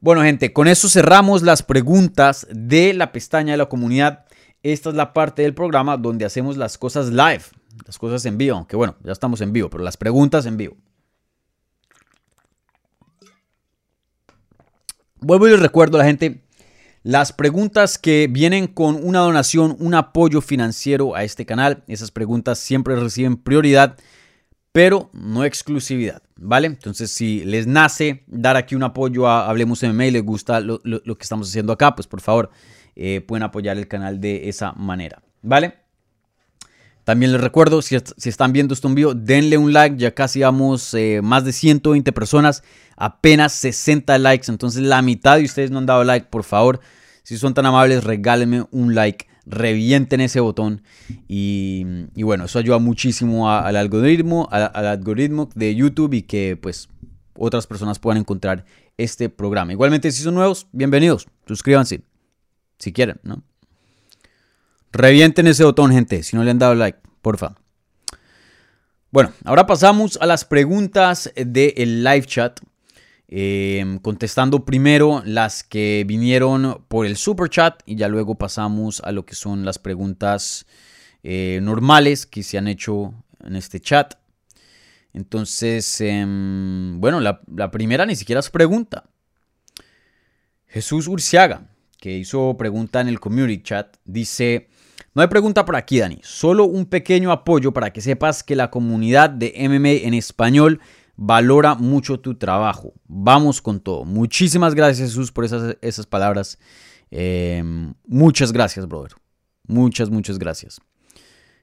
Bueno, 0.00 0.22
gente, 0.22 0.52
con 0.52 0.68
eso 0.68 0.88
cerramos 0.88 1.42
las 1.42 1.62
preguntas 1.62 2.46
de 2.50 2.92
la 2.94 3.12
pestaña 3.12 3.52
de 3.52 3.56
la 3.56 3.68
comunidad. 3.68 4.26
Esta 4.62 4.90
es 4.90 4.94
la 4.94 5.12
parte 5.12 5.42
del 5.42 5.54
programa 5.54 5.96
donde 5.96 6.24
hacemos 6.24 6.56
las 6.56 6.78
cosas 6.78 7.08
live, 7.08 7.42
las 7.86 7.98
cosas 7.98 8.24
en 8.26 8.38
vivo, 8.38 8.56
aunque 8.56 8.76
bueno, 8.76 8.96
ya 9.02 9.12
estamos 9.12 9.40
en 9.40 9.52
vivo, 9.52 9.70
pero 9.70 9.82
las 9.82 9.96
preguntas 9.96 10.46
en 10.46 10.56
vivo. 10.56 10.76
Vuelvo 15.26 15.48
y 15.48 15.50
les 15.50 15.58
recuerdo 15.58 15.96
a 15.96 16.02
la 16.02 16.06
gente 16.06 16.44
las 17.02 17.32
preguntas 17.32 17.98
que 17.98 18.28
vienen 18.30 18.68
con 18.68 18.94
una 19.02 19.18
donación, 19.18 19.76
un 19.80 19.94
apoyo 19.94 20.40
financiero 20.40 21.16
a 21.16 21.24
este 21.24 21.44
canal. 21.44 21.82
Esas 21.88 22.12
preguntas 22.12 22.60
siempre 22.60 22.94
reciben 22.94 23.36
prioridad, 23.36 23.96
pero 24.70 25.10
no 25.12 25.42
exclusividad, 25.42 26.22
¿vale? 26.36 26.68
Entonces, 26.68 27.10
si 27.10 27.44
les 27.44 27.66
nace 27.66 28.22
dar 28.28 28.56
aquí 28.56 28.76
un 28.76 28.84
apoyo 28.84 29.26
a 29.26 29.48
Hablemos 29.48 29.82
MMA 29.82 30.06
y 30.06 30.10
les 30.12 30.22
gusta 30.22 30.60
lo, 30.60 30.80
que 30.80 31.22
estamos 31.22 31.48
haciendo 31.48 31.72
acá, 31.72 31.96
pues 31.96 32.06
por 32.06 32.20
favor 32.20 32.50
eh, 32.94 33.20
pueden 33.20 33.42
apoyar 33.42 33.76
el 33.78 33.88
canal 33.88 34.20
de 34.20 34.48
esa 34.48 34.74
manera, 34.74 35.24
¿vale? 35.42 35.85
También 37.06 37.30
les 37.30 37.40
recuerdo, 37.40 37.82
si, 37.82 37.94
están 37.94 38.52
viendo 38.52 38.74
esto 38.74 38.88
en 38.88 38.96
vivo, 38.96 39.14
denle 39.14 39.58
un 39.58 39.72
like, 39.72 39.96
ya 39.96 40.12
casi 40.12 40.40
vamos 40.40 40.92
eh, 40.92 41.20
más 41.22 41.44
de 41.44 41.52
120 41.52 42.10
personas, 42.10 42.64
apenas 42.96 43.52
60 43.52 44.18
likes, 44.18 44.50
entonces 44.50 44.82
la 44.82 45.00
mitad 45.02 45.36
de 45.36 45.44
ustedes 45.44 45.70
no 45.70 45.78
han 45.78 45.86
dado 45.86 46.02
like, 46.02 46.26
por 46.26 46.42
favor, 46.42 46.80
si 47.22 47.38
son 47.38 47.54
tan 47.54 47.64
amables, 47.64 48.02
regálenme 48.02 48.66
un 48.72 48.96
like, 48.96 49.28
revienten 49.44 50.20
ese 50.20 50.40
botón 50.40 50.82
y, 51.28 51.84
bueno, 52.16 52.46
eso 52.46 52.58
ayuda 52.58 52.80
muchísimo 52.80 53.48
al 53.52 53.76
algoritmo, 53.76 54.48
al, 54.50 54.72
algoritmo 54.74 55.48
de 55.54 55.76
YouTube 55.76 56.12
y 56.14 56.22
que 56.22 56.58
pues 56.60 56.88
otras 57.36 57.68
personas 57.68 58.00
puedan 58.00 58.18
encontrar 58.18 58.64
este 58.96 59.28
programa. 59.28 59.70
Igualmente, 59.70 60.10
si 60.10 60.24
son 60.24 60.34
nuevos, 60.34 60.66
bienvenidos, 60.72 61.28
suscríbanse, 61.46 62.02
si 62.80 62.92
quieren, 62.92 63.20
¿no? 63.22 63.44
Revienten 64.96 65.46
ese 65.46 65.62
botón, 65.62 65.92
gente, 65.92 66.22
si 66.22 66.36
no 66.36 66.42
le 66.42 66.50
han 66.50 66.58
dado 66.58 66.74
like, 66.74 66.98
porfa. 67.20 67.54
Bueno, 69.10 69.30
ahora 69.44 69.66
pasamos 69.66 70.18
a 70.22 70.26
las 70.26 70.46
preguntas 70.46 71.30
del 71.36 72.02
live 72.02 72.24
chat. 72.24 72.60
Em, 73.28 73.98
contestando 73.98 74.64
primero 74.64 75.20
las 75.26 75.64
que 75.64 76.04
vinieron 76.06 76.84
por 76.88 77.04
el 77.04 77.16
super 77.16 77.50
chat 77.50 77.82
y 77.84 77.96
ya 77.96 78.08
luego 78.08 78.36
pasamos 78.36 79.00
a 79.00 79.10
lo 79.10 79.26
que 79.26 79.34
son 79.34 79.64
las 79.64 79.80
preguntas 79.80 80.64
eh, 81.24 81.58
normales 81.60 82.24
que 82.24 82.42
se 82.42 82.56
han 82.56 82.66
hecho 82.66 83.12
en 83.44 83.56
este 83.56 83.80
chat. 83.80 84.14
Entonces, 85.12 86.00
em, 86.00 87.00
bueno, 87.00 87.20
la, 87.20 87.42
la, 87.54 87.70
primera 87.70 88.06
ni 88.06 88.16
siquiera 88.16 88.40
es 88.40 88.48
pregunta. 88.48 89.04
Jesús 90.68 91.06
Urciaga, 91.06 91.68
que 91.98 92.16
hizo 92.16 92.56
pregunta 92.56 93.02
en 93.02 93.08
el 93.08 93.20
community 93.20 93.62
chat, 93.62 93.96
dice, 94.04 94.68
no 95.16 95.22
hay 95.22 95.28
pregunta 95.28 95.64
por 95.64 95.76
aquí, 95.76 95.98
Dani. 95.98 96.20
Solo 96.22 96.66
un 96.66 96.84
pequeño 96.84 97.32
apoyo 97.32 97.72
para 97.72 97.90
que 97.90 98.02
sepas 98.02 98.42
que 98.42 98.54
la 98.54 98.70
comunidad 98.70 99.30
de 99.30 99.54
MMA 99.66 100.06
en 100.06 100.12
español 100.12 100.78
valora 101.16 101.74
mucho 101.74 102.20
tu 102.20 102.34
trabajo. 102.34 102.92
Vamos 103.08 103.62
con 103.62 103.80
todo. 103.80 104.04
Muchísimas 104.04 104.74
gracias, 104.74 105.08
Jesús, 105.08 105.32
por 105.32 105.46
esas, 105.46 105.78
esas 105.80 106.04
palabras. 106.04 106.58
Em, 107.10 107.94
muchas 108.06 108.52
gracias, 108.52 108.86
brother. 108.86 109.12
Muchas, 109.66 110.10
muchas 110.10 110.38
gracias. 110.38 110.82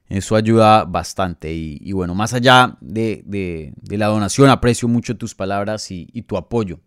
Eso 0.08 0.34
ayuda 0.34 0.84
bastante. 0.84 1.54
Y, 1.54 1.92
bueno, 1.92 2.12
más 2.16 2.34
allá 2.34 2.76
de, 2.80 3.72
la 3.88 4.06
donación, 4.06 4.50
aprecio 4.50 4.88
mucho 4.88 5.16
tus 5.16 5.32
palabras 5.36 5.92
y, 5.92 6.06
tu 6.22 6.36
apoyo. 6.36 6.80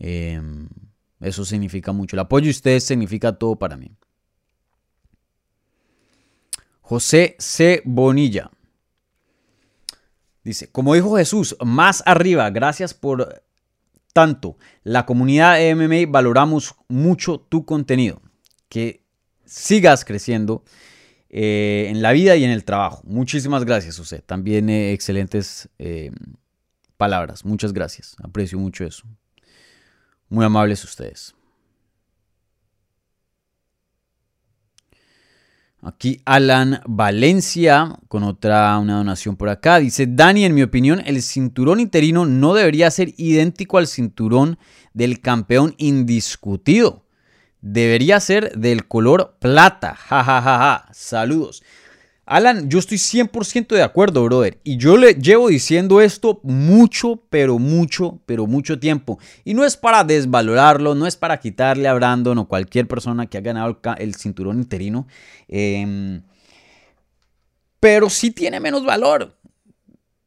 Em, 0.00 0.68
eso 1.20 1.44
significa 1.44 1.92
mucho. 1.92 2.16
El 2.16 2.20
apoyo 2.20 2.46
de 2.46 2.50
ustedes 2.50 2.82
significa 2.82 3.32
todo 3.32 3.54
para 3.54 3.76
mí. 3.76 3.92
José 6.88 7.34
C. 7.40 7.82
Bonilla. 7.84 8.48
Dice, 10.44 10.70
como 10.70 10.94
dijo 10.94 11.16
Jesús, 11.16 11.56
más 11.64 12.04
arriba, 12.06 12.48
gracias 12.50 12.94
por 12.94 13.42
tanto. 14.12 14.56
La 14.84 15.04
comunidad 15.04 15.56
de 15.56 15.74
MMA 15.74 16.08
valoramos 16.08 16.76
mucho 16.86 17.40
tu 17.40 17.64
contenido. 17.64 18.22
Que 18.68 19.02
sigas 19.44 20.04
creciendo 20.04 20.62
eh, 21.28 21.88
en 21.90 22.02
la 22.02 22.12
vida 22.12 22.36
y 22.36 22.44
en 22.44 22.50
el 22.50 22.64
trabajo. 22.64 23.02
Muchísimas 23.04 23.64
gracias, 23.64 23.98
José. 23.98 24.20
También 24.20 24.70
eh, 24.70 24.92
excelentes 24.92 25.68
eh, 25.80 26.12
palabras. 26.96 27.44
Muchas 27.44 27.72
gracias. 27.72 28.14
Aprecio 28.22 28.60
mucho 28.60 28.84
eso. 28.84 29.02
Muy 30.28 30.44
amables 30.44 30.84
ustedes. 30.84 31.35
Aquí 35.86 36.20
Alan 36.24 36.80
Valencia 36.84 37.96
con 38.08 38.24
otra 38.24 38.76
una 38.80 38.96
donación 38.96 39.36
por 39.36 39.48
acá. 39.48 39.78
Dice, 39.78 40.08
Dani, 40.08 40.44
en 40.44 40.52
mi 40.52 40.64
opinión, 40.64 41.00
el 41.06 41.22
cinturón 41.22 41.78
interino 41.78 42.26
no 42.26 42.54
debería 42.54 42.90
ser 42.90 43.14
idéntico 43.16 43.78
al 43.78 43.86
cinturón 43.86 44.58
del 44.94 45.20
campeón 45.20 45.76
indiscutido. 45.78 47.04
Debería 47.60 48.18
ser 48.18 48.58
del 48.58 48.88
color 48.88 49.36
plata. 49.38 49.94
Ja, 49.94 50.24
ja, 50.24 50.42
ja, 50.42 50.58
ja. 50.58 50.88
Saludos. 50.92 51.62
Alan, 52.26 52.68
yo 52.68 52.80
estoy 52.80 52.98
100% 52.98 53.68
de 53.68 53.84
acuerdo, 53.84 54.24
brother. 54.24 54.58
Y 54.64 54.78
yo 54.78 54.96
le 54.96 55.14
llevo 55.14 55.48
diciendo 55.48 56.00
esto 56.00 56.40
mucho, 56.42 57.22
pero 57.30 57.60
mucho, 57.60 58.20
pero 58.26 58.48
mucho 58.48 58.80
tiempo. 58.80 59.20
Y 59.44 59.54
no 59.54 59.64
es 59.64 59.76
para 59.76 60.02
desvalorarlo, 60.02 60.96
no 60.96 61.06
es 61.06 61.16
para 61.16 61.38
quitarle 61.38 61.86
a 61.86 61.94
Brandon 61.94 62.36
o 62.38 62.48
cualquier 62.48 62.88
persona 62.88 63.26
que 63.26 63.38
ha 63.38 63.42
ganado 63.42 63.78
el, 63.98 64.16
cinturón 64.16 64.58
interino. 64.58 65.06
Em, 65.46 66.22
pero 67.78 68.10
sí 68.10 68.32
tiene 68.32 68.58
menos 68.58 68.84
valor. 68.84 69.36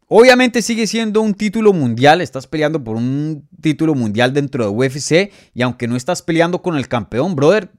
Obviamente 0.07 0.61
sigue 0.61 0.87
siendo 0.87 1.19
un 1.21 1.33
título 1.33 1.73
mundial, 1.73 2.21
estás 2.21 2.47
peleando 2.47 2.81
por 2.81 2.95
un 2.95 3.47
título 3.61 3.93
mundial 3.93 4.33
dentro 4.33 4.63
de 4.63 4.69
UFC 4.69 5.31
y 5.53 5.61
aunque 5.61 5.87
no 5.87 5.97
estás 5.97 6.21
peleando 6.21 6.61
con 6.61 6.77
el 6.77 6.87
campeón, 6.87 7.35
brother, 7.35 7.69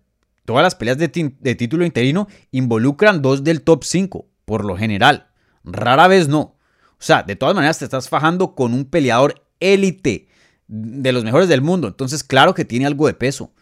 Todas 0.44 0.62
las 0.62 0.74
peleas 0.74 0.98
de, 0.98 1.08
título 1.08 1.84
interino 1.84 2.28
involucran 2.50 3.22
dos 3.22 3.44
del 3.44 3.62
top 3.62 3.84
5, 3.84 4.26
por 4.44 4.64
lo 4.64 4.76
general. 4.76 5.28
Rara 5.64 6.08
vez 6.08 6.28
no. 6.28 6.40
O 6.40 7.02
sea, 7.02 7.22
de 7.22 7.36
todas 7.36 7.54
maneras 7.54 7.78
te 7.78 7.84
estás 7.84 8.08
fajando 8.08 8.54
con 8.54 8.74
un 8.74 8.84
peleador 8.84 9.46
élite 9.60 10.28
de 10.66 11.12
los 11.12 11.24
mejores 11.24 11.48
del 11.48 11.62
mundo. 11.62 11.88
Entonces, 11.88 12.24
claro 12.24 12.54
que 12.54 12.64
tiene 12.64 12.86
algo 12.86 13.06
de 13.06 13.14
peso. 13.14 13.52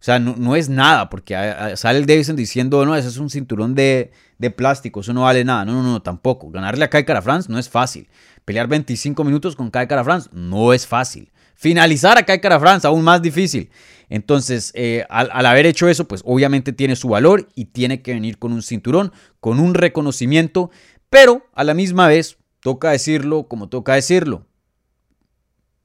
O 0.00 0.04
sea, 0.04 0.18
no, 0.18 0.54
es 0.54 0.68
nada, 0.68 1.08
porque 1.08 1.34
sale 1.76 1.98
el 1.98 2.04
Davidson 2.04 2.36
diciendo, 2.36 2.84
no, 2.84 2.94
ese 2.94 3.08
es 3.08 3.16
un 3.16 3.30
cinturón 3.30 3.74
de, 3.74 4.12
plástico, 4.54 5.00
eso 5.00 5.14
no 5.14 5.22
vale 5.22 5.44
nada. 5.44 5.64
No, 5.64 5.72
no, 5.72 5.82
no, 5.82 6.02
tampoco. 6.02 6.50
Ganarle 6.50 6.84
a 6.84 6.90
Kai 6.90 7.06
Cara 7.06 7.22
France 7.22 7.50
no 7.50 7.58
es 7.58 7.70
fácil. 7.70 8.08
Pelear 8.44 8.68
25 8.68 9.24
minutos 9.24 9.56
con 9.56 9.70
Kai 9.70 9.88
Cara 9.88 10.04
France 10.04 10.28
no 10.32 10.74
es 10.74 10.86
fácil. 10.86 11.32
Finalizar 11.54 12.18
a 12.18 12.24
Kai 12.24 12.40
Cara 12.40 12.60
France 12.60 12.86
aún 12.86 13.02
más 13.02 13.22
difícil. 13.22 13.70
Entonces, 14.08 14.70
eh, 14.74 15.04
al, 15.08 15.46
haber 15.46 15.66
hecho 15.66 15.88
eso, 15.88 16.06
pues 16.06 16.22
obviamente 16.24 16.72
tiene 16.72 16.96
su 16.96 17.08
valor 17.08 17.48
y 17.54 17.66
tiene 17.66 18.02
que 18.02 18.12
venir 18.12 18.38
con 18.38 18.52
un 18.52 18.62
cinturón, 18.62 19.12
con 19.40 19.60
un 19.60 19.74
reconocimiento, 19.74 20.70
pero 21.08 21.46
a 21.54 21.64
la 21.64 21.74
misma 21.74 22.08
vez, 22.08 22.36
toca 22.60 22.90
decirlo 22.90 23.48
como 23.48 23.68
toca 23.68 23.94
decirlo, 23.94 24.46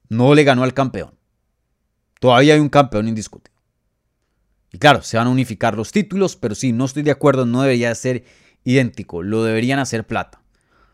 no 0.09 0.34
le 0.34 0.43
ganó 0.43 0.63
al 0.63 0.74
campeón. 0.74 1.15
Todavía 2.20 2.55
hay 2.55 2.59
un 2.59 2.70
campeón 2.70 3.07
indiscutible. 3.07 3.57
Y 4.72 4.78
claro, 4.78 5.01
se 5.01 5.17
van 5.17 5.28
a 5.28 5.32
unificar 5.32 5.76
los 5.76 5.91
títulos, 5.91 6.36
pero 6.36 6.55
sí, 6.55 6.72
no 6.72 6.86
estoy 6.86 7.03
de 7.03 7.11
acuerdo, 7.11 7.45
no 7.45 7.61
debería 7.61 7.93
ser 7.95 8.26
idéntico, 8.63 9.24
lo 9.24 9.43
deberían 9.43 9.80
hacer 9.80 10.05
plata. 10.05 10.41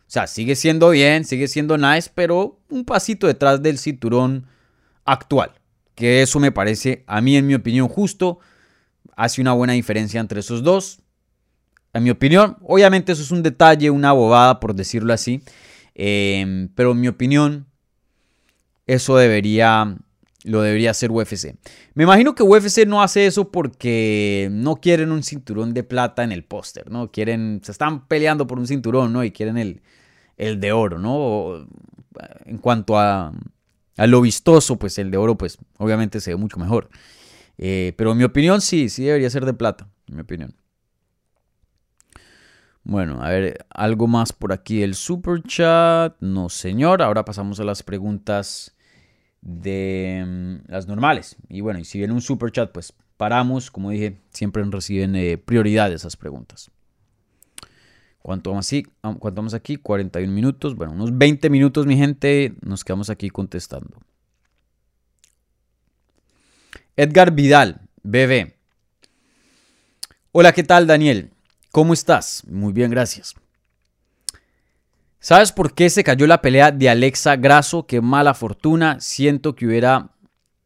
O 0.07 0.11
sea, 0.11 0.27
sigue 0.27 0.55
siendo 0.55 0.91
bien, 0.91 1.25
sigue 1.25 1.47
siendo 1.47 1.77
nice, 1.77 2.11
pero 2.13 2.61
un 2.69 2.85
pasito 2.85 3.27
detrás 3.27 3.61
del 3.63 3.79
cinturón 3.79 4.45
actual 5.05 5.53
que 5.95 6.21
eso 6.21 6.39
me 6.39 6.51
parece, 6.51 7.03
a 7.07 7.21
mí 7.21 7.37
en 7.37 7.47
mi 7.47 7.55
opinión, 7.55 7.87
justo. 7.87 8.39
Hace 9.15 9.39
una 9.39 9.53
buena 9.53 9.73
diferencia 9.73 10.19
entre 10.19 10.41
esos 10.41 10.61
dos. 10.61 10.99
En 11.93 12.03
mi 12.03 12.09
opinión, 12.09 12.57
obviamente 12.61 13.13
eso 13.13 13.21
es 13.21 13.31
un 13.31 13.41
detalle, 13.41 13.89
una 13.89 14.11
bobada, 14.11 14.59
por 14.59 14.75
decirlo 14.75 15.13
así. 15.13 15.41
Em, 15.95 16.67
pero 16.75 16.91
en 16.91 16.99
mi 16.99 17.07
opinión, 17.07 17.65
eso 18.85 19.15
debería, 19.15 19.95
lo 20.43 20.61
debería 20.61 20.91
hacer 20.91 21.11
UFC. 21.11 21.55
Me 21.93 22.03
imagino 22.03 22.35
que 22.35 22.43
UFC 22.43 22.85
no 22.85 23.01
hace 23.01 23.25
eso 23.25 23.49
porque 23.51 24.49
no 24.51 24.75
quieren 24.75 25.13
un 25.13 25.23
cinturón 25.23 25.73
de 25.73 25.83
plata 25.83 26.25
en 26.25 26.33
el 26.33 26.43
póster, 26.43 26.91
¿no? 26.91 27.09
Quieren, 27.11 27.61
se 27.63 27.71
están 27.71 28.05
peleando 28.07 28.45
por 28.47 28.59
un 28.59 28.67
cinturón, 28.67 29.13
¿no? 29.13 29.23
Y 29.23 29.31
quieren 29.31 29.57
el, 29.57 29.81
el 30.35 30.59
de 30.59 30.73
oro, 30.73 30.99
¿no? 30.99 31.65
En 32.45 32.57
cuanto 32.57 32.99
a, 32.99 33.31
a 33.97 34.07
lo 34.07 34.21
vistoso, 34.21 34.77
pues 34.77 34.97
el 34.97 35.11
de 35.11 35.17
oro, 35.17 35.37
pues 35.37 35.57
obviamente 35.77 36.19
se 36.19 36.31
ve 36.31 36.37
mucho 36.37 36.57
mejor. 36.57 36.89
Eh, 37.57 37.93
pero 37.97 38.11
en 38.11 38.17
mi 38.17 38.23
opinión, 38.23 38.61
sí, 38.61 38.89
sí 38.89 39.03
debería 39.05 39.29
ser 39.29 39.45
de 39.45 39.53
plata, 39.53 39.87
en 40.07 40.15
mi 40.15 40.21
opinión. 40.21 40.55
Bueno, 42.83 43.23
a 43.23 43.29
ver, 43.29 43.65
algo 43.69 44.05
más 44.05 44.31
por 44.31 44.53
aquí 44.53 44.83
el 44.83 44.93
super 44.93 45.41
chat. 45.41 46.15
No, 46.19 46.49
señor. 46.49 47.01
Ahora 47.01 47.25
pasamos 47.25 47.59
a 47.59 47.63
las 47.63 47.81
preguntas 47.81 48.75
de 49.41 50.23
mm, 50.25 50.71
las 50.71 50.87
normales. 50.87 51.35
Y 51.49 51.61
bueno, 51.61 51.79
y 51.79 51.85
si 51.85 51.97
viene 51.97 52.13
un 52.13 52.21
super 52.21 52.51
chat, 52.51 52.71
pues 52.71 52.93
paramos. 53.17 53.71
Como 53.71 53.89
dije, 53.89 54.21
siempre 54.29 54.63
reciben 54.65 55.15
eh, 55.15 55.39
prioridad 55.39 55.91
esas 55.91 56.15
preguntas. 56.15 56.69
¿Cuánto 58.25 58.49
vamos, 58.49 58.65
aquí? 58.65 58.87
Ah, 59.03 59.15
¿Cuánto 59.19 59.39
vamos 59.39 59.53
aquí? 59.53 59.75
41 59.77 60.33
minutos. 60.33 60.75
Bueno, 60.75 60.93
unos 60.93 61.15
20 61.15 61.47
minutos, 61.51 61.85
mi 61.85 61.95
gente. 61.95 62.55
Nos 62.61 62.83
quedamos 62.83 63.11
aquí 63.11 63.29
contestando. 63.29 63.99
Edgar 66.95 67.29
Vidal, 67.29 67.81
bebé. 68.01 68.57
Hola, 70.31 70.53
¿qué 70.53 70.63
tal, 70.63 70.87
Daniel? 70.87 71.33
¿Cómo 71.71 71.93
estás? 71.93 72.41
Muy 72.49 72.73
bien, 72.73 72.89
gracias. 72.89 73.35
¿Sabes 75.19 75.51
por 75.51 75.75
qué 75.75 75.91
se 75.91 76.03
cayó 76.03 76.25
la 76.25 76.41
pelea 76.41 76.71
de 76.71 76.89
Alexa 76.89 77.35
Grasso? 77.35 77.85
Qué 77.85 78.01
mala 78.01 78.33
fortuna. 78.33 78.99
Siento 79.01 79.53
que 79.53 79.67
hubiera 79.67 80.09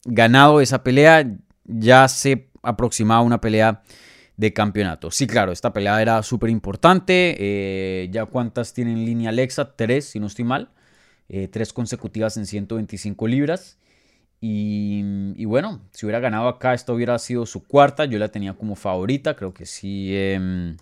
ganado 0.06 0.62
esa 0.62 0.82
pelea. 0.82 1.30
Ya 1.66 2.08
se 2.08 2.50
aproximaba 2.64 3.20
una 3.20 3.42
pelea 3.42 3.84
de 4.40 4.54
campeonato. 4.54 5.12
Sí, 5.12 5.28
claro, 5.28 5.52
esta 5.52 5.74
pelea 5.74 6.02
era 6.02 6.24
súper 6.24 6.50
importante. 6.50 7.36
Eh, 7.38 8.08
ya 8.10 8.24
cuántas 8.24 8.74
tiene 8.74 8.94
en 8.94 9.04
línea 9.04 9.32
Alexa, 9.32 9.76
tres, 9.76 10.06
si 10.06 10.20
no 10.22 10.28
estoy 10.28 10.46
mal. 10.46 10.70
Eh, 11.28 11.50
tres 11.50 11.74
consecutivas 11.74 12.38
en 12.38 12.46
125 12.46 13.28
libras. 13.28 13.78
Y, 14.40 15.44
bueno, 15.44 15.82
si 15.92 16.06
hubiera 16.06 16.22
ganado 16.22 16.48
acá, 16.48 16.74
esta 16.74 16.94
hubiera 16.94 17.20
sido 17.20 17.46
su 17.46 17.66
cuarta. 17.66 18.06
Yo 18.06 18.18
la 18.18 18.30
tenía 18.30 18.54
como 18.54 18.78
favorita. 18.78 19.36
Creo 19.36 19.54
que 19.54 19.66
sí, 19.66 20.16
em, 20.16 20.78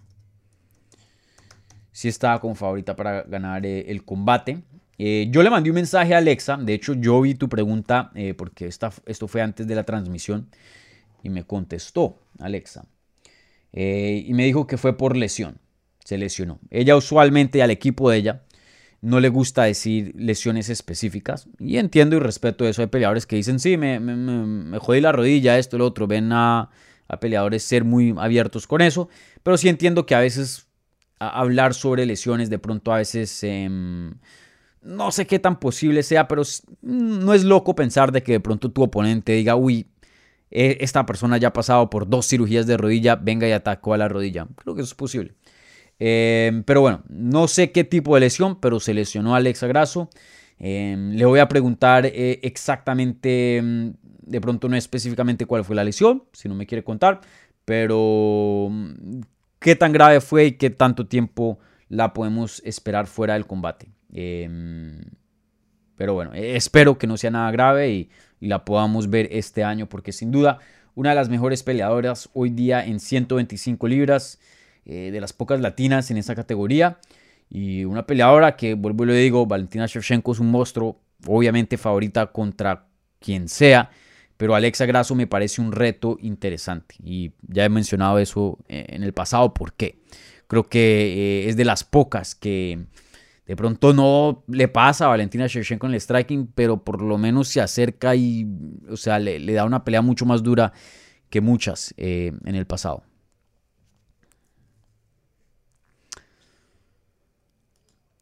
sí 1.92 2.10
estaba 2.10 2.40
como 2.40 2.54
favorita 2.54 2.96
para 2.96 3.24
ganar 3.24 3.66
eh, 3.66 3.86
el 3.90 4.06
combate. 4.06 4.62
yo 5.00 5.42
le 5.42 5.50
mandé 5.50 5.72
un 5.72 5.76
mensaje 5.76 6.14
a 6.14 6.20
Alexa. 6.20 6.58
De 6.58 6.76
hecho, 6.76 6.94
yo 6.94 7.22
vi 7.22 7.34
tu 7.34 7.50
pregunta 7.50 8.12
porque 8.38 8.68
esta, 8.68 8.92
esto 9.08 9.28
fue 9.28 9.42
antes 9.42 9.66
de 9.66 9.74
la 9.74 9.84
transmisión. 9.84 10.48
Y 11.24 11.30
me 11.30 11.44
contestó 11.44 12.20
Alexa. 12.38 12.86
Eh, 13.74 14.24
y 14.26 14.34
me 14.34 14.46
dijo 14.46 14.68
que 14.68 14.78
fue 14.78 14.98
por 14.98 15.16
lesión. 15.16 15.60
Se 16.04 16.18
lesionó. 16.18 16.60
Ella 16.70 16.96
usualmente 16.96 17.62
al 17.62 17.72
equipo 17.72 18.10
de 18.10 18.18
ella 18.18 18.44
no 19.02 19.20
le 19.20 19.30
gusta 19.30 19.64
decir 19.64 20.14
lesiones 20.16 20.70
específicas. 20.70 21.48
Y 21.60 21.78
entiendo 21.78 22.16
y 22.16 22.20
respeto 22.20 22.68
eso. 22.68 22.82
Hay 22.82 22.88
peleadores 22.88 23.26
que 23.26 23.36
dicen, 23.36 23.60
sí, 23.60 23.78
me, 23.78 24.00
me, 24.00 24.80
jodí 24.80 25.02
la 25.02 25.12
rodilla, 25.12 25.58
esto, 25.58 25.78
lo 25.78 25.86
otro. 25.86 26.08
Ven 26.08 26.32
a, 26.32 26.70
peleadores 27.20 27.64
ser 27.64 27.84
muy 27.84 28.16
abiertos 28.18 28.68
con 28.68 28.82
eso. 28.82 29.10
Pero 29.44 29.58
sí 29.58 29.70
entiendo 29.70 30.06
que 30.06 30.16
a 30.16 30.20
veces 30.20 30.68
hablar 31.20 31.74
sobre 31.74 32.06
lesiones 32.06 32.50
de 32.50 32.60
pronto 32.60 32.94
a 32.94 32.98
veces... 32.98 33.44
Em, 33.44 34.16
no 34.82 35.12
sé 35.12 35.28
qué 35.28 35.38
tan 35.38 35.60
posible 35.60 36.02
sea, 36.02 36.28
pero 36.30 36.44
no 36.82 37.34
es 37.34 37.44
loco 37.44 37.76
pensar 37.76 38.12
de 38.14 38.24
que 38.24 38.34
de 38.34 38.40
pronto 38.40 38.72
tu 38.72 38.84
oponente 38.84 39.34
diga, 39.34 39.56
uy, 39.56 39.88
esta 40.50 41.06
persona 41.06 41.38
ya 41.38 41.50
ha 41.50 41.54
pasado 41.54 41.90
por 41.90 42.08
dos 42.08 42.28
cirugías 42.28 42.68
de 42.68 42.78
rodilla, 42.78 43.16
venga 43.16 43.48
y 43.48 43.52
atacó 43.52 43.94
a 43.94 43.98
la 43.98 44.08
rodilla. 44.08 44.48
Creo 44.56 44.76
que 44.76 44.82
eso 44.82 44.92
es 44.92 44.96
posible. 44.96 45.36
Em, 46.00 46.64
pero 46.64 46.82
bueno, 46.82 47.04
no 47.10 47.48
sé 47.48 47.72
qué 47.72 47.84
tipo 47.84 48.14
de 48.16 48.22
lesión, 48.22 48.60
pero 48.60 48.80
se 48.80 48.94
lesionó 48.94 49.34
a 49.34 49.38
Alexa 49.38 49.68
Grasso. 49.68 50.10
Em, 50.60 51.12
le 51.12 51.26
voy 51.26 51.40
a 51.40 51.48
preguntar 51.48 52.06
eh, 52.06 52.40
exactamente, 52.44 53.58
em, 53.58 53.94
de 54.22 54.42
pronto 54.42 54.70
no 54.70 54.76
específicamente 54.76 55.46
cuál 55.46 55.64
fue 55.64 55.76
la 55.76 55.84
lesión, 55.84 56.24
si 56.34 56.50
no 56.50 56.56
me 56.56 56.66
quiere 56.66 56.84
contar, 56.84 57.22
pero 57.66 58.72
qué 59.60 59.76
tan 59.76 59.92
grave 59.92 60.22
fue 60.22 60.46
y 60.46 60.52
qué 60.54 60.70
tanto 60.70 61.08
tiempo 61.08 61.60
la 61.90 62.14
podemos 62.14 62.62
esperar 62.66 63.08
fuera 63.08 63.34
del 63.34 63.46
combate. 63.48 63.90
pero 65.96 66.14
bueno, 66.14 66.32
espero 66.34 66.98
que 66.98 67.08
no 67.08 67.18
sea 67.18 67.32
nada 67.32 67.52
grave 67.52 67.90
y 67.90 68.10
y 68.40 68.48
la 68.48 68.66
podamos 68.66 69.10
ver 69.10 69.30
este 69.32 69.64
año 69.64 69.88
porque 69.88 70.12
sin 70.12 70.32
duda 70.32 70.60
una 70.96 71.12
de 71.12 71.16
las 71.16 71.30
mejores 71.30 71.62
peleadoras 71.62 72.30
hoy 72.34 72.50
día 72.50 72.84
en 72.84 73.00
125 73.00 73.88
libras, 73.88 74.40
eh, 74.86 75.12
de 75.12 75.22
las 75.22 75.32
pocas 75.32 75.62
latinas 75.62 76.10
en 76.10 76.18
esa 76.18 76.34
categoría 76.34 76.98
y 77.50 77.86
una 77.86 78.08
peleadora 78.08 78.56
que, 78.56 78.74
vuelvo 78.74 79.04
y 79.04 79.08
le 79.08 79.14
digo, 79.14 79.46
Valentina 79.46 79.86
Shevchenko 79.86 80.32
es 80.32 80.40
un 80.40 80.50
monstruo, 80.50 81.00
obviamente 81.28 81.78
favorita 81.78 82.28
contra 82.28 82.88
quien 83.20 83.48
sea, 83.48 83.92
pero 84.38 84.56
Alexa 84.56 84.86
Grasso 84.86 85.14
me 85.14 85.28
parece 85.28 85.62
un 85.62 85.72
reto 85.72 86.18
interesante 86.20 86.96
y 87.04 87.32
ya 87.48 87.66
he 87.66 87.70
mencionado 87.70 88.18
eso 88.18 88.58
eh, 88.68 88.86
en 88.90 89.04
el 89.04 89.14
pasado, 89.14 89.54
¿por 89.54 89.74
qué? 89.74 90.00
Creo 90.48 90.64
que 90.64 90.80
eh, 90.80 91.50
es 91.50 91.58
de 91.58 91.66
las 91.66 91.84
pocas 91.84 92.34
que 92.34 92.86
de 93.48 93.56
pronto 93.56 93.94
no 93.94 94.44
le 94.48 94.68
pasa 94.68 95.06
a 95.06 95.08
Valentina 95.08 95.48
Shevchenko 95.48 95.88
en 95.88 95.94
el 95.94 96.02
striking, 96.02 96.52
pero 96.54 96.84
por 96.84 97.02
lo 97.02 97.18
menos 97.18 97.48
se 97.48 97.62
acerca 97.62 98.14
y, 98.14 98.46
o 98.90 98.98
sea, 98.98 99.20
le, 99.20 99.40
da 99.54 99.64
una 99.64 99.86
pelea 99.86 100.02
mucho 100.02 100.26
más 100.26 100.44
dura 100.44 100.74
que 101.30 101.40
muchas 101.40 101.94
eh, 101.96 102.34
en 102.44 102.56
el 102.56 102.68
pasado. 102.68 103.04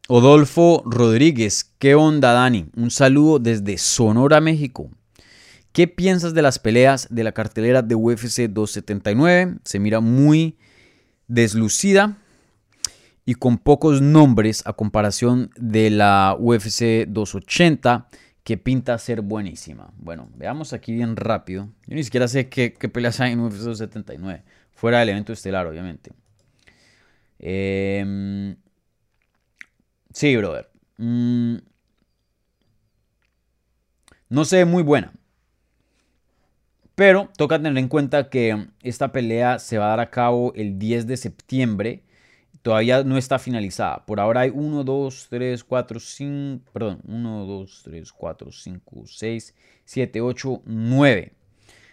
Odolfo 0.08 0.84
Rodríguez, 0.86 1.74
¿qué 1.80 1.96
onda 1.96 2.32
Dani? 2.32 2.66
Un 2.76 2.92
saludo 2.92 3.40
desde 3.40 3.78
Sonora, 3.78 4.40
México. 4.40 4.90
¿Qué 5.72 5.88
piensas 5.88 6.34
de 6.34 6.42
las 6.42 6.60
peleas 6.60 7.08
de 7.10 7.24
la 7.24 7.32
cartelera 7.32 7.82
de 7.82 7.96
UFC 7.96 8.42
279? 8.42 9.56
Se 9.64 9.80
mira 9.80 9.98
muy 9.98 10.56
deslucida 11.26 12.18
y 13.26 13.34
con 13.34 13.58
pocos 13.58 14.00
nombres 14.00 14.62
a 14.66 14.72
comparación 14.72 15.50
de 15.56 15.90
la 15.90 16.36
UFC 16.38 17.06
280 17.08 18.06
que 18.44 18.56
pinta 18.56 18.96
ser 18.98 19.20
buenísima. 19.20 19.92
Bueno, 19.98 20.30
veamos 20.36 20.72
aquí 20.72 20.92
bien 20.94 21.16
rápido. 21.16 21.68
Yo 21.88 21.96
ni 21.96 22.04
siquiera 22.04 22.28
sé 22.28 22.48
qué, 22.48 22.70
peleas 22.70 23.20
hay 23.20 23.32
en 23.32 23.40
UFC 23.40 23.56
279, 23.56 24.44
fuera 24.70 25.00
del 25.00 25.08
evento 25.08 25.32
estelar, 25.32 25.66
obviamente. 25.66 26.12
Em, 27.40 28.54
sí, 30.12 30.36
brother. 30.36 30.70
Mm, 30.98 31.56
no 34.28 34.44
sé, 34.44 34.64
muy 34.64 34.84
buena. 34.84 35.12
Pero 36.94 37.28
toca 37.36 37.58
tener 37.58 37.76
en 37.76 37.88
cuenta 37.88 38.30
que 38.30 38.68
esta 38.82 39.10
pelea 39.10 39.58
se 39.58 39.78
va 39.78 39.86
a 39.86 39.88
dar 39.88 40.00
a 40.00 40.10
cabo 40.10 40.52
el 40.54 40.78
10 40.78 41.08
de 41.08 41.16
septiembre 41.16 42.05
todavía 42.66 43.04
no 43.04 43.16
está 43.16 43.38
finalizada. 43.38 44.04
Por 44.06 44.18
ahora 44.18 44.40
hay 44.40 44.50
1, 44.52 44.82
2, 44.82 45.26
3, 45.30 45.62
4, 45.62 46.00
5, 46.00 46.72
perdón, 46.72 47.00
1, 47.06 47.46
2, 47.46 47.82
3, 47.84 48.12
4, 48.12 48.50
5, 48.50 49.02
6, 49.06 49.54
7, 49.84 50.20
8, 50.20 50.62
9. 50.64 51.32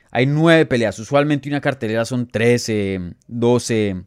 Hay 0.09 0.25
9 0.25 0.65
peleas. 0.65 0.97
Usualmente 0.97 1.47
una 1.47 1.61
cartelera 1.61 2.05
son 2.05 2.27
13, 2.27 3.13
12, 3.27 4.03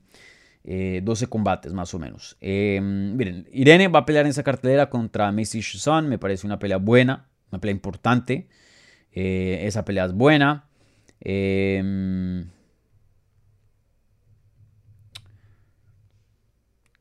eh, 0.64 1.00
12 1.04 1.26
combates 1.28 1.72
más 1.72 1.94
o 1.94 2.00
menos. 2.00 2.36
Eh, 2.40 2.80
miren, 2.82 3.46
Irene 3.52 3.86
va 3.86 4.00
a 4.00 4.04
pelear 4.04 4.24
en 4.24 4.30
esa 4.30 4.42
cartelera 4.42 4.90
contra 4.90 5.30
Macy 5.30 5.60
Shazan. 5.60 6.08
Me 6.08 6.18
parece 6.18 6.48
una 6.48 6.58
pelea 6.58 6.78
buena, 6.78 7.28
una 7.52 7.60
pelea 7.60 7.76
importante. 7.76 8.48
Eh, 9.12 9.60
esa 9.62 9.84
pelea 9.84 10.06
es 10.06 10.12
buena. 10.14 10.68
Eh, 11.20 12.44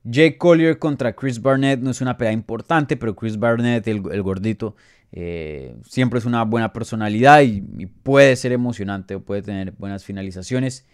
Jake 0.06 0.38
Collier 0.38 0.78
contra 0.78 1.14
Chris 1.14 1.41
Barnett 1.41 1.80
no 1.80 1.89
es 1.89 1.99
una 1.99 2.16
pelea 2.16 2.32
importante, 2.32 2.95
pero 2.95 3.16
Chris 3.16 3.39
Barnett, 3.39 3.88
el, 3.88 4.01
gordito, 4.22 4.76
eh, 5.12 5.76
siempre 5.84 6.20
es 6.20 6.26
una 6.26 6.43
buena 6.43 6.72
personalidad 6.72 7.41
y, 7.41 7.62
puede 8.03 8.36
ser 8.36 8.51
emocionante 8.51 9.16
o 9.16 9.22
puede 9.22 9.41
tener 9.41 9.72
buenas 9.72 10.06
finalizaciones. 10.06 10.86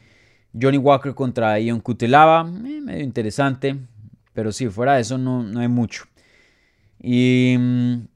Johnny 0.59 0.77
Walker 0.77 1.13
contra 1.13 1.59
Ion 1.59 1.81
Kutelava, 1.81 2.49
eh, 2.65 2.81
medio 2.81 3.03
interesante, 3.03 3.75
pero 4.33 4.53
sí, 4.53 4.69
fuera 4.69 4.95
de 4.95 5.01
eso 5.01 5.17
no, 5.17 5.43
no 5.43 5.59
hay 5.59 5.67
mucho. 5.67 6.05
Y, 7.03 7.57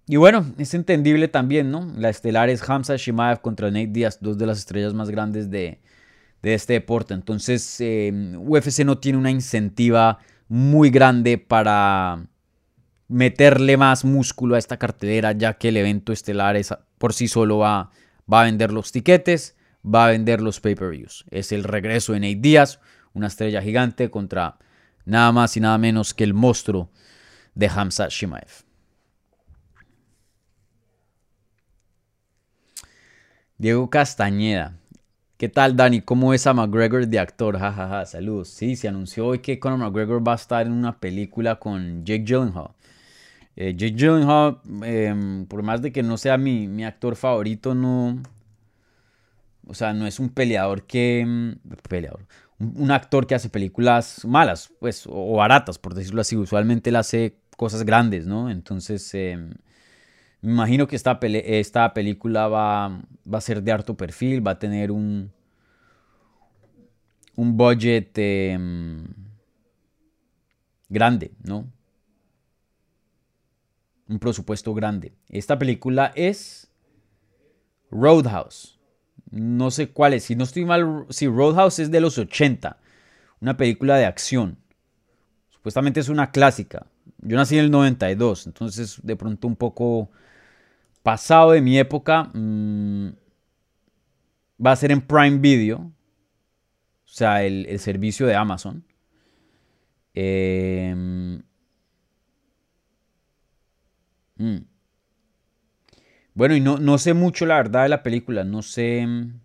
y, 0.08 0.16
bueno, 0.16 0.46
es 0.58 0.74
entendible 0.76 1.28
también, 1.28 1.72
¿no? 1.72 1.92
La 1.98 2.10
estelar 2.10 2.50
es 2.50 2.68
Hamza 2.70 2.96
Shimaev 2.96 3.42
contra 3.42 3.70
Nate 3.70 3.88
Diaz, 3.88 4.20
dos 4.22 4.38
de 4.38 4.46
las 4.46 4.60
estrellas 4.60 4.94
más 4.94 5.10
grandes 5.10 5.50
de, 5.50 5.80
este 6.42 6.74
deporte. 6.74 7.14
Entonces, 7.14 7.82
eh, 7.82 8.14
UFC 8.38 8.86
no 8.86 9.00
tiene 9.00 9.18
una 9.18 9.32
incentiva 9.32 10.20
muy 10.48 10.90
grande 10.90 11.38
para 11.38 12.28
meterle 13.08 13.78
más 13.78 14.06
músculo 14.06 14.56
a 14.56 14.60
esta 14.60 14.78
cartelera, 14.78 15.32
ya 15.32 15.54
que 15.54 15.70
el 15.70 15.78
evento 15.78 16.12
estelar 16.12 16.58
por 16.98 17.14
sí 17.14 17.28
solo 17.28 17.60
va, 17.60 17.92
va 18.32 18.42
a 18.42 18.46
vender 18.46 18.72
los 18.72 18.92
tiquetes, 18.92 19.56
va 19.86 20.06
a 20.06 20.10
vender 20.10 20.42
los 20.42 20.60
pay-per-views. 20.60 21.26
Es 21.30 21.52
el 21.52 21.64
regreso 21.64 22.14
de 22.14 22.20
Nate 22.20 22.36
Díaz, 22.36 22.80
una 23.14 23.28
estrella 23.28 23.62
gigante 23.62 24.10
contra 24.10 24.58
nada 25.06 25.32
más 25.32 25.56
y 25.58 25.60
nada 25.60 25.78
menos 25.78 26.14
que 26.14 26.24
el 26.24 26.34
monstruo 26.34 26.90
de 27.54 27.70
Hamza 27.70 28.08
Shimaev. 28.10 28.66
Diego 33.58 33.90
Castañeda. 33.90 34.78
¿Qué 35.38 35.50
tal, 35.50 35.76
Dani? 35.76 36.00
¿Cómo 36.00 36.34
es 36.34 36.48
a 36.48 36.54
McGregor 36.54 37.08
de 37.08 37.20
actor? 37.20 37.60
Jajaja, 37.60 37.90
ja, 37.90 38.00
ja. 38.00 38.06
saludos. 38.06 38.48
Sí, 38.48 38.78
se 38.78 38.88
anunció 38.88 39.28
hoy 39.28 39.40
que 39.40 39.60
Conor 39.60 39.80
McGregor 39.80 40.26
va 40.26 40.32
a 40.32 40.36
estar 40.36 40.66
en 40.66 40.72
una 40.72 40.98
película 40.98 41.60
con 41.60 42.06
Jake 42.06 42.24
Gyllenhaal. 42.24 42.70
Eh, 43.58 43.74
Jake 43.76 43.96
Gyllenhaal, 43.98 44.62
em, 44.84 45.46
por 45.46 45.62
más 45.62 45.82
de 45.82 45.92
que 45.92 46.04
no 46.04 46.18
sea 46.18 46.38
mi, 46.38 46.86
actor 46.86 47.18
favorito, 47.18 47.76
no... 47.76 48.24
O 49.68 49.74
sea, 49.74 49.94
no 49.94 50.08
es 50.08 50.22
un 50.22 50.30
peleador 50.30 50.84
que... 50.84 51.20
Em, 51.20 51.58
peleador. 51.90 52.26
Un, 52.60 52.90
actor 52.92 53.28
que 53.28 53.36
hace 53.36 53.50
películas 53.50 54.24
malas, 54.24 54.72
pues, 54.80 55.04
o, 55.06 55.36
baratas, 55.36 55.78
por 55.80 55.96
decirlo 55.96 56.22
así. 56.22 56.38
Usualmente 56.38 56.92
él 56.92 56.96
hace 56.96 57.36
cosas 57.58 57.84
grandes, 57.84 58.26
¿no? 58.26 58.50
Entonces... 58.50 59.14
Em, 59.14 59.52
me 60.46 60.52
imagino 60.52 60.88
que 60.88 60.96
esta, 60.96 61.18
esta 61.22 61.94
película 61.94 62.48
va, 62.48 63.02
va, 63.32 63.38
a 63.38 63.42
ser 63.42 63.64
de 63.64 63.72
harto 63.72 63.98
perfil, 63.98 64.46
va 64.46 64.52
a 64.52 64.60
tener 64.60 64.92
un, 64.92 65.32
un 67.36 67.58
budget 67.58 68.12
em, 68.16 69.08
grande, 70.88 71.32
¿no? 71.44 71.68
Un 74.08 74.20
presupuesto 74.20 74.76
grande. 74.76 75.14
Esta 75.30 75.58
película 75.58 76.12
es 76.16 76.72
Roadhouse. 77.90 78.80
No 79.32 79.72
sé 79.72 79.90
cuál 79.90 80.14
es. 80.14 80.26
Si 80.26 80.36
no 80.36 80.44
estoy 80.44 80.64
mal, 80.64 81.08
si 81.10 81.28
Roadhouse 81.28 81.80
es 81.80 81.90
de 81.90 82.02
los 82.02 82.20
80. 82.20 82.78
Una 83.42 83.58
película 83.58 83.98
de 83.98 84.06
acción. 84.06 84.60
Supuestamente 85.50 86.02
es 86.02 86.10
una 86.10 86.30
clásica. 86.30 86.86
Yo 87.18 87.36
nací 87.36 87.58
en 87.58 87.66
el 87.66 87.72
92, 87.72 88.46
entonces 88.46 89.00
de 89.02 89.16
pronto 89.16 89.48
un 89.48 89.56
poco 89.56 90.12
pasado 91.06 91.52
de 91.52 91.62
mi 91.62 91.78
época. 91.78 92.32
Mm, 92.34 93.10
va 94.66 94.72
a 94.72 94.76
ser 94.76 94.92
en 94.92 95.02
Prime 95.02 95.38
Video. 95.38 95.78
O 97.06 97.08
sea, 97.08 97.44
el, 97.44 97.80
servicio 97.80 98.26
de 98.26 98.36
Amazon. 98.36 98.84
Em, 100.16 101.44
mm. 104.38 104.58
Bueno, 106.34 106.56
y 106.56 106.62
no, 106.62 106.78
no, 106.80 106.98
sé 106.98 107.14
mucho 107.14 107.46
la 107.46 107.58
verdad 107.58 107.84
de 107.84 107.90
la 107.90 108.04
película. 108.04 108.44
No 108.44 108.62
sé. 108.64 109.06
Mm. 109.06 109.42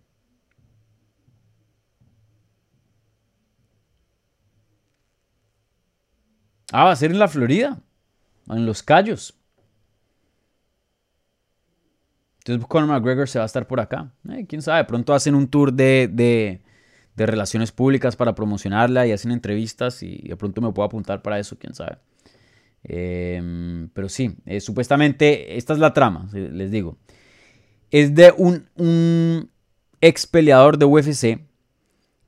Ah, 6.73 6.85
va 6.85 6.91
a 6.91 6.95
ser 6.95 7.11
en 7.11 7.19
la 7.19 7.27
Florida. 7.27 7.79
En 8.49 8.65
Los 8.65 8.81
Cayos. 8.81 9.40
Entonces 12.41 12.65
Conor 12.67 12.89
McGregor 12.89 13.29
se 13.29 13.37
va 13.37 13.43
a 13.43 13.45
estar 13.45 13.67
por 13.67 13.79
acá. 13.79 14.11
Eh, 14.29 14.45
quién 14.47 14.63
sabe, 14.63 14.83
pronto 14.85 15.13
hacen 15.13 15.35
un 15.35 15.47
tour 15.47 15.71
de, 15.71 16.09
de, 16.11 16.61
relaciones 17.15 17.71
públicas 17.71 18.15
para 18.15 18.33
promocionarla 18.33 19.05
y 19.05 19.11
hacen 19.11 19.31
entrevistas 19.31 20.01
y 20.01 20.27
de 20.27 20.35
pronto 20.35 20.59
me 20.59 20.71
puedo 20.71 20.87
apuntar 20.87 21.21
para 21.21 21.37
eso, 21.37 21.55
quién 21.59 21.75
sabe. 21.75 21.99
Em, 22.83 23.89
pero 23.93 24.09
sí, 24.09 24.35
eh, 24.47 24.59
supuestamente 24.59 25.55
esta 25.55 25.73
es 25.73 25.79
la 25.79 25.93
trama, 25.93 26.27
les 26.33 26.71
digo. 26.71 26.97
Es 27.91 28.15
de 28.15 28.33
un, 28.35 28.67
un 28.75 29.51
ex 29.99 30.25
peleador 30.25 30.79
de 30.79 30.85
UFC 30.85 31.41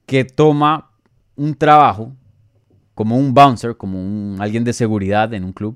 que 0.06 0.26
toma 0.26 0.92
un 1.36 1.56
trabajo 1.56 2.16
como 2.94 3.18
un 3.18 3.34
bouncer, 3.34 3.76
como 3.78 4.00
un, 4.00 4.38
alguien 4.40 4.64
de 4.64 4.74
seguridad 4.74 5.34
en 5.34 5.44
un 5.44 5.54
club, 5.54 5.76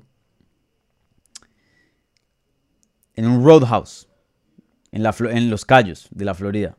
en 3.16 3.26
un 3.26 3.44
roadhouse 3.44 4.08
en, 4.98 5.50
los 5.50 5.64
Cayos 5.64 6.08
de 6.10 6.24
la 6.24 6.34
Florida. 6.34 6.76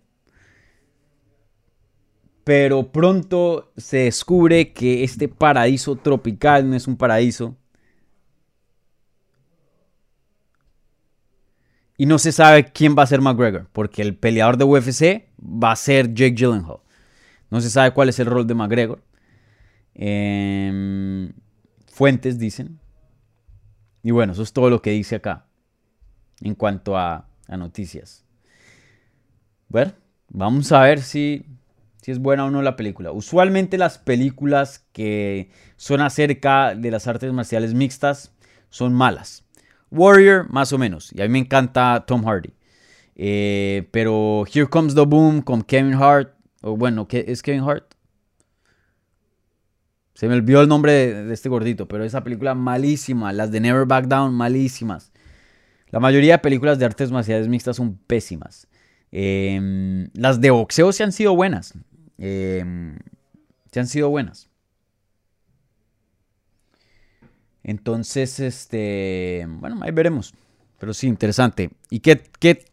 Pero 2.43 2.91
pronto 2.91 3.72
se 3.78 3.97
descubre 4.05 4.74
que 4.74 5.03
este 5.03 5.28
paraíso 5.28 5.95
tropical 5.95 6.70
no 6.70 6.76
es 6.76 6.88
un 6.88 6.97
paraíso. 6.97 7.55
Y 11.97 12.05
no 12.05 12.17
se 12.17 12.32
sabe 12.32 12.72
quién 12.72 12.95
va 12.97 13.03
a 13.03 13.07
ser 13.07 13.22
McGregor, 13.22 13.67
porque 13.74 14.01
el 14.01 14.15
peleador 14.15 14.57
de 14.57 14.63
UFC 14.63 15.28
va 15.38 15.74
a 15.74 15.76
ser 15.76 16.13
Jake 16.13 16.36
Gyllenhaal. 16.36 16.80
No 17.51 17.61
se 17.61 17.70
sabe 17.70 17.91
cuál 17.91 18.09
es 18.09 18.20
el 18.20 18.28
rol 18.28 18.47
de 18.47 18.55
McGregor. 18.55 19.03
Em, 19.93 21.34
fuentes 21.88 22.39
dicen. 22.39 22.80
Y 24.01 24.11
bueno, 24.11 24.32
eso 24.34 24.43
es 24.43 24.53
todo 24.53 24.70
lo 24.70 24.82
que 24.82 24.91
dice 24.91 25.15
acá 25.15 25.45
en 26.41 26.55
cuanto 26.55 26.97
a 26.97 27.28
a 27.50 27.58
noticias. 27.58 28.24
Bueno, 29.68 29.93
vamos 30.30 30.72
a 30.72 30.82
ver 30.82 31.02
si, 31.02 31.45
si 32.02 32.12
es 32.12 32.20
buena 32.20 32.45
o 32.45 32.52
no 32.52 32.62
la 32.62 32.76
película. 32.76 33.12
Usualmente 33.12 33.78
las 33.78 33.97
películas 33.97 34.86
que 34.93 35.50
son 35.76 36.02
acerca 36.02 36.76
de 36.76 36.91
las 36.91 37.08
artes 37.08 37.34
marciales 37.34 37.74
mixtas 37.74 38.32
son 38.70 38.93
malas. 38.93 39.43
Warrior, 39.91 40.50
más 40.50 40.72
o 40.72 40.78
menos. 40.78 41.12
Y 41.14 41.22
a 41.22 41.26
mí 41.26 41.30
me 41.30 41.39
encanta 41.39 42.06
Tom 42.08 42.24
Hardy. 42.24 42.54
Eh, 43.16 43.88
pero 43.91 44.45
Here 44.52 44.68
Comes 44.68 44.95
the 44.95 45.06
Boom 45.06 45.41
con 45.41 45.64
Kevin 45.64 45.95
Hart. 45.95 46.34
O 46.62 46.78
bueno, 46.78 47.08
¿qué 47.08 47.26
es 47.28 47.41
Kevin 47.41 47.62
Hart? 47.62 47.93
Se 50.14 50.28
me 50.28 50.36
olvidó 50.36 50.62
el 50.62 50.68
nombre 50.68 50.91
de, 50.91 51.24
de, 51.26 51.34
este 51.34 51.47
gordito, 51.47 51.88
pero 51.88 52.04
esa 52.04 52.24
película 52.24 52.54
malísima. 52.54 53.32
Las 53.34 53.52
de 53.52 53.62
Never 53.62 53.86
Back 53.86 54.08
Down, 54.08 54.34
malísimas. 54.34 55.09
La 55.89 55.99
mayoría 55.99 56.33
de 56.33 56.39
películas 56.39 56.79
de 56.79 56.85
artes 56.85 57.11
marciales 57.11 57.47
mixtas 57.47 57.77
son 57.77 57.97
pésimas. 57.97 58.67
Em, 59.11 60.09
las 60.13 60.39
de 60.39 60.51
boxeo 60.51 60.91
se 60.91 61.03
han 61.03 61.11
sido 61.11 61.35
buenas. 61.35 61.73
Em, 62.17 62.97
se 63.71 63.79
han 63.79 63.87
sido 63.87 64.09
buenas. 64.09 64.49
Entonces, 67.63 68.39
este, 68.39 69.45
bueno, 69.47 69.79
ahí 69.81 69.91
veremos. 69.91 70.33
Pero 70.79 70.93
sí, 70.93 71.07
interesante. 71.07 71.71
¿Y 71.89 71.99
qué, 71.99 72.23
qué, 72.39 72.65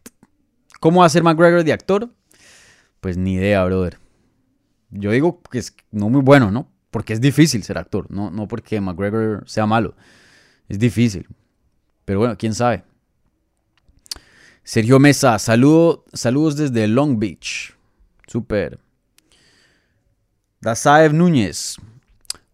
cómo 0.79 1.01
va 1.01 1.07
a 1.07 1.09
ser 1.09 1.23
McGregor 1.23 1.63
de 1.63 1.73
actor? 1.73 2.09
Pues 3.01 3.17
ni 3.17 3.33
idea, 3.33 3.63
brother. 3.65 3.99
Yo 4.89 5.11
digo 5.11 5.41
que 5.51 5.59
es 5.59 5.75
no 5.91 6.09
muy 6.09 6.21
bueno, 6.21 6.51
¿no? 6.51 6.71
Porque 6.91 7.13
es 7.13 7.21
difícil 7.21 7.63
ser 7.63 7.77
actor, 7.77 8.09
no, 8.09 8.31
no 8.31 8.47
porque 8.47 8.79
McGregor 8.79 9.43
sea 9.45 9.65
malo. 9.65 9.95
Es 10.69 10.79
difícil. 10.79 11.27
Pero 12.05 12.19
bueno, 12.19 12.37
quién 12.37 12.55
sabe. 12.55 12.83
Sergio 14.67 14.99
Mesa, 14.99 15.39
saludo, 15.39 16.03
saludos 16.11 16.57
desde 16.57 16.89
Long 16.89 17.17
Beach. 17.17 17.73
Super. 18.27 18.77
Dasaev 20.59 21.13
Núñez. 21.13 21.77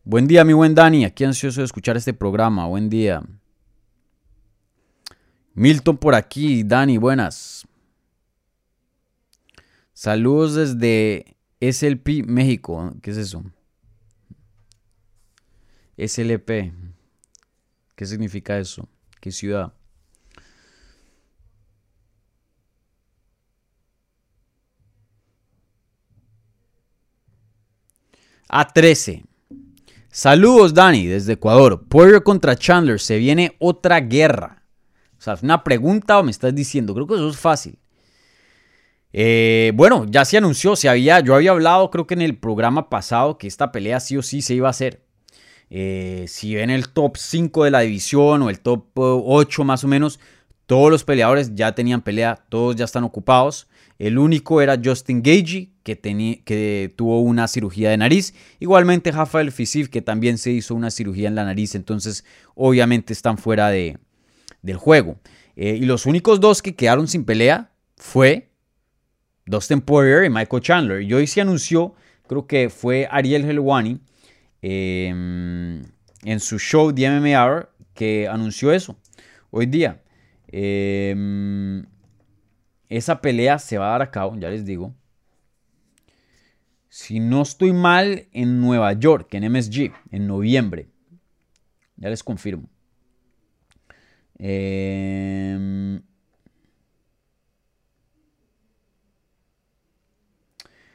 Buen 0.04 0.28
día, 0.28 0.46
mi 0.46 0.54
buen 0.54 0.76
Dani. 0.76 1.06
Aquí 1.06 1.24
ansioso 1.24 1.62
de 1.62 1.66
escuchar 1.66 1.98
este 1.98 2.14
programa. 2.14 2.68
Buen 2.68 2.88
día. 2.88 3.24
Milton 5.56 5.98
por 5.98 6.14
aquí. 6.14 6.62
Dani, 6.62 7.00
buenas. 7.00 7.66
Saludos 9.94 10.54
desde 10.54 11.36
SLP 11.60 12.28
México. 12.28 12.94
¿Qué 13.02 13.10
es 13.10 13.18
eso? 13.18 13.44
SLP. 15.98 16.76
¿Qué 17.96 18.06
significa 18.06 18.60
eso? 18.60 18.88
¿Qué 19.20 19.32
ciudad? 19.32 19.74
A13. 28.50 29.24
Saludos, 30.10 30.74
Dani, 30.74 31.08
desde 31.08 31.34
Ecuador. 31.34 31.86
Poirier 31.88 32.24
contra 32.24 32.56
Chandler. 32.56 33.00
Se 33.00 33.18
viene 33.18 33.56
otra 33.60 34.00
guerra. 34.00 34.64
O 35.18 35.22
sea, 35.22 35.38
una 35.42 35.64
pregunta 35.64 36.20
o 36.20 36.24
me 36.24 36.32
estás 36.32 36.54
diciendo. 36.54 36.94
Creo 36.94 37.08
que 37.08 37.16
eso 37.16 37.30
es 37.30 37.38
fácil. 37.38 37.80
Eh, 39.14 39.72
bueno, 39.76 40.06
ya 40.10 40.26
se 40.26 40.38
anunció, 40.38 40.76
se 40.76 40.90
había, 40.90 41.20
yo 41.20 41.36
había 41.36 41.52
hablado 41.52 41.92
creo 41.92 42.08
que 42.08 42.16
en 42.16 42.24
el 42.24 42.36
programa 42.36 42.90
pasado 42.90 43.38
que 43.38 43.46
esta 43.46 43.72
pelea 43.72 44.00
sí 44.00 44.18
o 44.18 44.24
sí 44.24 44.42
se 44.42 44.56
iba 44.56 44.68
a 44.68 44.72
hacer. 44.72 45.04
Eh, 45.70 46.26
si 46.28 46.56
ven 46.56 46.72
el 46.72 46.90
top 46.90 47.18
5 47.18 47.64
de 47.64 47.72
la 47.72 47.82
división 47.82 48.42
o 48.42 48.50
el 48.50 48.60
top 48.60 48.86
8 48.96 49.62
eh, 49.62 49.66
más 49.66 49.84
o 49.84 49.88
menos, 49.88 50.20
todos 50.66 50.90
los 50.92 51.04
peleadores 51.04 51.54
ya 51.54 51.76
tenían 51.76 52.02
pelea, 52.02 52.44
todos 52.50 52.76
ya 52.76 52.86
están 52.86 53.04
ocupados. 53.04 53.68
El 54.04 54.18
único 54.18 54.62
era 54.62 54.78
Justin 54.84 55.24
Gagey, 55.24 55.72
que, 55.82 55.98
que 56.44 56.94
tuvo 56.98 57.22
una 57.22 57.48
cirugía 57.48 57.90
de 57.90 57.96
nariz. 57.96 58.34
Igualmente 58.60 59.14
Rafael 59.14 59.50
Fisif, 59.54 59.88
que 59.88 60.02
también 60.02 60.38
se 60.38 60.52
hizo 60.52 60.76
una 60.76 60.92
cirugía 60.92 61.30
en 61.30 61.36
la 61.36 61.46
nariz. 61.46 61.74
Entonces, 61.74 62.26
obviamente 62.54 63.14
están 63.14 63.38
fuera 63.38 63.70
de, 63.70 63.98
del 64.62 64.76
juego. 64.76 65.22
y 65.56 65.86
los 65.86 66.06
únicos 66.06 66.42
dos 66.42 66.62
que 66.62 66.76
quedaron 66.76 67.08
sin 67.08 67.24
pelea 67.24 67.72
fue 67.96 68.50
Dustin 69.46 69.80
Poirier 69.80 70.26
y 70.26 70.30
Michael 70.30 70.62
Chandler. 70.62 71.02
Y 71.02 71.14
hoy 71.14 71.26
se 71.26 71.40
anunció, 71.40 71.96
creo 72.28 72.46
que 72.46 72.70
fue 72.70 73.08
Ariel 73.10 73.46
Helwani, 73.46 74.02
em, 74.62 75.82
en 76.26 76.40
su 76.42 76.60
show 76.60 76.92
MMA 76.92 77.42
Hour, 77.42 77.72
que 77.94 78.28
anunció 78.28 78.74
eso 78.74 78.98
hoy 79.50 79.66
día. 79.66 80.02
Em, 80.50 81.86
esa 82.98 83.22
pelea 83.22 83.60
se 83.60 83.78
va 83.78 83.88
a 83.88 83.92
dar 83.92 84.02
a 84.04 84.12
cabo, 84.12 84.38
ya 84.38 84.50
les 84.50 84.66
digo. 84.66 84.94
Si 86.90 87.20
no 87.20 87.42
estoy 87.42 87.74
mal, 87.74 88.28
en 88.32 88.62
Nueva 88.62 88.94
York, 88.94 89.34
en 89.34 89.44
MSG, 89.52 89.92
en 90.12 90.28
noviembre. 90.28 90.88
Ya 91.98 92.10
les 92.10 92.24
confirmo. 92.24 92.70
Eh, 94.38 96.00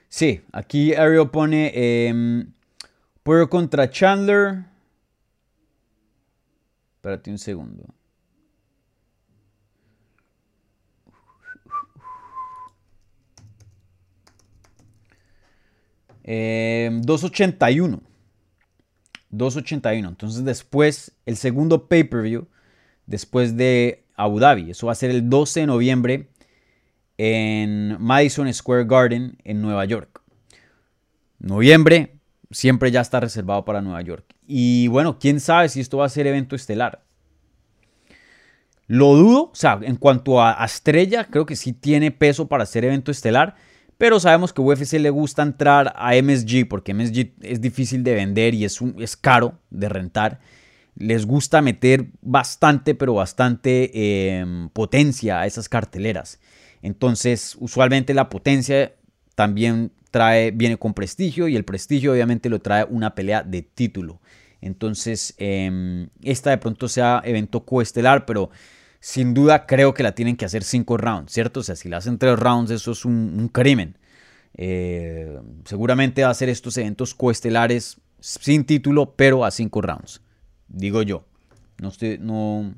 Sí, 0.09 0.43
aquí 0.53 0.95
Ariel 0.95 1.31
pone 1.31 1.71
eh, 1.75 2.45
contra 3.49 3.89
Chandler. 3.91 4.65
Espérate 6.97 7.31
un 7.31 7.39
segundo. 7.39 7.98
Eh, 16.31 16.91
281. 16.93 18.03
281. 19.31 20.09
Entonces 20.09 20.45
después, 20.45 21.13
el 21.25 21.39
segundo 21.39 21.89
pay-per-view, 21.89 22.47
después 23.07 23.57
de 23.57 24.05
Abu 24.15 24.39
Dhabi. 24.39 24.71
Eso 24.71 24.89
va 24.89 24.93
a 24.93 24.97
ser 24.97 25.11
el 25.11 25.31
12 25.31 25.61
de 25.61 25.67
noviembre 25.67 26.29
en 27.17 27.97
Madison 27.99 28.53
Square 28.53 28.85
Garden 28.85 29.39
en 29.45 29.63
Nueva 29.63 29.87
York. 29.87 30.21
Noviembre 31.39 32.17
siempre 32.51 32.91
ya 32.91 33.01
está 33.01 33.21
reservado 33.21 33.65
para 33.65 33.81
Nueva 33.81 34.03
York. 34.03 34.27
Y 34.47 34.89
bueno, 34.89 35.19
quién 35.19 35.41
sabe 35.41 35.71
si 35.71 35.81
esto 35.81 35.97
va 35.97 36.07
a 36.07 36.11
ser 36.11 36.27
evento 36.27 36.55
estelar. 36.57 37.05
Lo 38.87 39.15
dudo, 39.17 39.45
o 39.45 39.55
sea, 39.55 39.79
en 39.83 39.97
cuanto 39.97 40.43
a, 40.43 40.63
estrella, 40.65 41.25
creo 41.25 41.47
que 41.47 41.57
sí 41.57 41.73
tiene 41.73 42.11
peso 42.11 42.49
para 42.49 42.67
ser 42.67 42.85
evento 42.85 43.11
estelar. 43.11 43.57
Pero 43.99 44.21
sabemos 44.21 44.53
que 44.53 44.61
UFC 44.61 44.95
le 44.95 45.11
gusta 45.11 45.43
entrar 45.43 45.93
a 45.97 46.15
MSG 46.15 46.69
porque 46.69 46.95
MSG 46.95 47.33
es 47.43 47.61
difícil 47.61 48.05
de 48.05 48.15
vender 48.15 48.55
y 48.55 48.65
es, 48.65 48.81
un, 48.81 48.95
es 49.03 49.17
caro 49.17 49.59
de 49.71 49.89
rentar. 49.89 50.39
Les 50.95 51.27
gusta 51.27 51.61
meter 51.63 52.07
bastante, 52.23 52.95
pero 52.95 53.15
bastante 53.15 54.39
em, 54.39 54.69
potencia 54.69 55.41
a 55.41 55.47
esas 55.47 55.69
carteleras. 55.69 56.39
Entonces, 56.81 57.57
usualmente 57.59 58.15
la 58.15 58.29
potencia 58.29 58.95
también 59.35 59.91
trae, 60.13 60.53
viene 60.53 60.77
con 60.77 60.95
prestigio 60.95 61.49
y 61.49 61.57
el 61.57 61.65
prestigio 61.65 62.13
obviamente 62.13 62.49
lo 62.49 62.61
trae 62.61 62.85
una 62.89 63.17
pelea 63.17 63.43
de 63.43 63.63
título. 63.63 64.21
Entonces, 64.61 65.35
em, 65.39 66.09
esta 66.23 66.51
de 66.51 66.59
pronto 66.59 66.89
sea 66.89 67.21
evento 67.25 67.65
coestelar, 67.65 68.27
pero 68.27 68.51
sin 69.01 69.35
duda 69.35 69.67
creo 69.67 69.95
que 69.95 70.03
la 70.03 70.13
tienen 70.13 70.37
que 70.37 70.45
hacer 70.45 70.65
cinco 70.65 70.97
rounds, 70.97 71.33
¿cierto? 71.33 71.61
O 71.61 71.63
sea, 71.63 71.77
si 71.77 71.89
la 71.89 71.99
hacen 71.99 72.19
tres 72.19 72.39
rounds, 72.39 72.71
eso 72.71 72.93
es 72.93 73.05
un, 73.05 73.49
crimen. 73.53 73.97
Eh, 74.55 75.39
seguramente 75.65 76.25
va 76.25 76.31
a 76.31 76.35
ser 76.35 76.49
estos 76.49 76.77
eventos 76.77 77.15
coestelares 77.15 78.01
sin 78.21 78.65
título, 78.65 79.15
pero 79.15 79.45
a 79.45 79.51
cinco 79.51 79.81
rounds. 79.83 80.21
Digo 80.69 81.03
yo. 81.03 81.25
No 81.81 81.91
estoy, 81.91 82.19
no, 82.19 82.75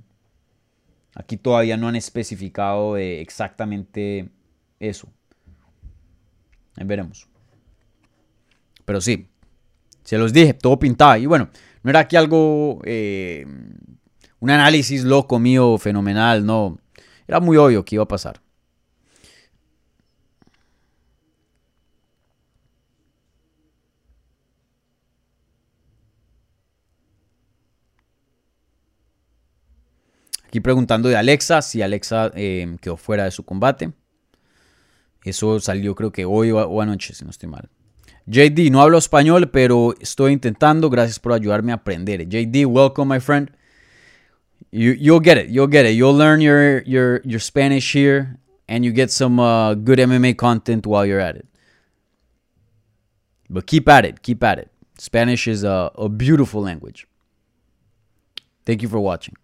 Aquí 1.14 1.36
todavía 1.36 1.76
no 1.76 1.88
han 1.88 1.96
especificado 1.96 2.96
eh, 2.96 3.20
exactamente 3.20 4.28
eso. 4.78 5.08
Ahí 6.76 6.86
veremos. 6.86 7.28
Pero 8.84 9.00
sí, 9.00 9.28
se 10.04 10.18
los 10.18 10.32
dije, 10.32 10.54
todo 10.54 10.78
pintaba. 10.78 11.18
Y 11.18 11.26
bueno, 11.26 11.50
no 11.82 11.90
era 11.90 12.00
aquí 12.00 12.16
algo, 12.16 12.80
eh, 12.84 13.46
un 14.40 14.50
análisis 14.50 15.04
loco 15.04 15.38
mío, 15.38 15.78
fenomenal, 15.78 16.44
no. 16.44 16.78
Era 17.28 17.40
muy 17.40 17.56
obvio 17.56 17.84
que 17.84 17.96
iba 17.96 18.04
a 18.04 18.08
pasar. 18.08 18.40
Aquí 30.48 30.58
preguntando 30.58 31.08
de 31.08 31.16
Alexa, 31.16 31.62
si 31.62 31.80
Alexa 31.80 32.32
eh, 32.34 32.76
quedó 32.80 32.96
fuera 32.96 33.24
de 33.24 33.30
su 33.30 33.44
combate. 33.44 33.92
Eso 35.22 35.60
salió 35.60 35.94
creo 35.94 36.10
que 36.10 36.24
hoy 36.24 36.50
o 36.50 36.80
anoche, 36.80 37.14
si 37.14 37.24
no 37.24 37.30
estoy 37.30 37.48
mal. 37.48 37.68
JD, 38.26 38.70
no 38.70 38.80
hablo 38.80 38.98
español, 38.98 39.50
pero 39.50 39.94
estoy 40.00 40.32
intentando. 40.32 40.90
Gracias 40.90 41.20
por 41.20 41.34
ayudarme 41.34 41.72
a 41.72 41.76
aprender. 41.76 42.28
JD, 42.28 42.66
welcome, 42.66 43.14
my 43.14 43.20
friend. 43.20 43.50
You, 44.70 44.92
you'll 44.92 45.20
get 45.20 45.38
it. 45.38 45.48
You'll 45.48 45.66
get 45.66 45.86
it. 45.86 45.90
You'll 45.90 46.14
learn 46.14 46.40
your, 46.40 46.82
your, 46.82 47.20
your 47.24 47.40
Spanish 47.40 47.92
here, 47.92 48.38
and 48.68 48.84
you 48.84 48.92
get 48.92 49.10
some 49.10 49.40
uh, 49.40 49.74
good 49.74 49.98
MMA 49.98 50.36
content 50.36 50.86
while 50.86 51.04
you're 51.04 51.20
at 51.20 51.36
it. 51.36 51.46
But 53.48 53.66
keep 53.66 53.88
at 53.88 54.04
it. 54.04 54.22
Keep 54.22 54.44
at 54.44 54.58
it. 54.58 54.70
Spanish 54.98 55.48
is 55.48 55.64
a, 55.64 55.90
a 55.96 56.08
beautiful 56.08 56.62
language. 56.62 57.08
Thank 58.64 58.82
you 58.82 58.88
for 58.88 59.00
watching. 59.00 59.34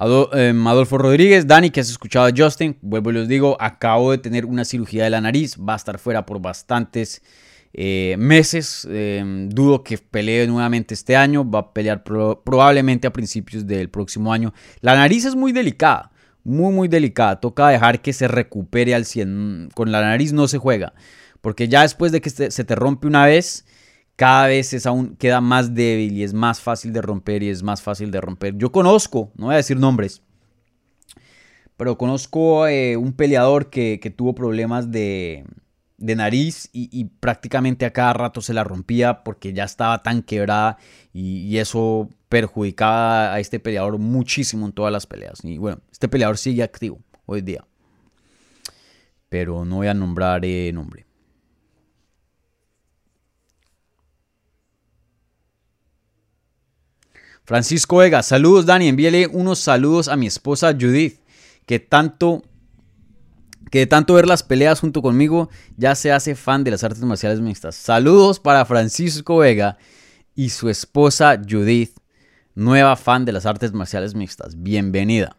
Adolfo 0.00 0.96
Rodríguez, 0.96 1.46
Dani, 1.46 1.70
que 1.70 1.80
has 1.80 1.90
escuchado 1.90 2.26
a 2.26 2.32
Justin, 2.34 2.78
vuelvo 2.80 3.10
y 3.10 3.14
les 3.14 3.28
digo, 3.28 3.58
acabo 3.60 4.12
de 4.12 4.18
tener 4.18 4.46
una 4.46 4.64
cirugía 4.64 5.04
de 5.04 5.10
la 5.10 5.20
nariz, 5.20 5.58
va 5.58 5.74
a 5.74 5.76
estar 5.76 5.98
fuera 5.98 6.24
por 6.24 6.40
bastantes 6.40 7.20
eh, 7.72 8.16
meses. 8.18 8.86
Eh, 8.90 9.22
dudo 9.48 9.82
que 9.82 9.98
pelee 9.98 10.46
nuevamente 10.46 10.94
este 10.94 11.16
año. 11.16 11.48
Va 11.48 11.60
a 11.60 11.72
pelear 11.72 12.02
probablemente 12.04 13.06
a 13.06 13.12
principios 13.12 13.66
del 13.66 13.90
próximo 13.90 14.32
año. 14.32 14.52
La 14.80 14.94
nariz 14.94 15.24
es 15.24 15.34
muy 15.34 15.52
delicada. 15.52 16.12
Muy, 16.44 16.72
muy 16.72 16.88
delicada. 16.88 17.40
Toca 17.40 17.68
dejar 17.68 18.00
que 18.02 18.12
se 18.12 18.28
recupere 18.28 18.94
al 18.94 19.04
100. 19.04 19.70
Con 19.74 19.92
la 19.92 20.00
nariz 20.00 20.32
no 20.32 20.48
se 20.48 20.58
juega. 20.58 20.94
Porque 21.40 21.68
ya 21.68 21.82
después 21.82 22.12
de 22.12 22.20
que 22.20 22.30
se 22.30 22.64
te 22.64 22.74
rompe 22.74 23.06
una 23.06 23.24
vez, 23.24 23.64
cada 24.20 24.48
vez 24.48 24.74
es 24.74 24.84
aún, 24.84 25.16
queda 25.16 25.40
más 25.40 25.74
débil 25.74 26.12
y 26.12 26.24
es 26.24 26.34
más 26.34 26.60
fácil 26.60 26.92
de 26.92 27.00
romper 27.00 27.42
y 27.42 27.48
es 27.48 27.62
más 27.62 27.80
fácil 27.80 28.10
de 28.10 28.20
romper. 28.20 28.54
Yo 28.58 28.70
conozco, 28.70 29.32
no 29.34 29.46
voy 29.46 29.54
a 29.54 29.56
decir 29.56 29.78
nombres, 29.78 30.20
pero 31.78 31.96
conozco 31.96 32.66
eh, 32.66 32.98
un 32.98 33.14
peleador 33.14 33.70
que, 33.70 33.98
tuvo 34.14 34.34
problemas 34.34 34.90
de, 34.90 35.46
nariz 36.00 36.68
y, 36.72 37.04
prácticamente 37.20 37.84
a 37.86 37.92
cada 37.92 38.12
rato 38.12 38.40
se 38.40 38.54
la 38.54 38.64
rompía 38.64 39.22
porque 39.22 39.52
ya 39.52 39.64
estaba 39.64 40.02
tan 40.02 40.22
quebrada 40.22 40.78
y, 41.12 41.58
eso 41.58 42.08
perjudicaba 42.28 43.34
a 43.34 43.40
este 43.40 43.60
peleador 43.60 43.98
muchísimo 43.98 44.66
en 44.66 44.72
todas 44.72 44.92
las 44.92 45.06
peleas. 45.06 45.40
Y 45.44 45.58
bueno, 45.58 45.80
este 45.90 46.08
peleador 46.08 46.38
sigue 46.38 46.62
activo 46.62 47.00
hoy 47.26 47.42
día. 47.42 47.64
Pero 49.28 49.64
no 49.64 49.76
voy 49.76 49.88
a 49.88 49.94
nombrar 49.94 50.44
eh, 50.44 50.72
nombre. 50.72 51.06
Francisco 57.50 57.96
Vega, 57.96 58.22
saludos 58.22 58.64
Dani, 58.64 58.86
envíele 58.86 59.26
unos 59.26 59.58
saludos 59.58 60.06
a 60.06 60.14
mi 60.16 60.28
esposa 60.28 60.72
Judith, 60.72 61.18
que 61.66 61.80
tanto 61.80 62.44
que 63.70 63.80
de 63.80 63.86
tanto 63.86 64.14
ver 64.14 64.26
las 64.26 64.42
peleas 64.42 64.80
junto 64.80 65.00
conmigo 65.00 65.48
ya 65.76 65.94
se 65.94 66.12
hace 66.12 66.34
fan 66.34 66.64
de 66.64 66.72
las 66.72 66.84
artes 66.84 67.02
marciales 67.02 67.40
mixtas. 67.40 67.76
Saludos 67.76 68.40
para 68.40 68.64
Francisco 68.64 69.38
Vega 69.38 69.78
y 70.34 70.50
su 70.50 70.68
esposa 70.68 71.40
Judith, 71.48 71.96
nueva 72.54 72.96
fan 72.96 73.24
de 73.24 73.32
las 73.32 73.46
artes 73.46 73.72
marciales 73.72 74.14
mixtas. 74.14 74.60
Bienvenida. 74.60 75.36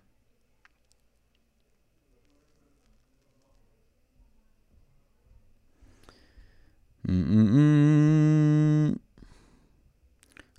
Mm, 7.03 7.13
mm, 7.13 8.89
mm. 8.89 8.95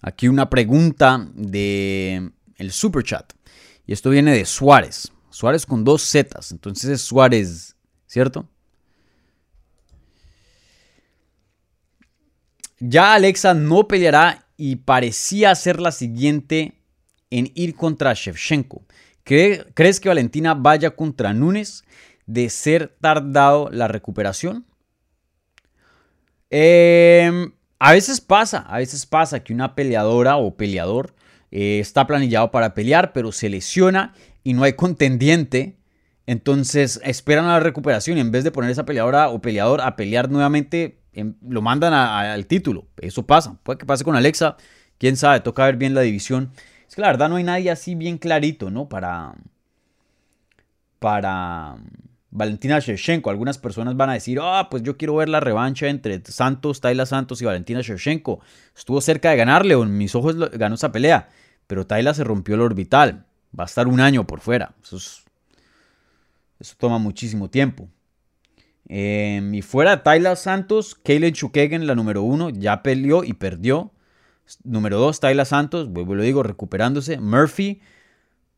Aquí 0.03 0.29
una 0.29 0.51
pregunta 0.51 1.29
de 1.35 2.33
el 2.57 2.73
super 2.73 3.05
chat. 3.05 3.33
Y 3.87 3.93
esto 3.93 4.11
viene 4.11 4.33
de 4.33 4.45
Suárez. 4.45 5.13
Suárez 5.33 5.67
con 5.67 5.83
dos 5.83 6.09
Zetas. 6.09 6.53
Entonces 6.53 6.91
es 6.91 7.01
Suárez, 7.03 7.75
¿cierto? 8.07 8.49
Ya 12.79 13.15
Alexa 13.15 13.55
no 13.55 13.89
peleará 13.89 14.47
y 14.57 14.77
parecía 14.77 15.55
ser 15.55 15.81
la 15.81 15.93
siguiente 15.93 16.75
en 17.31 17.51
ir 17.55 17.75
contra 17.75 18.13
Shevchenko. 18.13 18.83
¿Crees 19.25 20.01
que 20.01 20.09
Valentina 20.09 20.55
vaya 20.55 20.91
contra 20.91 21.33
Núñez 21.33 21.85
de 22.27 22.51
ser 22.51 22.97
tardado 23.01 23.71
la 23.71 23.89
recuperación? 23.89 24.67
Eh, 26.51 27.51
a 27.79 27.93
veces 27.93 28.21
pasa, 28.21 28.59
a 28.59 28.79
veces 28.79 29.07
pasa 29.07 29.43
que 29.43 29.55
una 29.55 29.75
peleadora 29.75 30.37
o 30.37 30.57
peleador 30.57 31.15
eh, 31.51 31.79
está 31.81 32.07
planillado 32.07 32.51
para 32.51 32.75
pelear, 32.75 33.13
pero 33.13 33.33
se 33.33 33.49
lesiona 33.49 34.15
y 34.45 34.55
no 34.55 34.63
hay 34.65 34.75
contendiente. 34.75 35.79
Entonces 36.27 37.01
esperan 37.05 37.47
a 37.47 37.55
la 37.55 37.61
recuperación 37.61 38.19
y 38.19 38.21
en 38.21 38.31
vez 38.31 38.45
de 38.45 38.53
poner 38.53 38.71
esa 38.71 38.85
peleadora 38.85 39.29
o 39.29 39.41
peleador 39.41 39.81
a 39.81 39.97
pelear 39.97 40.31
nuevamente, 40.31 41.01
em, 41.13 41.35
lo 41.47 41.63
mandan 41.63 41.93
al 41.93 42.47
título. 42.47 42.87
Eso 42.99 43.27
pasa. 43.27 43.59
Puede 43.63 43.79
que 43.79 43.87
pase 43.87 44.05
con 44.05 44.17
Alexa. 44.17 44.57
Quién 44.99 45.17
sabe, 45.17 45.41
toca 45.41 45.65
ver 45.67 45.77
bien 45.77 45.95
la 45.95 46.03
división. 46.03 46.53
Es 46.89 46.95
que 46.95 47.03
la 47.03 47.09
verdad 47.09 47.29
no 47.29 47.37
hay 47.37 47.45
nadie 47.45 47.71
así 47.71 47.95
bien 47.95 48.19
clarito, 48.19 48.71
¿no? 48.71 48.89
Para. 48.89 49.35
Para 50.99 51.77
Valentina 52.33 52.81
Shevchenko. 52.81 53.31
Algunas 53.31 53.59
personas 53.59 53.97
van 53.97 54.11
a 54.11 54.15
decir, 54.15 54.39
ah, 54.43 54.69
pues 54.71 54.83
yo 54.83 54.97
quiero 54.97 55.17
ver 55.17 55.29
la 55.29 55.39
revancha 55.39 55.87
entre 55.87 56.21
Santos, 56.25 56.81
Tayla 56.81 57.07
Santos 57.07 57.41
y 57.43 57.45
Valentina 57.45 57.83
Shevchenko. 57.83 58.41
Estuvo 58.77 59.01
cerca 59.01 59.31
de 59.31 59.37
ganarle, 59.37 59.75
en 59.75 59.97
mis 59.97 60.15
ojos 60.15 60.37
ganó 60.53 60.75
esa 60.75 60.91
pelea, 60.91 61.29
pero 61.67 61.87
Tayla 61.87 62.15
se 62.15 62.25
rompió 62.25 62.55
el 62.55 62.63
orbital. 62.63 63.27
Va 63.59 63.65
a 63.65 63.67
estar 63.67 63.89
un 63.89 64.01
año 64.01 64.27
por 64.27 64.41
fuera. 64.41 64.75
Eso, 64.83 64.99
toma 66.79 66.99
muchísimo 66.99 67.51
tiempo. 67.51 67.89
Em, 68.89 69.55
y 69.55 69.63
fuera 69.63 70.03
Tayla 70.03 70.37
Santos, 70.37 70.95
Kaylin 70.95 71.33
Chukegen, 71.33 71.87
la 71.87 71.95
número 71.95 72.23
uno, 72.23 72.51
ya 72.51 72.83
peleó 72.83 73.25
y 73.25 73.35
perdió. 73.35 73.93
Número 74.65 74.99
dos, 74.99 75.21
Tayla 75.21 75.45
Santos, 75.45 75.89
vuelvo 75.89 76.15
lo 76.15 76.23
digo, 76.23 76.43
recuperándose. 76.43 77.19
Murphy, 77.19 77.81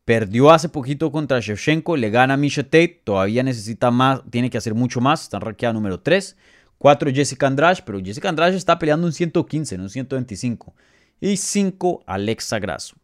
Perdió 0.05 0.51
hace 0.51 0.69
poquito 0.69 1.11
contra 1.11 1.39
Shevchenko, 1.39 1.97
le 1.97 2.11
gana 2.11 2.37
Misha 2.37 2.61
Tate, 2.61 3.01
todavía 3.03 3.41
necesita 3.41 3.89
más, 3.89 4.21
tiene 4.29 4.51
que 4.51 4.57
hacer 4.59 4.75
mucho 4.75 5.01
más, 5.01 5.23
está 5.23 5.39
rankeada 5.39 5.73
número 5.73 5.99
3. 5.99 6.37
4 6.77 7.11
Jessica 7.11 7.47
Andrade, 7.47 7.81
pero 7.83 7.99
Jessica 7.99 8.29
Andrade 8.29 8.55
está 8.55 8.77
peleando 8.77 9.07
un 9.07 9.13
115, 9.13 9.77
no 9.77 9.83
un 9.83 9.89
125. 9.89 10.75
Y 11.19 11.37
5 11.37 12.03
Alexa 12.05 12.59
Grasso. 12.59 12.95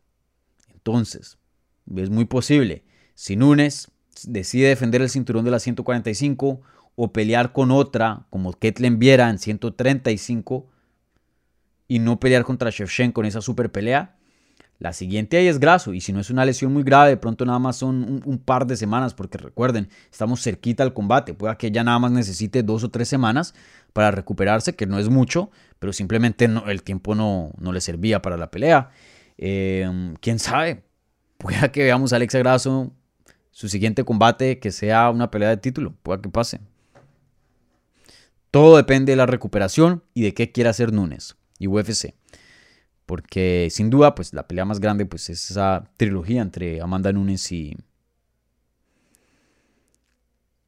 Entonces, 0.71 1.39
es 1.95 2.09
muy 2.09 2.25
posible, 2.25 2.83
si 3.15 3.35
Nunes 3.35 3.91
decide 4.25 4.69
defender 4.69 5.01
el 5.01 5.09
cinturón 5.09 5.45
de 5.45 5.51
la 5.51 5.59
145 5.59 6.61
o 6.95 7.13
pelear 7.13 7.53
con 7.53 7.71
otra, 7.71 8.25
como 8.29 8.53
Ketlen 8.53 8.99
Viera 8.99 9.29
en 9.29 9.39
135, 9.39 10.67
y 11.87 11.99
no 11.99 12.19
pelear 12.19 12.43
contra 12.43 12.69
Shevchenko 12.69 13.21
en 13.21 13.27
esa 13.27 13.41
super 13.41 13.71
pelea, 13.71 14.15
la 14.81 14.93
siguiente 14.93 15.37
ahí 15.37 15.47
es 15.47 15.59
graso 15.59 15.93
y 15.93 16.01
si 16.01 16.11
no 16.11 16.19
es 16.19 16.31
una 16.31 16.43
lesión 16.43 16.73
muy 16.73 16.81
grave, 16.81 17.11
de 17.11 17.17
pronto 17.17 17.45
nada 17.45 17.59
más 17.59 17.75
son 17.75 18.23
un, 18.25 18.39
par 18.39 18.65
de 18.65 18.75
semanas, 18.75 19.13
porque 19.13 19.37
recuerden, 19.37 19.89
estamos 20.11 20.41
cerquita 20.41 20.81
al 20.81 20.91
combate. 20.93 21.35
Puede 21.35 21.55
que 21.57 21.67
ella 21.67 21.83
nada 21.83 21.99
más 21.99 22.11
necesite 22.11 22.63
dos 22.63 22.83
o 22.83 22.89
tres 22.89 23.07
semanas 23.07 23.53
para 23.93 24.09
recuperarse, 24.09 24.75
que 24.75 24.87
no 24.87 24.97
es 24.97 25.07
mucho, 25.07 25.51
pero 25.77 25.93
simplemente 25.93 26.45
el 26.45 26.81
tiempo 26.81 27.13
no, 27.13 27.51
no, 27.59 27.71
le 27.71 27.79
servía 27.79 28.23
para 28.23 28.37
la 28.37 28.49
pelea. 28.49 28.89
Em, 29.37 30.15
¿Quién 30.15 30.39
sabe? 30.39 30.83
Puede 31.41 31.71
que 31.71 31.83
veamos 31.83 32.13
a 32.13 32.17
Alexa 32.17 32.37
Grasso 32.37 32.93
su 33.49 33.67
siguiente 33.67 34.05
combate 34.05 34.59
que 34.59 34.71
sea 34.71 35.09
una 35.09 35.31
pelea 35.31 35.49
de 35.49 35.57
título. 35.57 35.95
Puede 36.03 36.21
que 36.21 36.29
pase. 36.29 36.61
Todo 38.51 38.77
depende 38.77 39.13
de 39.13 39.15
la 39.15 39.25
recuperación 39.25 40.03
y 40.13 40.21
de 40.21 40.35
qué 40.35 40.51
quiera 40.51 40.69
hacer 40.69 40.93
Nunes 40.93 41.35
y 41.57 41.67
UFC. 41.67 42.13
Porque 43.07 43.69
sin 43.71 43.89
duda, 43.89 44.13
pues 44.13 44.33
la 44.33 44.47
pelea 44.47 44.65
más 44.65 44.79
grande 44.79 45.05
pues, 45.07 45.29
es 45.31 45.49
esa 45.49 45.89
trilogía 45.97 46.43
entre 46.43 46.79
Amanda 46.79 47.11
Nunes 47.11 47.51
y, 47.51 47.75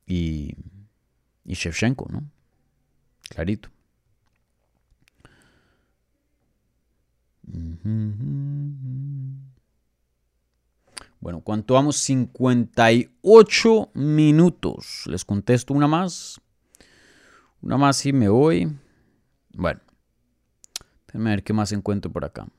y, 0.08 0.56
y 1.46 1.54
Shevchenko, 1.54 2.08
¿no? 2.10 2.24
Clarito. 3.30 3.70
Bueno, 11.24 11.40
¿cuánto 11.40 11.76
vamos? 11.76 11.96
58 12.00 13.92
minutos. 13.94 15.04
Les 15.06 15.24
contesto 15.24 15.74
una 15.74 15.88
más. 15.88 16.42
Una 17.62 17.78
más 17.78 18.06
y 18.06 18.12
me 18.12 18.28
voy. 18.28 18.78
Bueno. 19.54 19.80
Déjenme 21.08 21.30
ver 21.30 21.44
qué 21.44 21.54
más 21.54 21.72
encuentro 21.72 22.12
por 22.12 22.26
acá. 22.26 22.50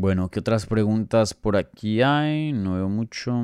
Bueno, 0.00 0.28
¿qué 0.28 0.38
otras 0.38 0.64
preguntas 0.64 1.34
por 1.34 1.56
aquí 1.56 2.02
hay? 2.02 2.52
No 2.52 2.74
veo 2.74 2.88
mucho. 2.88 3.34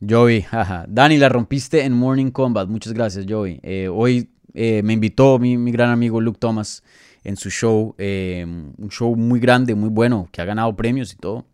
Joey, 0.00 0.40
jaja. 0.50 0.86
Dani, 0.88 1.18
la 1.18 1.28
rompiste 1.28 1.84
en 1.84 1.92
Morning 1.92 2.30
Combat. 2.30 2.66
Muchas 2.70 2.94
gracias, 2.94 3.26
Joey. 3.28 3.60
Eh, 3.62 3.88
hoy 3.92 4.30
eh, 4.54 4.82
me 4.82 4.94
invitó 4.94 5.38
mi, 5.38 5.70
gran 5.70 5.90
amigo 5.90 6.22
Luke 6.22 6.38
Thomas 6.40 6.82
en 7.22 7.36
su 7.36 7.50
show. 7.50 7.94
Eh, 7.98 8.46
un 8.46 8.88
show 8.88 9.14
muy 9.14 9.40
grande, 9.40 9.74
muy 9.74 9.90
bueno, 9.90 10.30
que 10.32 10.40
ha 10.40 10.46
ganado 10.46 10.74
premios 10.74 11.12
y 11.12 11.16
todo. 11.16 11.44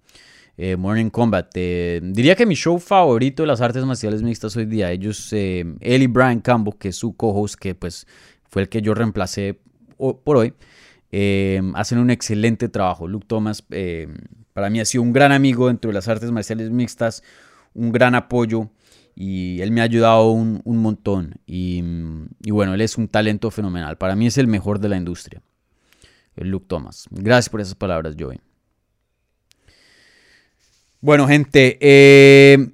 Morning 0.79 1.11
Combat. 1.11 1.53
diría 1.53 2.37
que 2.37 2.47
mi 2.47 2.55
show 2.55 2.79
favorito 2.79 3.43
de 3.43 3.49
las 3.49 3.61
artes 3.61 3.85
marciales 3.85 4.23
mixtas 4.23 4.57
hoy 4.57 4.67
día. 4.67 4.93
Ellos, 4.93 5.33
él 5.33 5.77
y 5.81 6.07
Brian 6.07 6.41
Campbell, 6.41 6.79
que 6.79 6.91
es 6.91 6.97
su 6.97 7.17
co-host, 7.17 7.57
que 7.57 7.75
pues 7.75 8.07
fue 8.49 8.63
el 8.63 8.69
que 8.69 8.81
yo 8.81 8.95
reemplacé 8.95 9.59
por 9.97 10.37
hoy, 10.37 10.55
hacen 11.13 11.99
un 11.99 12.11
excelente 12.11 12.69
trabajo. 12.69 13.09
Luke 13.09 13.27
Thomas 13.27 13.63
Para 14.53 14.71
mí 14.71 14.81
ha 14.81 14.85
sido 14.85 15.03
un 15.03 15.13
gran 15.13 15.33
amigo 15.33 15.69
dentro 15.69 15.91
de 15.91 15.95
las 15.95 16.09
artes 16.09 16.31
marciales 16.31 16.71
mixtas, 16.71 17.23
un 17.75 17.93
gran 17.93 18.15
apoyo 18.15 18.71
y 19.19 19.63
él 19.63 19.73
me 19.73 19.81
ha 19.81 19.85
ayudado 19.85 20.31
un, 20.31 20.63
montón. 20.67 21.41
Y, 21.47 21.83
bueno, 22.51 22.75
él 22.75 22.83
es 22.83 22.99
un 22.99 23.09
talento 23.09 23.51
fenomenal. 23.51 23.97
Para 23.97 24.15
mí 24.15 24.27
es 24.27 24.37
el 24.37 24.47
mejor 24.47 24.79
de 24.79 24.91
la 24.91 24.99
industria. 24.99 25.43
El 26.37 26.51
Luke 26.51 26.67
Thomas. 26.69 27.07
Gracias 27.11 27.49
por 27.49 27.63
esas 27.63 27.75
palabras, 27.75 28.15
Joey. 28.19 28.39
Bueno, 31.01 31.27
gente. 31.27 31.79
Eh, 31.81 32.69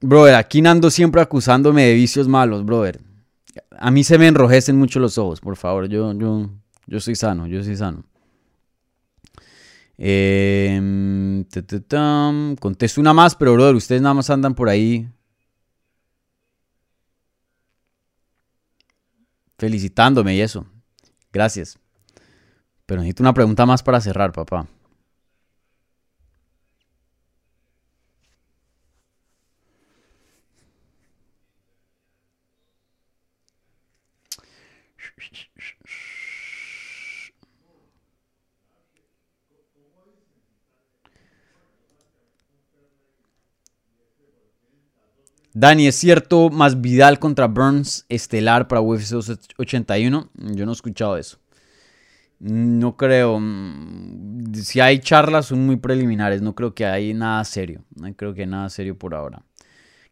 brother, 0.00 0.36
aquí 0.36 0.64
ando 0.64 0.88
siempre 0.88 1.20
acusándome 1.20 1.86
de 1.86 1.94
vicios 1.94 2.28
malos, 2.28 2.64
brother. 2.64 3.00
A 3.78 3.90
mí 3.90 4.04
se 4.04 4.18
me 4.18 4.26
enrojecen 4.26 4.76
mucho 4.76 5.00
los 5.00 5.18
ojos, 5.18 5.40
por 5.40 5.56
favor. 5.56 5.88
Yo, 5.88 6.12
yo, 6.12 6.50
yo 6.86 7.00
soy 7.00 7.14
sano, 7.14 7.46
yo 7.46 7.62
soy 7.62 7.76
sano. 7.76 8.04
Eh, 9.98 11.44
contesto 12.58 13.00
una 13.00 13.12
más, 13.12 13.34
pero 13.34 13.52
brother, 13.52 13.74
ustedes 13.74 14.00
nada 14.00 14.14
más 14.14 14.30
andan 14.30 14.54
por 14.54 14.68
ahí 14.68 15.06
felicitándome 19.58 20.34
y 20.34 20.40
eso. 20.40 20.66
Gracias. 21.32 21.78
Pero 22.86 23.02
necesito 23.02 23.22
una 23.22 23.34
pregunta 23.34 23.66
más 23.66 23.82
para 23.82 24.00
cerrar, 24.00 24.32
papá. 24.32 24.66
Dani, 45.52 45.88
¿es 45.88 45.96
cierto 45.96 46.48
más 46.48 46.80
Vidal 46.80 47.18
contra 47.18 47.48
Burns 47.48 48.06
estelar 48.08 48.68
para 48.68 48.80
UFC 48.80 49.14
81? 49.58 50.30
Yo 50.34 50.64
no 50.64 50.70
he 50.70 50.74
escuchado 50.74 51.16
eso. 51.16 51.38
No 52.38 52.96
creo. 52.96 53.38
Mm, 53.40 54.54
si 54.54 54.80
hay 54.80 55.00
charlas 55.00 55.46
son 55.46 55.66
muy 55.66 55.76
preliminares. 55.76 56.40
No 56.40 56.54
creo 56.54 56.74
que 56.74 56.86
hay 56.86 57.14
nada 57.14 57.44
serio. 57.44 57.84
No 57.96 58.12
creo 58.14 58.32
que 58.32 58.42
hay 58.42 58.46
nada 58.46 58.70
serio 58.70 58.96
por 58.96 59.14
ahora. 59.14 59.42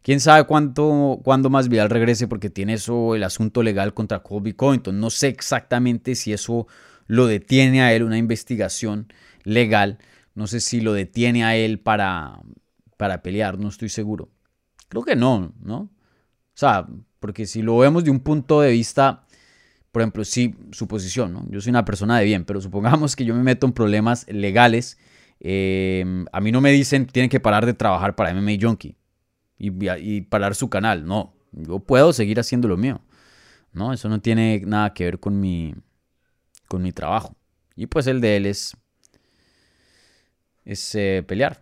Quién 0.02 0.20
sabe 0.20 0.44
cuánto, 0.44 1.20
cuándo 1.22 1.50
más 1.50 1.68
Vidal 1.68 1.90
regrese 1.90 2.26
porque 2.26 2.50
tiene 2.50 2.74
eso, 2.74 3.14
el 3.14 3.22
asunto 3.22 3.62
legal 3.62 3.94
contra 3.94 4.22
Colby 4.22 4.54
Covington. 4.54 4.98
No 4.98 5.10
sé 5.10 5.28
exactamente 5.28 6.16
si 6.16 6.32
eso 6.32 6.66
lo 7.06 7.26
detiene 7.26 7.82
a 7.82 7.92
él, 7.92 8.02
una 8.02 8.18
investigación 8.18 9.12
legal. 9.44 9.98
No 10.34 10.46
sé 10.46 10.60
si 10.60 10.80
lo 10.80 10.94
detiene 10.94 11.44
a 11.44 11.56
él 11.56 11.78
para, 11.78 12.40
para 12.96 13.22
pelear, 13.22 13.58
no 13.58 13.68
estoy 13.68 13.88
seguro. 13.88 14.30
Creo 14.88 15.04
que 15.04 15.16
no, 15.16 15.52
¿no? 15.60 15.76
O 15.78 15.90
sea, 16.54 16.86
porque 17.20 17.46
si 17.46 17.62
lo 17.62 17.78
vemos 17.78 18.04
de 18.04 18.10
un 18.10 18.20
punto 18.20 18.60
de 18.60 18.72
vista, 18.72 19.26
por 19.92 20.02
ejemplo, 20.02 20.24
sí, 20.24 20.54
su 20.72 20.88
posición, 20.88 21.32
¿no? 21.32 21.46
Yo 21.50 21.60
soy 21.60 21.70
una 21.70 21.84
persona 21.84 22.18
de 22.18 22.24
bien, 22.24 22.44
pero 22.44 22.60
supongamos 22.60 23.16
que 23.16 23.24
yo 23.24 23.34
me 23.34 23.42
meto 23.42 23.66
en 23.66 23.72
problemas 23.72 24.26
legales. 24.28 24.98
Em, 25.40 26.26
a 26.32 26.40
mí 26.40 26.50
no 26.50 26.60
me 26.60 26.72
dicen 26.72 27.06
tienen 27.06 27.30
que 27.30 27.40
parar 27.40 27.64
de 27.66 27.74
trabajar 27.74 28.16
para 28.16 28.34
MMA 28.34 28.52
Junkie 28.60 28.96
y, 29.58 29.70
y 30.00 30.20
parar 30.22 30.54
su 30.54 30.68
canal. 30.68 31.06
No, 31.06 31.34
yo 31.52 31.78
puedo 31.80 32.12
seguir 32.12 32.40
haciendo 32.40 32.68
lo 32.68 32.76
mío. 32.76 33.00
¿no? 33.72 33.92
Eso 33.92 34.08
no 34.08 34.20
tiene 34.20 34.62
nada 34.66 34.92
que 34.92 35.04
ver 35.04 35.20
con 35.20 35.40
mi, 35.40 35.74
con 36.66 36.82
mi 36.82 36.92
trabajo. 36.92 37.36
Y 37.76 37.86
pues 37.86 38.06
el 38.06 38.20
de 38.20 38.36
él 38.36 38.46
es, 38.46 38.76
es 40.64 40.94
eh, 40.94 41.24
pelear. 41.26 41.60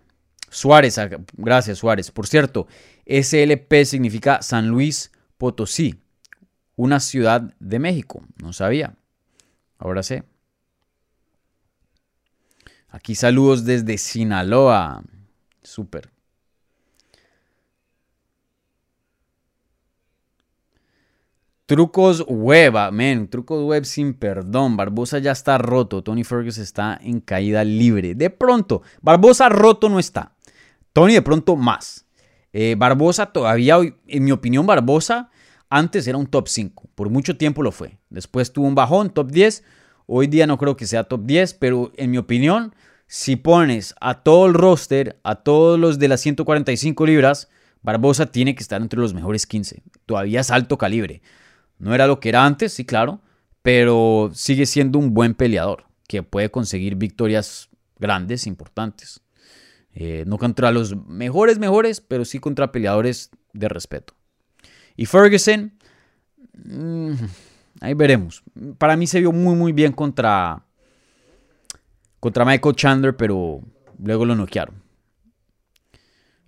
Suárez, 0.49 0.99
ah, 0.99 1.11
gracias 1.37 1.79
Suárez. 1.79 2.11
Por 2.11 2.27
cierto, 2.27 2.66
SLP 3.07 3.85
significa 3.85 4.43
San 4.43 4.69
Luis 4.69 5.13
Potosí, 5.39 6.01
una 6.75 7.01
ciudad 7.01 7.55
de 7.61 7.79
México. 7.79 8.23
No 8.43 8.53
sabía. 8.53 8.97
Ahora 9.79 10.03
sé. 10.03 10.25
Aquí 12.89 13.15
saludos 13.15 13.65
desde 13.65 13.99
Sinaloa. 13.99 15.03
Súper. 15.63 16.11
Trucos 21.67 22.25
web, 22.29 22.77
amén. 22.77 23.29
Trucos 23.29 23.65
web 23.65 23.85
sin 23.85 24.15
perdón. 24.15 24.77
Barbosa 24.77 25.19
ya 25.19 25.33
está 25.33 25.59
roto. 25.59 26.03
Tony 26.03 26.23
Ferguson 26.23 26.63
está 26.63 26.99
en 27.03 27.21
caída 27.21 27.65
libre. 27.65 28.15
De 28.15 28.31
pronto, 28.31 28.83
Barbosa 29.03 29.49
roto 29.49 29.89
no 29.89 29.99
está. 29.99 30.37
Tony 30.93 31.15
de 31.15 31.23
pronto 31.23 31.57
más. 31.57 32.06
Eh, 32.59 32.75
Barbosa 32.75 33.27
todavía, 33.27 33.77
en 34.07 34.25
mi 34.25 34.33
opinión, 34.33 34.65
Barbosa 34.65 35.29
antes 35.69 36.07
era 36.07 36.17
un 36.17 36.27
top 36.27 36.49
5. 36.49 36.89
Por 36.95 37.11
mucho 37.11 37.37
tiempo 37.37 37.63
lo 37.63 37.71
fue. 37.71 37.99
Después 38.09 38.51
tuvo 38.51 38.67
un 38.67 38.75
bajón, 38.75 39.11
top 39.11 39.31
10. 39.31 39.63
Hoy 40.07 40.27
día 40.27 40.47
no 40.47 40.57
creo 40.57 40.75
que 40.75 40.87
sea 40.87 41.05
top 41.05 41.27
10, 41.27 41.53
pero 41.53 41.93
en 41.99 42.11
mi 42.11 42.17
opinión, 42.17 42.75
si 43.07 43.37
pones 43.37 43.95
a 44.01 44.23
todo 44.23 44.47
el 44.47 44.55
roster, 44.55 45.21
a 45.23 45.35
todos 45.35 45.79
los 45.79 45.99
de 45.99 46.09
las 46.09 46.23
145 46.23 47.05
libras, 47.05 47.51
Barbosa 47.83 48.25
tiene 48.25 48.55
que 48.55 48.63
estar 48.63 48.81
entre 48.81 49.01
los 49.01 49.13
mejores 49.13 49.47
15. 49.47 49.83
Todavía 50.07 50.41
es 50.41 50.51
alto 50.51 50.79
calibre. 50.79 51.21
No 51.79 51.95
era 51.95 52.07
lo 52.07 52.21
que 52.21 52.31
era 52.31 52.47
antes, 52.47 52.73
sí, 52.73 52.87
claro, 52.87 53.21
pero 53.61 54.31
sigue 54.33 54.65
siendo 54.65 54.99
un 54.99 55.13
buen 55.13 55.35
peleador 55.35 55.85
que 56.09 56.23
puede 56.23 56.51
conseguir 56.51 56.95
victorias 56.95 57.69
grandes, 57.99 58.47
importantes. 58.47 59.21
Eh, 59.99 60.24
no 60.26 60.36
contra 60.36 60.70
los 60.72 60.94
mejores, 61.07 61.59
mejores, 61.59 62.03
pero 62.03 62.26
sí 62.26 62.38
contra 62.38 62.70
peleadores 62.70 63.30
de 63.55 63.66
respeto. 63.66 64.12
Y 64.94 65.07
Ferguson, 65.07 65.72
mm, 66.53 67.12
ahí 67.80 67.94
veremos. 67.94 68.42
Para 68.76 68.94
mí 68.99 69.07
se 69.07 69.20
vio 69.20 69.32
muy, 69.32 69.55
muy 69.55 69.72
bien 69.72 69.92
contra, 69.92 70.62
contra 72.20 72.44
Michael 72.44 72.76
Chandler, 72.76 73.16
pero 73.16 73.62
luego 73.99 74.26
lo 74.26 74.34
noquearon. 74.34 74.74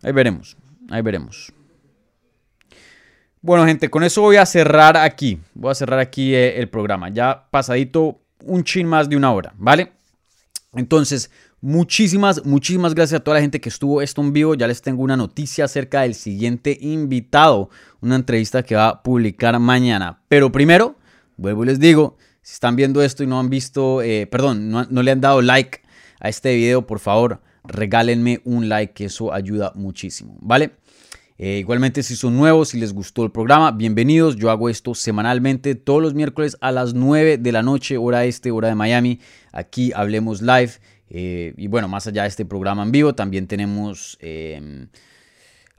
Ahí 0.03 0.13
veremos, 0.13 0.59
ahí 0.91 1.01
veremos. 1.01 1.51
Bueno, 3.41 3.65
gente, 3.65 3.89
con 3.89 4.05
eso 4.05 4.21
voy 4.21 4.37
a 4.37 4.45
cerrar 4.45 4.99
aquí. 4.99 5.41
Voy 5.55 5.71
a 5.71 5.75
cerrar 5.75 6.01
aquí 6.01 6.35
eh, 6.35 6.61
el 6.61 6.69
programa. 6.69 7.09
Ya 7.09 7.49
pasadito 7.51 8.21
un 8.45 8.63
chin 8.63 8.87
más 8.87 9.09
de 9.09 9.17
una 9.17 9.33
hora, 9.33 9.55
¿vale? 9.57 9.93
Entonces, 10.75 11.31
Muchísimas, 11.61 12.45
muchísimas 12.45 12.95
gracias 12.95 13.21
a 13.21 13.25
toda 13.25 13.39
la 13.39 13.41
gente 13.41 13.61
que 13.61 13.69
estuvo 13.69 14.01
esto 14.01 14.21
en 14.21 14.33
vivo. 14.33 14.55
Ya 14.55 14.69
les 14.69 14.81
tengo 14.81 15.03
una 15.03 15.17
noticia 15.17 15.65
acerca 15.65 16.03
del 16.03 16.15
siguiente 16.15 16.79
invitado, 16.81 17.69
una 18.01 18.15
entrevista 18.15 18.63
que 18.63 18.77
va 18.77 18.89
a 18.89 19.03
publicar 19.03 19.59
mañana. 19.59 20.21
Pero 20.29 20.53
primero, 20.53 20.95
vuelvo 21.37 21.65
y 21.65 21.67
les 21.67 21.81
digo, 21.81 22.17
si 22.43 22.53
están 22.53 22.77
viendo 22.77 23.03
esto 23.03 23.25
y 23.25 23.27
no 23.27 23.41
han 23.41 23.51
visto, 23.51 24.03
eh, 24.03 24.29
perdón, 24.29 24.71
no, 24.71 24.85
le 25.03 25.11
han 25.11 25.21
dado 25.21 25.43
like 25.43 25.81
a 26.21 26.29
este 26.29 26.55
video, 26.55 26.87
por 26.87 27.01
favor, 27.01 27.43
regálenme 27.65 28.41
un 28.45 28.69
like, 28.69 28.93
que 28.93 29.07
eso 29.07 29.33
ayuda 29.33 29.73
muchísimo, 29.75 30.37
¿vale? 30.41 30.71
Eh, 31.39 31.59
igualmente, 31.59 32.05
si 32.05 32.15
son 32.15 32.37
nuevos, 32.37 32.71
si 32.71 32.79
les 32.79 32.93
gustó 32.93 33.25
el 33.25 33.31
programa, 33.33 33.73
bienvenidos. 33.73 34.37
Yo 34.37 34.51
hago 34.51 34.69
esto 34.69 34.95
semanalmente, 34.95 35.75
todos 35.75 36.03
los 36.03 36.15
miércoles 36.15 36.57
a 36.61 36.71
las 36.71 36.95
9 36.95 37.39
de 37.39 37.53
la 37.53 37.63
noche, 37.63 37.97
hora 37.97 38.25
este, 38.25 38.53
hora 38.53 38.69
de 38.69 38.75
Miami. 38.77 39.21
Aquí 39.53 39.93
hablemos 39.95 40.41
live. 40.41 40.73
Eh, 41.11 41.55
y 41.57 41.69
bueno, 41.69 41.89
más 41.89 42.07
allá 42.07 42.23
de 42.23 42.29
este 42.29 42.45
programa 42.45 42.83
en 42.83 42.93
vivo, 42.93 43.15
también 43.15 43.47
tenemos 43.47 44.19
em, 44.21 44.89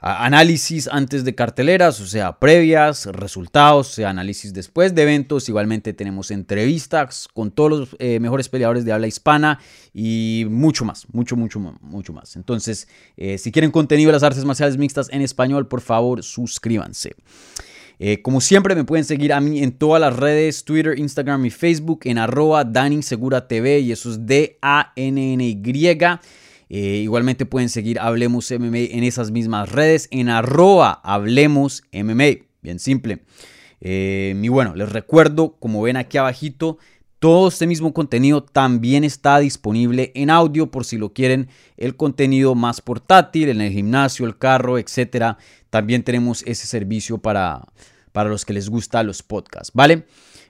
análisis 0.02 0.88
antes 0.92 1.26
de 1.26 1.36
carteleras, 1.36 2.00
o 2.00 2.06
sea, 2.06 2.40
previas, 2.40 3.06
resultados, 3.08 3.90
o 3.90 3.94
sea, 3.94 4.10
análisis 4.10 4.54
después 4.54 4.96
de 4.96 5.04
eventos. 5.04 5.50
Igualmente 5.50 5.94
tenemos 5.94 6.32
entrevistas 6.32 7.28
con 7.34 7.52
todos 7.52 7.72
los 7.72 7.96
eh, 8.00 8.20
mejores 8.20 8.48
peleadores 8.48 8.86
de 8.86 8.94
habla 8.94 9.08
hispana 9.08 9.60
y 9.94 10.46
mucho 10.50 10.86
más, 10.86 11.06
mucho, 11.12 11.36
mucho, 11.36 11.60
mucho 11.60 12.14
más. 12.14 12.36
Entonces, 12.36 12.88
eh, 13.18 13.38
si 13.38 13.52
quieren 13.52 13.72
contenido 13.72 14.10
de 14.10 14.14
las 14.14 14.24
artes 14.24 14.46
marciales 14.46 14.78
mixtas 14.78 15.10
en 15.12 15.22
español, 15.22 15.68
por 15.68 15.82
favor, 15.82 16.24
suscríbanse. 16.24 17.16
Eh, 18.02 18.22
como 18.22 18.40
siempre 18.40 18.76
me 18.76 18.86
pueden 18.86 19.04
seguir 19.04 19.34
a 19.34 19.42
mí 19.42 19.62
en 19.62 19.74
todas 19.74 20.00
las 20.00 20.16
redes, 20.16 20.64
Twitter, 20.64 20.98
Instagram 20.98 21.46
y 21.46 21.50
Facebook 21.50 22.00
en 22.06 22.18
arroba 22.18 22.66
TV 22.72 23.80
y 23.80 23.92
eso 23.92 24.12
es 24.12 24.26
D-A-N-N-Y. 24.26 25.98
Eh, 26.72 27.02
igualmente 27.04 27.46
pueden 27.46 27.68
seguir 27.68 28.00
Hablemos 28.00 28.52
MMA 28.52 28.78
en 28.92 29.04
esas 29.04 29.32
mismas 29.32 29.72
redes 29.72 30.08
en 30.12 30.30
arroba 30.30 31.02
Hablemos 31.04 31.84
MMA. 31.92 32.46
Bien 32.62 32.80
simple. 32.80 33.20
Eh, 33.82 34.34
y 34.42 34.48
bueno, 34.48 34.76
les 34.76 34.90
recuerdo, 34.90 35.58
como 35.60 35.82
ven 35.82 35.98
aquí 35.98 36.18
abajito, 36.18 36.78
todo 37.20 37.50
este 37.50 37.68
mismo 37.68 37.94
contenido 37.94 38.44
también 38.44 39.04
está 39.04 39.40
disponible 39.40 40.14
en 40.16 40.30
audio 40.30 40.72
por 40.72 40.86
si 40.86 40.98
lo 40.98 41.12
quieren 41.12 41.50
el 41.76 41.98
contenido 41.98 42.56
más 42.56 42.80
portátil 42.80 43.50
en 43.50 43.60
el 43.60 43.74
gimnasio, 43.74 44.26
el 44.26 44.38
carro, 44.38 44.78
etcétera. 44.78 45.38
También 45.70 46.04
tenemos 46.04 46.44
ese 46.46 46.68
servicio 46.68 47.18
para, 47.18 47.66
para 48.12 48.30
los 48.30 48.46
que 48.46 48.54
les 48.54 48.70
gustan 48.70 49.08
los 49.08 49.24
podcasts, 49.24 49.72
¿vale? 49.74 50.06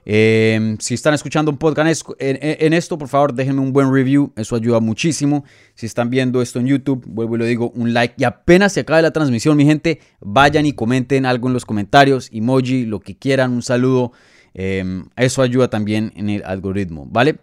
Em, 0.06 0.78
si 0.80 0.94
están 0.94 1.14
escuchando 1.14 1.52
un 1.52 1.58
podcast 1.58 2.04
en, 2.20 2.74
esto, 2.74 2.98
por 2.98 3.10
favor, 3.10 3.34
déjenme 3.34 3.62
un 3.62 3.74
buen 3.74 3.94
review. 3.94 4.32
Eso 4.36 4.56
ayuda 4.56 4.80
muchísimo. 4.80 5.44
Si 5.76 5.86
están 5.86 6.10
viendo 6.10 6.42
esto 6.42 6.60
en 6.60 6.68
YouTube, 6.68 7.04
vuelvo 7.06 7.36
y 7.36 7.40
lo 7.40 7.46
digo, 7.46 7.72
un 7.76 7.94
like. 7.94 8.16
Y 8.18 8.24
apenas 8.24 8.74
se 8.74 8.80
acabe 8.80 9.02
la 9.02 9.12
transmisión, 9.12 9.58
mi 9.58 9.66
gente, 9.66 10.00
vayan 10.20 10.66
y 10.66 10.74
comenten 10.74 11.26
algo 11.26 11.48
en 11.48 11.54
los 11.54 11.66
comentarios, 11.66 12.30
emoji, 12.32 12.86
lo 12.86 13.02
que 13.02 13.18
quieran, 13.18 13.52
un 13.52 13.62
saludo. 13.62 14.12
Em, 14.54 15.06
eso 15.16 15.42
ayuda 15.42 15.70
también 15.70 16.12
en 16.16 16.30
el 16.30 16.44
algoritmo, 16.44 17.06
¿vale? 17.06 17.38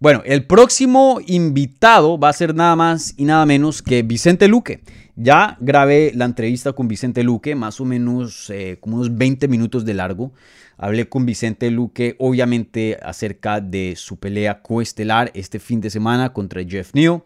Bueno, 0.00 0.22
el 0.24 0.46
próximo 0.46 1.20
invitado 1.26 2.18
va 2.18 2.30
a 2.30 2.32
ser 2.32 2.54
nada 2.54 2.74
más 2.74 3.14
y 3.18 3.24
nada 3.24 3.44
menos 3.44 3.82
que 3.82 4.02
Vicente 4.02 4.48
Luque. 4.48 4.80
Ya 5.22 5.58
grabé 5.60 6.12
la 6.14 6.24
entrevista 6.24 6.72
con 6.72 6.88
Vicente 6.88 7.22
Luque, 7.22 7.54
más 7.54 7.78
o 7.78 7.84
menos 7.84 8.48
eh, 8.48 8.78
como 8.80 8.96
unos 8.96 9.14
20 9.14 9.48
minutos 9.48 9.84
de 9.84 9.92
largo. 9.92 10.32
Hablé 10.78 11.10
con 11.10 11.26
Vicente 11.26 11.70
Luque, 11.70 12.16
obviamente, 12.18 12.98
acerca 13.02 13.60
de 13.60 13.96
su 13.98 14.18
pelea 14.18 14.62
coestelar 14.62 15.30
este 15.34 15.58
fin 15.58 15.82
de 15.82 15.90
semana 15.90 16.32
contra 16.32 16.64
Jeff 16.64 16.94
Neal. 16.94 17.22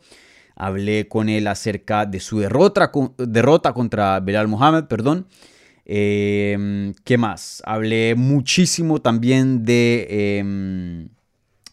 Hablé 0.57 1.07
con 1.07 1.29
él 1.29 1.47
acerca 1.47 2.05
de 2.05 2.19
su 2.19 2.41
derrota, 2.41 2.91
derrota 3.17 3.73
contra 3.73 4.19
Belal 4.19 4.49
Mohamed, 4.49 4.87
perdón. 4.87 5.29
Em, 5.85 6.95
¿Qué 7.05 7.17
más? 7.17 7.63
Hablé 7.65 8.17
muchísimo 8.17 9.03
también 9.03 9.65
de 9.65 10.09
eh, 10.11 11.07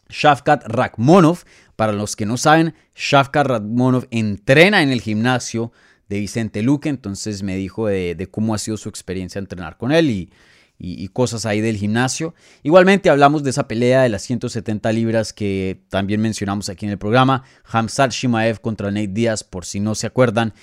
Shafkat 0.08 0.68
Rakhmonov. 0.68 1.40
Para 1.76 1.94
los 1.94 2.16
que 2.16 2.28
no 2.28 2.38
saben, 2.38 2.76
Shafkat 2.96 3.48
Rakhmonov 3.48 4.06
entrena 4.12 4.84
en 4.84 4.92
el 4.92 5.02
gimnasio 5.02 5.72
de 6.12 6.20
Vicente 6.20 6.62
Luque, 6.62 6.90
entonces 6.90 7.42
me 7.42 7.56
dijo 7.56 7.88
de, 7.88 8.28
cómo 8.30 8.54
ha 8.54 8.58
sido 8.58 8.76
su 8.76 8.90
experiencia 8.90 9.40
entrenar 9.40 9.78
con 9.78 9.94
él 9.94 10.30
y 10.78 11.08
cosas 11.14 11.46
ahí 11.46 11.62
del 11.62 11.78
gimnasio. 11.78 12.36
Igualmente 12.64 13.10
hablamos 13.10 13.44
de 13.44 13.52
esa 13.52 13.70
pelea 13.70 14.02
de 14.02 14.10
las 14.10 14.22
170 14.24 14.92
libras 14.92 15.32
que 15.32 15.80
también 15.88 16.20
mencionamos 16.20 16.68
aquí 16.68 16.86
en 16.86 16.92
el 16.92 16.98
programa. 16.98 17.46
Hamzat 17.64 18.12
Shimaev 18.12 18.60
contra 18.60 18.92
Nate 18.92 19.08
Díaz, 19.08 19.46
por 19.46 19.64
si 19.64 19.80
no 19.80 19.96
se 19.96 20.06
acuerdan. 20.06 20.54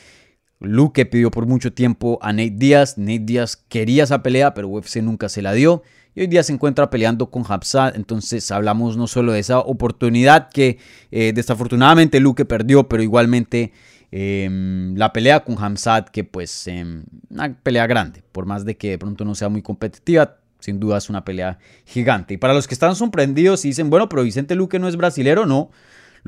Luke 0.60 1.06
pidió 1.06 1.30
por 1.30 1.46
mucho 1.46 1.72
tiempo 1.72 2.18
a 2.20 2.34
Nate 2.34 2.52
Díaz. 2.54 2.98
Nate 2.98 3.20
Díaz 3.20 3.56
quería 3.56 4.04
esa 4.04 4.22
pelea, 4.22 4.52
pero 4.52 4.68
UFC 4.68 4.96
nunca 4.96 5.30
se 5.30 5.40
la 5.40 5.54
dio. 5.54 5.82
Y 6.14 6.20
hoy 6.20 6.26
día 6.26 6.42
se 6.42 6.52
encuentra 6.52 6.90
peleando 6.90 7.30
con 7.30 7.44
Hamzat. 7.48 7.96
Entonces 7.96 8.50
hablamos 8.50 8.98
no 8.98 9.06
solo 9.06 9.32
de 9.32 9.38
esa 9.38 9.60
oportunidad 9.60 10.50
que 10.50 10.78
eh, 11.10 11.32
desafortunadamente 11.34 12.20
Luke 12.20 12.44
perdió, 12.44 12.86
pero 12.86 13.02
igualmente 13.02 13.72
Em, 14.10 14.96
la 14.96 15.12
pelea 15.12 15.44
con 15.44 15.62
Hamzat, 15.62 16.08
que 16.08 16.24
pues 16.24 16.66
em, 16.66 17.04
una 17.28 17.54
pelea 17.54 17.86
grande, 17.86 18.22
por 18.32 18.46
más 18.46 18.64
de 18.64 18.76
que 18.76 18.90
de 18.90 18.98
pronto 18.98 19.24
no 19.24 19.34
sea 19.34 19.50
muy 19.50 19.60
competitiva, 19.60 20.38
sin 20.60 20.80
duda 20.80 20.98
es 20.98 21.10
una 21.10 21.24
pelea 21.24 21.58
gigante. 21.84 22.34
Y 22.34 22.36
para 22.38 22.54
los 22.54 22.66
que 22.66 22.74
están 22.74 22.96
sorprendidos 22.96 23.64
y 23.64 23.68
dicen, 23.68 23.90
bueno, 23.90 24.08
pero 24.08 24.22
Vicente 24.22 24.54
Luque 24.54 24.78
no 24.78 24.88
es 24.88 24.96
brasilero, 24.96 25.46
no. 25.46 25.70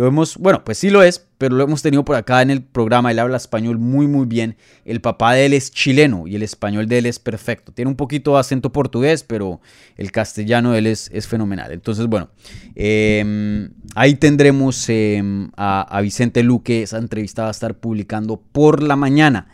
Lo 0.01 0.07
hemos, 0.07 0.38
bueno, 0.38 0.64
pues 0.64 0.78
sí 0.78 0.88
lo 0.88 1.03
es, 1.03 1.26
pero 1.36 1.57
lo 1.57 1.62
hemos 1.62 1.82
tenido 1.82 2.07
por 2.07 2.16
acá 2.16 2.40
en 2.40 2.48
el 2.48 2.62
programa. 2.62 3.11
Él 3.11 3.18
habla 3.18 3.36
español 3.36 3.76
muy, 3.76 4.07
muy 4.07 4.24
bien. 4.24 4.57
El 4.86 5.03
papá 5.03 5.34
de 5.34 5.44
él 5.44 5.53
es 5.53 5.70
chileno 5.72 6.26
y 6.26 6.36
el 6.36 6.42
español 6.42 6.86
de 6.86 6.96
él 6.96 7.05
es 7.05 7.18
perfecto. 7.18 7.70
Tiene 7.70 7.90
un 7.90 7.98
poquito 7.98 8.32
de 8.32 8.40
acento 8.40 8.72
portugués, 8.72 9.24
pero 9.24 9.61
el 9.98 10.11
castellano 10.11 10.72
de 10.72 10.78
él 10.78 10.86
es, 10.86 11.11
es 11.12 11.28
fenomenal. 11.28 11.70
Entonces, 11.72 12.07
bueno, 12.07 12.30
em, 12.76 13.74
ahí 13.94 14.14
tendremos 14.14 14.88
em, 14.88 15.51
a, 15.55 15.82
a 15.82 16.01
Vicente 16.01 16.42
Luque. 16.42 16.82
Esa 16.82 16.96
entrevista 16.96 17.42
va 17.42 17.48
a 17.48 17.51
estar 17.51 17.74
publicando 17.74 18.40
por 18.40 18.82
la 18.82 18.96
mañana. 18.96 19.48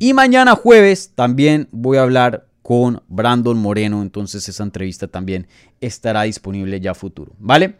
Y 0.00 0.12
mañana 0.12 0.56
jueves 0.56 1.12
también 1.14 1.68
voy 1.70 1.98
a 1.98 2.02
hablar 2.02 2.48
con 2.62 3.00
Brandon 3.06 3.56
Moreno. 3.56 4.02
Entonces 4.02 4.48
esa 4.48 4.64
entrevista 4.64 5.06
también 5.06 5.46
estará 5.80 6.22
disponible 6.22 6.80
ya 6.80 6.94
futuro. 6.94 7.36
¿Vale? 7.38 7.76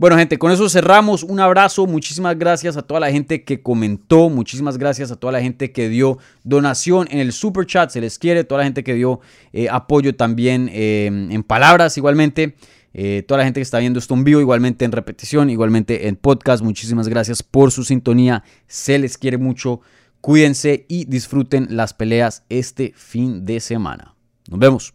Bueno, 0.00 0.16
gente, 0.16 0.38
con 0.38 0.50
eso 0.50 0.66
cerramos. 0.70 1.22
Un 1.22 1.40
abrazo. 1.40 1.86
Muchísimas 1.86 2.38
gracias 2.38 2.74
a 2.78 2.80
toda 2.80 3.00
la 3.00 3.12
gente 3.12 3.44
que 3.44 3.60
comentó. 3.60 4.30
Muchísimas 4.30 4.78
gracias 4.78 5.10
a 5.10 5.16
toda 5.16 5.30
la 5.30 5.42
gente 5.42 5.72
que 5.72 5.90
dio 5.90 6.16
donación 6.42 7.06
en 7.10 7.18
el 7.18 7.34
super 7.34 7.66
chat. 7.66 7.90
Se 7.90 8.00
les 8.00 8.18
quiere. 8.18 8.44
Toda 8.44 8.60
la 8.60 8.64
gente 8.64 8.82
que 8.82 8.94
dio 8.94 9.20
eh, 9.52 9.68
apoyo 9.68 10.16
también 10.16 10.70
eh, 10.72 11.04
en 11.04 11.42
palabras, 11.42 11.98
igualmente. 11.98 12.56
Eh, 12.94 13.24
toda 13.28 13.36
la 13.36 13.44
gente 13.44 13.60
que 13.60 13.62
está 13.62 13.78
viendo 13.78 13.98
esto 13.98 14.14
en 14.14 14.24
vivo, 14.24 14.40
igualmente 14.40 14.86
en 14.86 14.92
repetición, 14.92 15.50
igualmente 15.50 16.08
en 16.08 16.16
podcast. 16.16 16.64
Muchísimas 16.64 17.06
gracias 17.06 17.42
por 17.42 17.70
su 17.70 17.84
sintonía. 17.84 18.42
Se 18.68 18.98
les 18.98 19.18
quiere 19.18 19.36
mucho. 19.36 19.82
Cuídense 20.22 20.86
y 20.88 21.04
disfruten 21.04 21.66
las 21.76 21.92
peleas 21.92 22.44
este 22.48 22.94
fin 22.96 23.44
de 23.44 23.60
semana. 23.60 24.14
Nos 24.48 24.58
vemos. 24.58 24.94